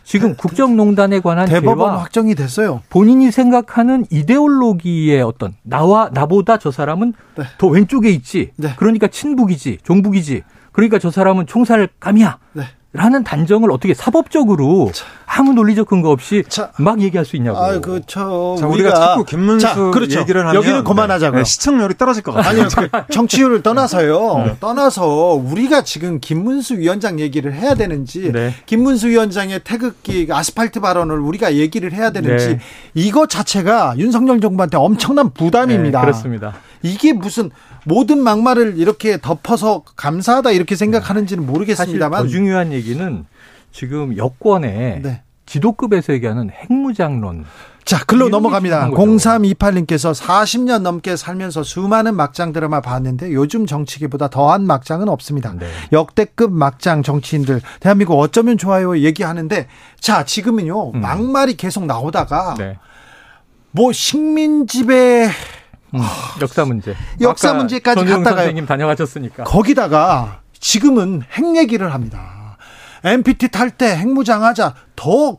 지금 0.04 0.36
국정농단에 0.38 1.20
관한 1.20 1.50
대법원 1.50 1.98
확정이 1.98 2.34
됐어요. 2.34 2.82
본인이 2.90 3.30
생각하는 3.30 4.06
이데올로기의 4.10 5.22
어떤 5.22 5.54
나와 5.64 6.10
나보다 6.14 6.58
저 6.60 6.72
사람은 6.72 7.14
네. 7.36 7.44
더 7.58 7.68
왼쪽에 7.68 8.10
있지. 8.12 8.52
네. 8.56 8.70
그러니까 8.78 9.08
친북이지, 9.08 9.80
종북이지. 9.84 10.44
그러니까 10.78 11.00
저 11.00 11.10
사람은 11.10 11.48
총살감이야. 11.48 12.38
네. 12.54 12.64
라는 12.94 13.24
단정을 13.24 13.72
어떻게 13.72 13.94
사법적으로 13.94 14.92
아무 15.26 15.54
논리적 15.54 15.88
근거 15.88 16.10
없이 16.10 16.44
자. 16.48 16.72
막 16.78 17.02
얘기할 17.02 17.26
수 17.26 17.36
있냐고. 17.36 17.58
아, 17.58 17.80
그저 17.80 18.56
자, 18.60 18.66
우리가, 18.66 18.94
자꾸 18.94 19.26
김문수 19.26 19.66
자, 19.66 19.76
그렇죠. 19.76 20.20
얘기를 20.20 20.42
하면 20.42 20.56
여기는 20.56 20.84
그만하자고요. 20.84 21.40
네, 21.40 21.44
시청률이 21.44 21.98
떨어질 21.98 22.24
것 22.24 22.32
같아요. 22.32 22.64
아니요, 22.64 22.68
그 22.76 22.90
정치율을 23.12 23.62
떠나서요. 23.62 24.44
네. 24.46 24.56
떠나서 24.60 25.34
우리가 25.34 25.84
지금 25.84 26.20
김문수 26.20 26.78
위원장 26.78 27.20
얘기를 27.20 27.54
해야 27.54 27.74
되는지, 27.76 28.32
네. 28.32 28.54
김문수 28.68 29.10
위원장의 29.10 29.62
태극기 29.64 30.28
아스팔트 30.32 30.80
발언을 30.80 31.20
우리가 31.20 31.56
얘기를 31.56 31.92
해야 31.92 32.12
되는지, 32.12 32.48
네. 32.48 32.60
이거 32.94 33.26
자체가 33.28 33.96
윤석열 33.98 34.40
정부한테 34.40 34.78
엄청난 34.78 35.32
부담입니다. 35.32 36.00
네, 36.00 36.06
그렇습니다. 36.06 36.54
이게 36.84 37.14
무슨 37.14 37.52
모든 37.88 38.20
막말을 38.20 38.78
이렇게 38.78 39.18
덮어서 39.18 39.84
감사하다 39.96 40.52
이렇게 40.52 40.76
생각하는지는 40.76 41.44
사실 41.44 41.54
모르겠습니다만, 41.54 42.24
더 42.24 42.28
중요한 42.28 42.74
얘기는 42.74 43.26
지금 43.72 44.18
여권의 44.18 45.02
네. 45.02 45.22
지도급에서 45.46 46.12
얘기하는 46.14 46.50
핵무장론. 46.52 47.46
자, 47.86 48.04
글로 48.04 48.28
넘어갑니다. 48.28 48.90
중요한 48.90 48.92
거죠. 48.92 49.30
0328님께서 49.30 50.14
40년 50.14 50.82
넘게 50.82 51.16
살면서 51.16 51.64
수많은 51.64 52.16
막장 52.16 52.52
드라마 52.52 52.82
봤는데 52.82 53.32
요즘 53.32 53.66
정치계보다 53.66 54.30
더한 54.30 54.68
막장은 54.68 55.08
없습니다. 55.08 55.54
네. 55.58 55.68
역대급 55.94 56.52
막장 56.52 57.02
정치인들 57.02 57.62
대한민국 57.80 58.16
어쩌면 58.16 58.58
좋아요 58.58 58.98
얘기하는데 58.98 59.68
자, 60.02 60.26
지금은요. 60.26 60.92
음. 60.92 61.00
막말이 61.00 61.56
계속 61.56 61.86
나오다가 61.86 62.56
네. 62.58 62.78
뭐 63.72 63.94
식민지배 63.94 65.30
음, 65.94 66.00
역사 66.42 66.66
문제. 66.66 66.96
역사 67.22 67.54
문제까지 67.54 68.06
갔다가요. 68.06 68.36
선생님 68.36 68.66
다녀가셨으니까. 68.66 69.44
거기다가 69.46 70.42
지금은 70.60 71.24
핵 71.32 71.56
얘기를 71.58 71.94
합니다. 71.94 72.58
MPT 73.04 73.50
탈 73.50 73.70
때 73.72 73.96
핵무장하자 73.96 74.74
더 74.96 75.38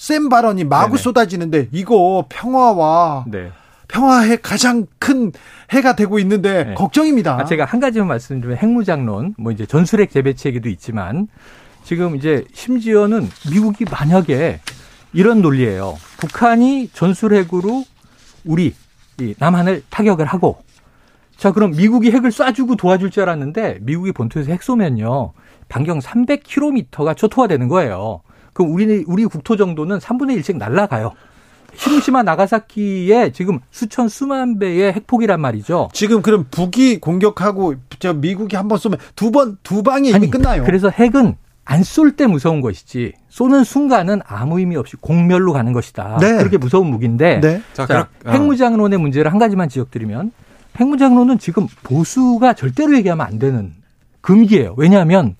센 0.00 0.30
발언이 0.30 0.64
마구 0.64 0.92
네네. 0.92 1.02
쏟아지는데 1.02 1.68
이거 1.72 2.24
평화와 2.30 3.24
네. 3.28 3.50
평화의 3.88 4.38
가장 4.40 4.86
큰 4.98 5.30
해가 5.72 5.94
되고 5.94 6.18
있는데 6.20 6.64
네. 6.64 6.74
걱정입니다. 6.74 7.38
아, 7.38 7.44
제가 7.44 7.66
한 7.66 7.80
가지만 7.80 8.08
말씀드리면 8.08 8.56
핵무장론, 8.56 9.34
뭐 9.36 9.52
이제 9.52 9.66
전술핵 9.66 10.10
재배치 10.10 10.48
얘기도 10.48 10.70
있지만 10.70 11.28
지금 11.84 12.16
이제 12.16 12.44
심지어는 12.54 13.28
미국이 13.50 13.84
만약에 13.90 14.60
이런 15.12 15.42
논리예요. 15.42 15.98
북한이 16.16 16.88
전술핵으로 16.94 17.84
우리 18.46 18.72
이 19.20 19.34
남한을 19.38 19.82
타격을 19.90 20.26
하고 20.26 20.58
자 21.36 21.52
그럼 21.52 21.72
미국이 21.72 22.10
핵을 22.10 22.30
쏴주고 22.30 22.76
도와줄 22.76 23.10
줄 23.10 23.22
알았는데 23.24 23.78
미국이 23.82 24.12
본토에서 24.12 24.50
핵 24.52 24.62
쏘면요 24.62 25.32
반경 25.68 26.00
300km가 26.00 27.16
초토화되는 27.16 27.68
거예요. 27.68 28.22
그럼 28.52 28.72
우리 28.72 29.04
우리 29.06 29.24
국토 29.26 29.56
정도는 29.56 29.98
3분의 29.98 30.38
1씩 30.40 30.56
날아가요. 30.56 31.12
히로시마 31.74 32.24
나가사키에 32.24 33.30
지금 33.32 33.60
수천 33.70 34.08
수만 34.08 34.58
배의 34.58 34.92
핵폭이란 34.92 35.40
말이죠. 35.40 35.88
지금 35.92 36.20
그럼 36.20 36.46
북이 36.50 36.98
공격하고 36.98 37.74
저 38.00 38.12
미국이 38.12 38.56
한 38.56 38.66
번 38.66 38.78
쏘면 38.78 38.98
두 39.14 39.30
번두 39.30 39.82
방이 39.84 40.08
이미 40.08 40.16
아니, 40.16 40.30
끝나요. 40.30 40.64
그래서 40.64 40.90
핵은 40.90 41.36
안 41.70 41.82
쏠 41.84 42.16
때 42.16 42.26
무서운 42.26 42.60
것이지 42.60 43.12
쏘는 43.28 43.62
순간은 43.62 44.22
아무 44.26 44.58
의미 44.58 44.76
없이 44.76 44.96
공멸로 44.96 45.52
가는 45.52 45.72
것이다. 45.72 46.18
네. 46.20 46.36
그렇게 46.38 46.58
무서운 46.58 46.88
무기인데 46.88 47.40
네. 47.40 47.62
자, 47.74 47.86
자, 47.86 48.08
그렇- 48.22 48.30
아. 48.30 48.32
핵무장론의 48.32 48.98
문제를 48.98 49.30
한 49.30 49.38
가지만 49.38 49.68
지적드리면 49.68 50.32
핵무장론은 50.80 51.38
지금 51.38 51.68
보수가 51.84 52.54
절대로 52.54 52.96
얘기하면 52.96 53.24
안 53.24 53.38
되는 53.38 53.72
금기예요. 54.20 54.74
왜냐하면 54.76 55.36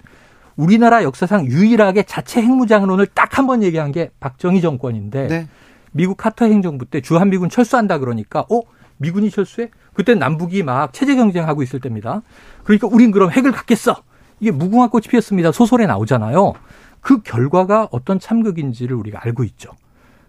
우리나라 0.57 1.03
역사상 1.03 1.47
유일하게 1.47 2.05
자체 2.05 2.41
핵무장론을 2.43 3.07
딱 3.07 3.39
한 3.39 3.47
번 3.47 3.63
얘기한 3.65 3.91
게 3.91 4.11
박정희 4.21 4.61
정권인데 4.61 5.27
네. 5.27 5.49
미국 5.93 6.17
카터 6.17 6.45
행정부 6.45 6.85
때 6.85 7.01
주한미군 7.01 7.49
철수한다 7.49 7.99
그러니까 7.99 8.45
어 8.51 8.61
미군이 8.99 9.31
철수해? 9.31 9.71
그때 9.95 10.15
남북이 10.15 10.63
막 10.63 10.93
체제 10.93 11.17
경쟁하고 11.17 11.63
있을 11.65 11.81
때입니다. 11.81 12.23
그러니까 12.63 12.87
우린 12.87 13.11
그럼 13.11 13.31
핵을 13.33 13.51
갖겠어. 13.51 13.97
이게 14.41 14.51
무궁화 14.51 14.89
꽃이 14.89 15.05
피었습니다. 15.09 15.53
소설에 15.53 15.87
나오잖아요. 15.87 16.55
그 17.01 17.23
결과가 17.23 17.89
어떤 17.91 18.19
참극인지를 18.19 18.97
우리가 18.97 19.21
알고 19.23 19.45
있죠. 19.45 19.71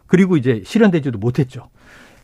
그리고 0.07 0.37
이제 0.37 0.61
실현되지도 0.65 1.17
못했죠. 1.17 1.69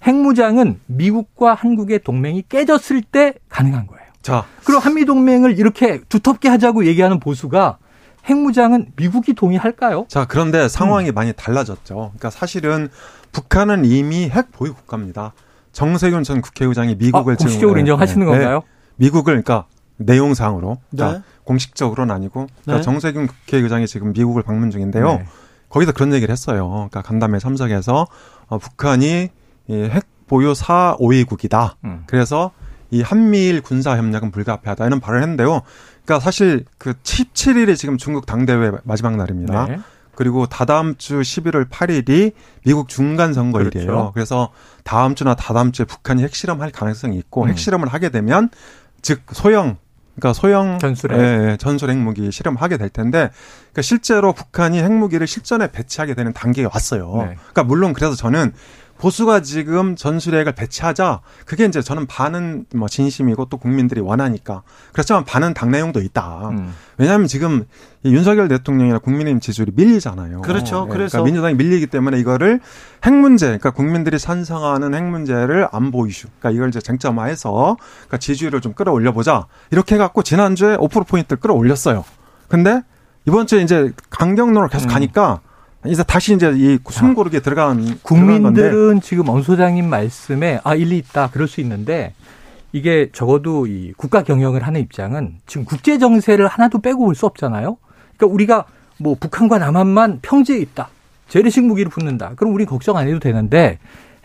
핵무장은 0.06 0.80
미국과 0.86 1.54
한국의 1.54 2.00
동맹이 2.04 2.44
깨졌을 2.48 3.02
때 3.02 3.34
가능한 3.50 3.88
거예요. 3.88 4.04
자, 4.22 4.46
그럼 4.66 4.82
한미 4.82 5.06
동맹을 5.06 5.58
이렇게 5.58 6.02
두텁게 6.10 6.50
하자고 6.50 6.86
얘기하는 6.86 7.20
보수가 7.20 7.78
핵무장은 8.26 8.92
미국이 8.98 9.34
동의할까요? 9.34 10.06
자, 10.10 10.26
그런데 10.26 10.64
음. 10.64 10.68
상황이 10.68 11.12
많이 11.12 11.32
달라졌죠. 11.34 11.96
그러니까 11.96 12.30
사실은 12.30 12.90
북한은 13.32 13.86
이미 13.86 14.30
핵 14.30 14.52
보유 14.52 14.74
국가입니다. 14.74 15.34
정세균 15.72 16.24
전 16.24 16.42
국회의장이 16.42 16.96
미국을 16.96 17.34
아, 17.34 17.38
공식적으로 17.38 17.70
지금- 17.76 17.80
인정하시는 17.80 18.26
네, 18.26 18.32
건가요? 18.32 18.64
미국을 18.98 19.42
그러니까 19.42 19.66
내용상으로 19.98 20.78
네. 20.92 20.98
자, 20.98 21.24
공식적으로는 21.48 22.14
아니고 22.14 22.48
그러니까 22.64 22.78
네. 22.78 22.82
정세균 22.82 23.28
국회의장이 23.28 23.88
지금 23.88 24.14
미국을 24.14 24.44
방문 24.44 24.70
중인데요. 24.70 25.18
네. 25.18 25.26
거기서 25.70 25.94
그런 25.94 26.14
얘기를 26.14 26.32
했어요. 26.32 26.70
그러니까 26.70 27.02
간담회 27.02 27.40
참석해서 27.40 28.08
어, 28.48 28.58
북한이 28.58 29.30
이핵 29.68 30.06
보유 30.28 30.54
4, 30.54 30.98
5위국이다. 31.00 31.76
음. 31.86 32.04
그래서 32.06 32.52
이 32.92 33.02
한미일 33.02 33.62
군사 33.62 33.98
협력은 33.98 34.32
불가피하다 34.32 34.86
이런 34.86 35.00
발언을 35.00 35.24
했는데요. 35.24 35.62
그러니까 36.06 36.20
사실 36.24 36.66
그 36.78 36.94
17일이 36.94 37.76
지금 37.76 37.98
중국 37.98 38.26
당대회 38.26 38.72
마지막 38.84 39.16
날입니다. 39.16 39.66
네. 39.68 39.80
그리고 40.16 40.48
다다음 40.48 40.96
주 40.98 41.22
11월 41.22 41.70
8일이 41.70 42.34
미국 42.66 42.90
중간 42.90 43.34
선거일이에요. 43.34 43.86
그렇죠. 43.86 44.12
그래서 44.14 44.50
다음 44.84 45.16
주나 45.16 45.36
다다음 45.36 45.72
주에 45.72 45.86
북한이 45.86 46.24
핵실험할 46.24 46.72
가능성이 46.72 47.18
있고 47.18 47.44
음. 47.44 47.50
핵실험을 47.50 47.88
하게 47.90 48.10
되면 48.10 48.50
즉 49.02 49.22
소형 49.32 49.78
그러니까 50.20 50.34
소형 50.34 50.80
전술핵. 50.80 51.20
예, 51.20 51.52
예, 51.52 51.58
전술 51.58 51.92
핵무기 51.92 52.32
실험하게 52.32 52.78
될 52.78 52.90
텐데 52.90 53.30
그러니까 53.72 53.82
실제로 53.84 54.34
북한이 54.34 54.82
핵무기를 54.82 55.28
실전에 55.28 55.72
배치하게 55.72 56.16
되는 56.16 56.34
단계가 56.34 56.70
왔어요. 56.74 57.14
네. 57.18 57.36
그러니까 57.38 57.64
물론 57.64 57.94
그래서 57.94 58.16
저는 58.16 58.52
보수가 58.98 59.42
지금 59.42 59.96
전술핵을 59.96 60.54
배치하자 60.54 61.22
그게 61.46 61.66
이제 61.66 61.82
저는 61.82 62.08
반은 62.08 62.66
뭐 62.74 62.88
진심이고 62.88 63.46
또 63.46 63.58
국민들이 63.58 64.02
원하니까 64.02 64.64
그렇지만 64.92 65.24
반은 65.24 65.54
당 65.54 65.70
내용도 65.72 66.02
있다. 66.02 66.50
음. 66.50 66.74
왜냐하면 66.98 67.28
지금 67.28 67.66
이 68.04 68.14
윤석열 68.14 68.48
대통령이나 68.48 68.98
국민의힘 69.00 69.40
지지율이 69.40 69.74
밀리잖아요. 69.76 70.42
그렇죠. 70.42 70.86
예, 70.88 70.92
그래서- 70.94 71.18
그러니까 71.20 71.24
민주당이 71.26 71.56
밀리기 71.56 71.88
때문에 71.88 72.18
이거를 72.20 72.60
핵 73.04 73.14
문제, 73.14 73.46
그러니까 73.46 73.72
국민들이 73.72 74.18
찬성하는 74.18 74.94
핵 74.96 75.04
문제를 75.04 75.68
안보 75.72 76.08
이슈, 76.08 76.28
그러니까 76.40 76.58
이걸 76.58 76.70
이제 76.70 76.80
쟁점화해서 76.82 77.78
그러니까 77.80 78.18
지지율을 78.18 78.62
좀 78.62 78.74
끌어올려 78.74 79.12
보자 79.12 79.46
이렇게 79.72 79.96
해갖고 79.96 80.24
지난주에 80.24 80.76
5% 80.78 81.08
포인트 81.08 81.36
끌어올렸어요. 81.36 82.04
근데 82.48 82.82
이번 83.28 83.46
주에 83.46 83.62
이제 83.62 83.92
강경론으로 84.10 84.70
계속 84.70 84.88
음. 84.88 84.94
가니까 84.94 85.42
이제 85.88 86.04
다시 86.04 86.34
이제 86.34 86.52
이 86.56 86.80
숨고르게 86.90 87.40
들어간 87.42 87.78
들어간 87.84 88.00
국민들은 88.04 89.02
지금 89.02 89.30
엄 89.30 89.42
소장님 89.42 89.90
말씀에 89.90 90.60
아 90.64 90.76
일리 90.76 90.98
있다 90.98 91.30
그럴 91.32 91.48
수 91.48 91.62
있는데 91.62 92.14
이게 92.74 93.10
적어도 93.14 93.66
이 93.68 93.94
국가 93.98 94.24
경영을 94.24 94.64
하는 94.66 94.82
입장은 94.82 95.38
지금 95.46 95.66
국제 95.66 95.98
정세를 95.98 96.48
하나도 96.48 96.80
빼고 96.80 97.06
볼 97.06 97.16
수 97.16 97.26
없잖아요. 97.26 97.78
그러니까 98.18 98.34
우리가 98.34 98.66
뭐 99.00 99.16
북한과 99.20 99.58
남한만 99.60 100.20
평지에 100.22 100.58
있다. 100.58 100.90
재래식 101.30 101.66
무기를 101.66 101.90
붙는다. 101.90 102.34
그럼 102.36 102.54
우리 102.54 102.66
걱정 102.66 102.98
안 102.98 103.08
해도 103.08 103.20
되는데 103.20 103.80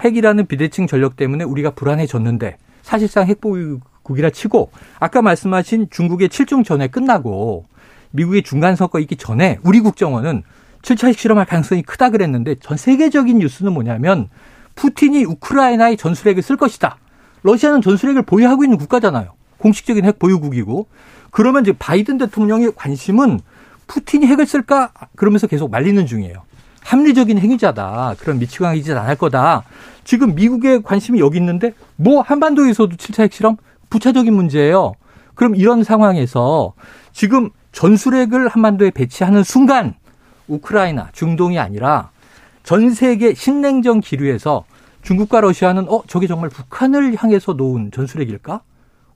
핵이라는 0.05 0.47
비대칭 0.47 0.87
전력 0.87 1.17
때문에 1.17 1.45
우리가 1.45 1.71
불안해졌는데 1.71 2.57
사실상 2.83 3.27
핵보유국이라 3.27 4.31
치고 4.31 4.71
아까 4.99 5.23
말씀하신 5.23 5.89
중국의 5.91 6.29
7중 6.29 6.65
전에 6.65 6.89
끝나고 6.89 7.67
미국의 8.11 8.43
중간 8.43 8.77
선거 8.77 8.99
있기 9.01 9.17
전에 9.17 9.59
우리 9.63 9.81
국정원은 9.81 10.43
7차 10.83 11.09
핵 11.09 11.19
실험할 11.19 11.47
가능성이 11.47 11.83
크다 11.83 12.11
그랬는데 12.11 12.57
전 12.57 12.77
세계적인 12.77 13.39
뉴스는 13.39 13.73
뭐냐면 13.73 14.29
푸틴이 14.75 15.25
우크라이나에 15.25 15.97
전술핵을 15.97 16.43
쓸 16.43 16.57
것이다. 16.57 16.97
러시아는 17.43 17.83
전술핵을 17.83 18.23
보유하고 18.23 18.65
있는 18.65 18.79
국가잖아요. 18.79 19.33
공식적인 19.59 20.05
핵 20.05 20.19
보유국이고. 20.19 20.87
그러면 21.31 21.63
이제 21.63 21.73
바이든 21.73 22.19
대통령의 22.19 22.73
관심은 22.75 23.41
푸틴이 23.87 24.27
핵을 24.27 24.47
쓸까? 24.47 24.93
그러면서 25.17 25.47
계속 25.47 25.71
말리는 25.71 26.05
중이에요. 26.07 26.43
합리적인 26.83 27.39
행위자다. 27.39 28.17
그런 28.19 28.39
미치광이 28.39 28.83
짓 28.83 28.93
안 28.93 29.07
할 29.07 29.17
거다. 29.17 29.63
지금 30.05 30.35
미국의 30.35 30.83
관심이 30.83 31.21
여기 31.21 31.39
있는데 31.39 31.75
뭐 31.97 32.23
한반도에서도 32.23 32.97
7차 32.97 33.23
핵실험 33.25 33.57
부차적인 33.91 34.33
문제예요. 34.35 34.95
그럼 35.35 35.55
이런 35.55 35.85
상황에서 35.85 36.73
지금 37.13 37.51
전술핵을 37.73 38.49
한반도에 38.49 38.91
배치하는 38.91 39.45
순간 39.45 39.95
우크라이나, 40.49 41.09
중동이 41.13 41.59
아니라 41.59 42.11
전 42.63 42.91
세계 42.95 43.35
신냉전 43.35 44.01
기류에서 44.01 44.65
중국과 45.03 45.41
러시아는 45.41 45.87
어 45.89 46.03
저게 46.07 46.27
정말 46.27 46.49
북한을 46.51 47.17
향해서 47.17 47.55
놓은 47.55 47.91
전술핵일까? 47.93 48.61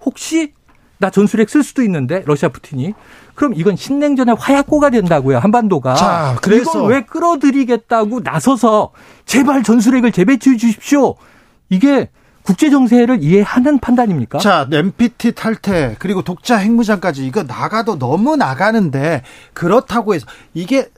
혹시 0.05 0.53
나 0.99 1.11
전술핵 1.11 1.51
쓸 1.51 1.63
수도 1.63 1.83
있는데 1.83 2.23
러시아 2.27 2.49
푸틴이 2.49 2.95
그럼 3.35 3.53
이건 3.55 3.77
신냉전의 3.77 4.35
화약고가 4.39 4.91
된다고요 4.91 5.39
한반도가. 5.39 5.95
자, 5.95 6.37
그래서- 6.43 6.71
이걸 6.71 6.91
왜 6.91 7.03
끌어들이겠다고 7.05 8.21
나서서 8.21 8.93
제발 9.27 9.63
전술핵을 9.63 10.11
재배치해 10.13 10.57
주십시오. 10.57 11.15
이게 11.69 12.09
국제 12.43 12.71
정세를 12.71 13.23
이해하는 13.23 13.79
판단입니까? 13.81 14.39
자, 14.39 14.69
NPT 14.73 15.33
탈퇴 15.33 15.97
그리고 15.99 16.23
독자 16.23 16.57
핵무장까지 16.57 17.27
이거 17.27 17.43
나가도 17.43 17.99
너무 17.99 18.37
나가는데 18.37 19.23
그렇다고 19.53 20.15
해서 20.15 20.27
이게 20.55 20.83
자, 20.85 20.89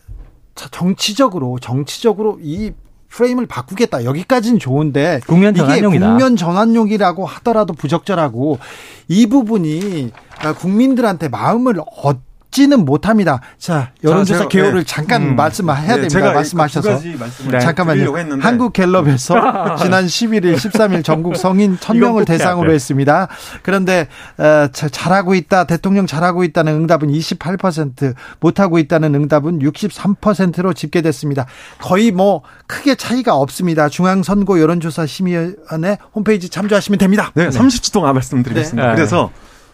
정치적으로 0.70 1.58
정치적으로 1.60 2.38
이 2.42 2.72
프레임을 3.08 3.46
바꾸겠다 3.46 4.04
여기까지는 4.04 4.58
좋은데 4.58 5.20
국면 5.26 5.54
이게 5.54 5.60
전환용이다. 5.64 6.06
국면 6.08 6.36
전환용이라고 6.36 7.24
하더라도 7.24 7.72
부적절하고 7.72 8.58
이 9.08 9.26
부분이 9.26 10.10
아, 10.40 10.52
국민들한테 10.52 11.28
마음을 11.28 11.80
얻지는 12.58 12.84
못합니다. 12.84 13.40
자 13.58 13.92
여론조사 14.02 14.44
제가- 14.44 14.48
개요를 14.48 14.80
네. 14.80 14.84
잠깐 14.86 15.22
음. 15.22 15.36
말씀해야 15.36 15.80
네, 15.80 15.86
됩니다. 15.88 16.08
제가 16.08 16.32
말씀하셔서. 16.32 16.88
두 16.88 16.94
가지 16.96 17.14
말씀을 17.16 17.52
네. 17.52 17.58
잠깐만요. 17.60 18.12
한국갤럽에서 18.40 19.34
지난 19.78 20.06
11일, 20.06 20.56
13일 20.56 21.04
전국 21.04 21.36
성인 21.36 21.76
1000명을 21.76 21.96
이건 21.96 22.12
꼭 22.12 22.18
해야 22.18 22.24
대상으로 22.24 22.68
돼. 22.68 22.74
했습니다. 22.74 23.28
그런데 23.62 24.08
어, 24.38 24.68
자- 24.72 24.88
잘하고 24.88 25.34
있다, 25.34 25.64
대통령 25.64 26.06
잘하고 26.06 26.42
있다는 26.44 26.72
응답은 26.74 27.08
28%, 27.10 28.14
못하고 28.40 28.78
있다는 28.78 29.14
응답은 29.14 29.60
63%로 29.60 30.72
집계됐습니다. 30.72 31.46
거의 31.80 32.10
뭐 32.10 32.42
크게 32.66 32.94
차이가 32.96 33.36
없습니다. 33.36 33.88
중앙선거 33.88 34.58
여론조사 34.60 35.06
심의원회 35.06 35.98
홈페이지 36.14 36.48
참조하시면 36.48 36.98
됩니다. 36.98 37.30
네, 37.34 37.48
30초 37.48 37.92
동안 37.92 38.14
말씀드리겠습니다. 38.14 38.88
네. 38.88 38.94
그래서 38.94 39.30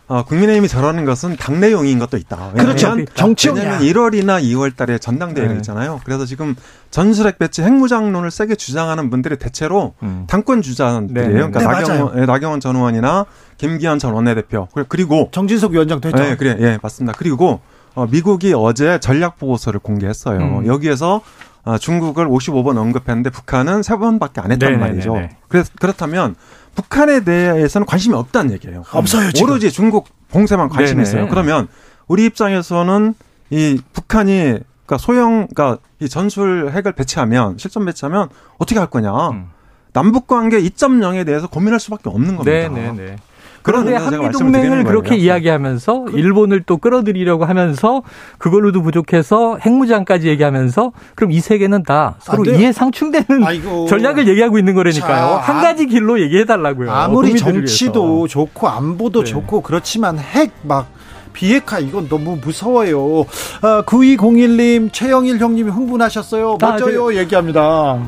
어, 0.07 0.23
국민의힘이 0.25 0.69
저러는 0.69 1.07
것은 1.07 1.37
당내용인 1.37 1.99
것도 1.99 2.19
있다. 2.19 2.53
그렇죠. 2.53 2.95
정치용이야. 3.15 3.63
왜냐하면 3.63 3.89
1월이나 3.89 4.43
2월 4.43 4.77
달에 4.77 4.99
전당대회가 4.99 5.53
네. 5.53 5.57
있잖아요. 5.59 6.01
그래서 6.05 6.27
지금 6.27 6.55
전술핵 6.91 7.39
배치 7.39 7.63
핵무장론을 7.63 8.31
세게 8.31 8.57
주장하는 8.57 9.09
분들이 9.09 9.39
대체로 9.39 9.95
음. 10.03 10.25
당권 10.29 10.61
주자들이에요. 10.61 11.09
네, 11.09 11.27
네, 11.29 11.33
그러니까 11.33 11.61
네, 11.61 11.65
나경원, 11.67 12.19
예, 12.21 12.27
나경원 12.27 12.61
전 12.61 12.77
의원이나 12.77 13.25
김기현 13.57 13.99
전 13.99 14.13
원내대표. 14.13 14.69
그리고- 14.89 15.31
정진석 15.33 15.73
위원장도 15.73 16.09
했죠. 16.09 16.23
네, 16.23 16.37
그래, 16.37 16.57
예, 16.61 16.79
맞습니다. 16.83 17.17
그리고 17.19 17.61
어, 17.95 18.07
미국이 18.07 18.53
어제 18.55 18.99
전략 19.01 19.39
보고서를 19.39 19.81
공개했어요. 19.81 20.39
음. 20.39 20.67
여기에서 20.67 21.23
어, 21.65 21.79
중국을 21.79 22.29
55번 22.29 22.77
언급했는데 22.77 23.31
북한은 23.31 23.81
3번밖에 23.81 24.45
안 24.45 24.53
했단 24.53 24.73
네네네네. 24.73 24.77
말이죠. 24.77 25.29
그래서 25.49 25.71
그렇다면 25.81 26.35
북한에 26.75 27.25
대해서는 27.25 27.87
관심이 27.87 28.15
없다는 28.15 28.53
얘기예요. 28.53 28.85
없어요, 28.93 29.31
지금. 29.33 29.51
오로지 29.51 29.71
중국 29.71 30.09
봉쇄만 30.29 30.69
관심이 30.69 31.03
네네. 31.03 31.09
있어요. 31.09 31.29
그러면 31.29 31.69
우리 32.07 32.25
입장에서는 32.27 33.15
이 33.51 33.81
북한이 33.93 34.59
그러니까 34.87 34.99
소형 34.99 35.47
그러니까 35.55 35.79
이 36.01 36.09
전술 36.09 36.71
핵을 36.73 36.93
배치하면 36.93 37.57
실전 37.59 37.85
배치하면 37.85 38.29
어떻게 38.59 38.79
할 38.79 38.89
거냐? 38.89 39.31
음. 39.31 39.51
남북 39.93 40.27
관계 40.27 40.61
2.0에 40.61 41.25
대해서 41.25 41.47
고민할 41.47 41.79
수밖에 41.79 42.11
없는 42.11 42.37
겁니다. 42.37 42.51
네, 42.51 42.69
네, 42.69 42.93
네. 42.93 43.17
그런 43.65 43.87
그런데 43.87 44.17
한미 44.17 44.31
동맹을 44.31 44.85
그렇게 44.85 45.09
거예요. 45.11 45.25
이야기하면서 45.25 46.05
일본을 46.13 46.65
또 46.67 46.77
끌어들이려고 46.77 47.47
하면서 47.47 48.03
그걸로도 48.37 48.83
부족해서 48.83 49.57
핵무장까지 49.59 50.29
얘기하면서 50.29 50.93
그럼 51.15 51.33
이 51.33 51.41
세계는 51.41 51.83
다 51.83 52.15
서로. 52.21 52.45
이해 52.45 52.73
상충되는 52.73 53.43
아이고. 53.43 53.87
전략을 53.87 54.29
얘기하고 54.29 54.59
있는 54.59 54.75
거라니까요. 54.75 55.27
자, 55.27 55.37
한 55.39 55.63
가지 55.63 55.87
길로 55.87 56.21
얘기해 56.21 56.45
달라고요. 56.45 56.93
아무리 56.93 57.35
정치도 57.37 58.29
좋고 58.29 58.69
안보도 58.69 59.25
네. 59.25 59.31
좋고 59.31 59.63
그렇지만 59.63 60.19
핵막 60.19 60.87
비핵화 61.33 61.79
이건 61.79 62.09
너무 62.09 62.37
무서워요. 62.41 63.23
아, 63.63 63.83
9201님 63.87 64.93
최영일 64.93 65.39
형님이 65.39 65.71
흥분하셨어요. 65.71 66.59
아, 66.61 66.67
멋져요 66.71 67.15
얘기합니다. 67.17 67.99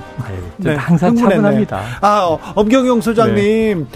네, 0.59 0.71
네, 0.71 0.75
항상 0.77 1.11
흥분했네. 1.11 1.35
차분합니다. 1.35 1.81
아 2.03 2.27
어, 2.27 2.39
엄경영 2.55 3.01
소장님 3.01 3.87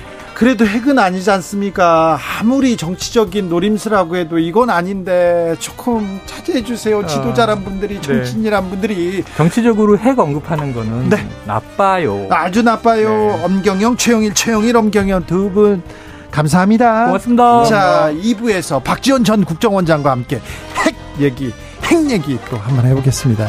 그래도 0.40 0.64
핵은 0.66 0.98
아니지 0.98 1.30
않습니까? 1.32 2.18
아무리 2.40 2.78
정치적인 2.78 3.50
노림수라고 3.50 4.16
해도 4.16 4.38
이건 4.38 4.70
아닌데 4.70 5.54
조금 5.58 6.18
차지해 6.24 6.64
주세요. 6.64 7.06
지도자란 7.06 7.62
분들이 7.62 8.00
정치인이란 8.00 8.70
분들이 8.70 9.22
정치적으로 9.36 9.98
핵 9.98 10.18
언급하는 10.18 10.72
거는 10.72 11.10
네. 11.10 11.28
나빠요. 11.44 12.26
아주 12.30 12.62
나빠요. 12.62 13.10
네. 13.10 13.44
엄경영, 13.44 13.98
최영일, 13.98 14.32
최영일, 14.32 14.78
엄경영 14.78 15.26
두 15.26 15.50
분 15.50 15.82
감사합니다. 16.30 17.04
고맙습니다. 17.06 17.64
자, 17.64 18.10
2부에서 18.10 18.82
박지원 18.82 19.24
전 19.24 19.44
국정원장과 19.44 20.10
함께 20.10 20.40
핵 20.76 20.94
얘기, 21.18 21.52
핵 21.82 22.10
얘기 22.10 22.38
또 22.48 22.56
한번 22.56 22.86
해보겠습니다. 22.86 23.46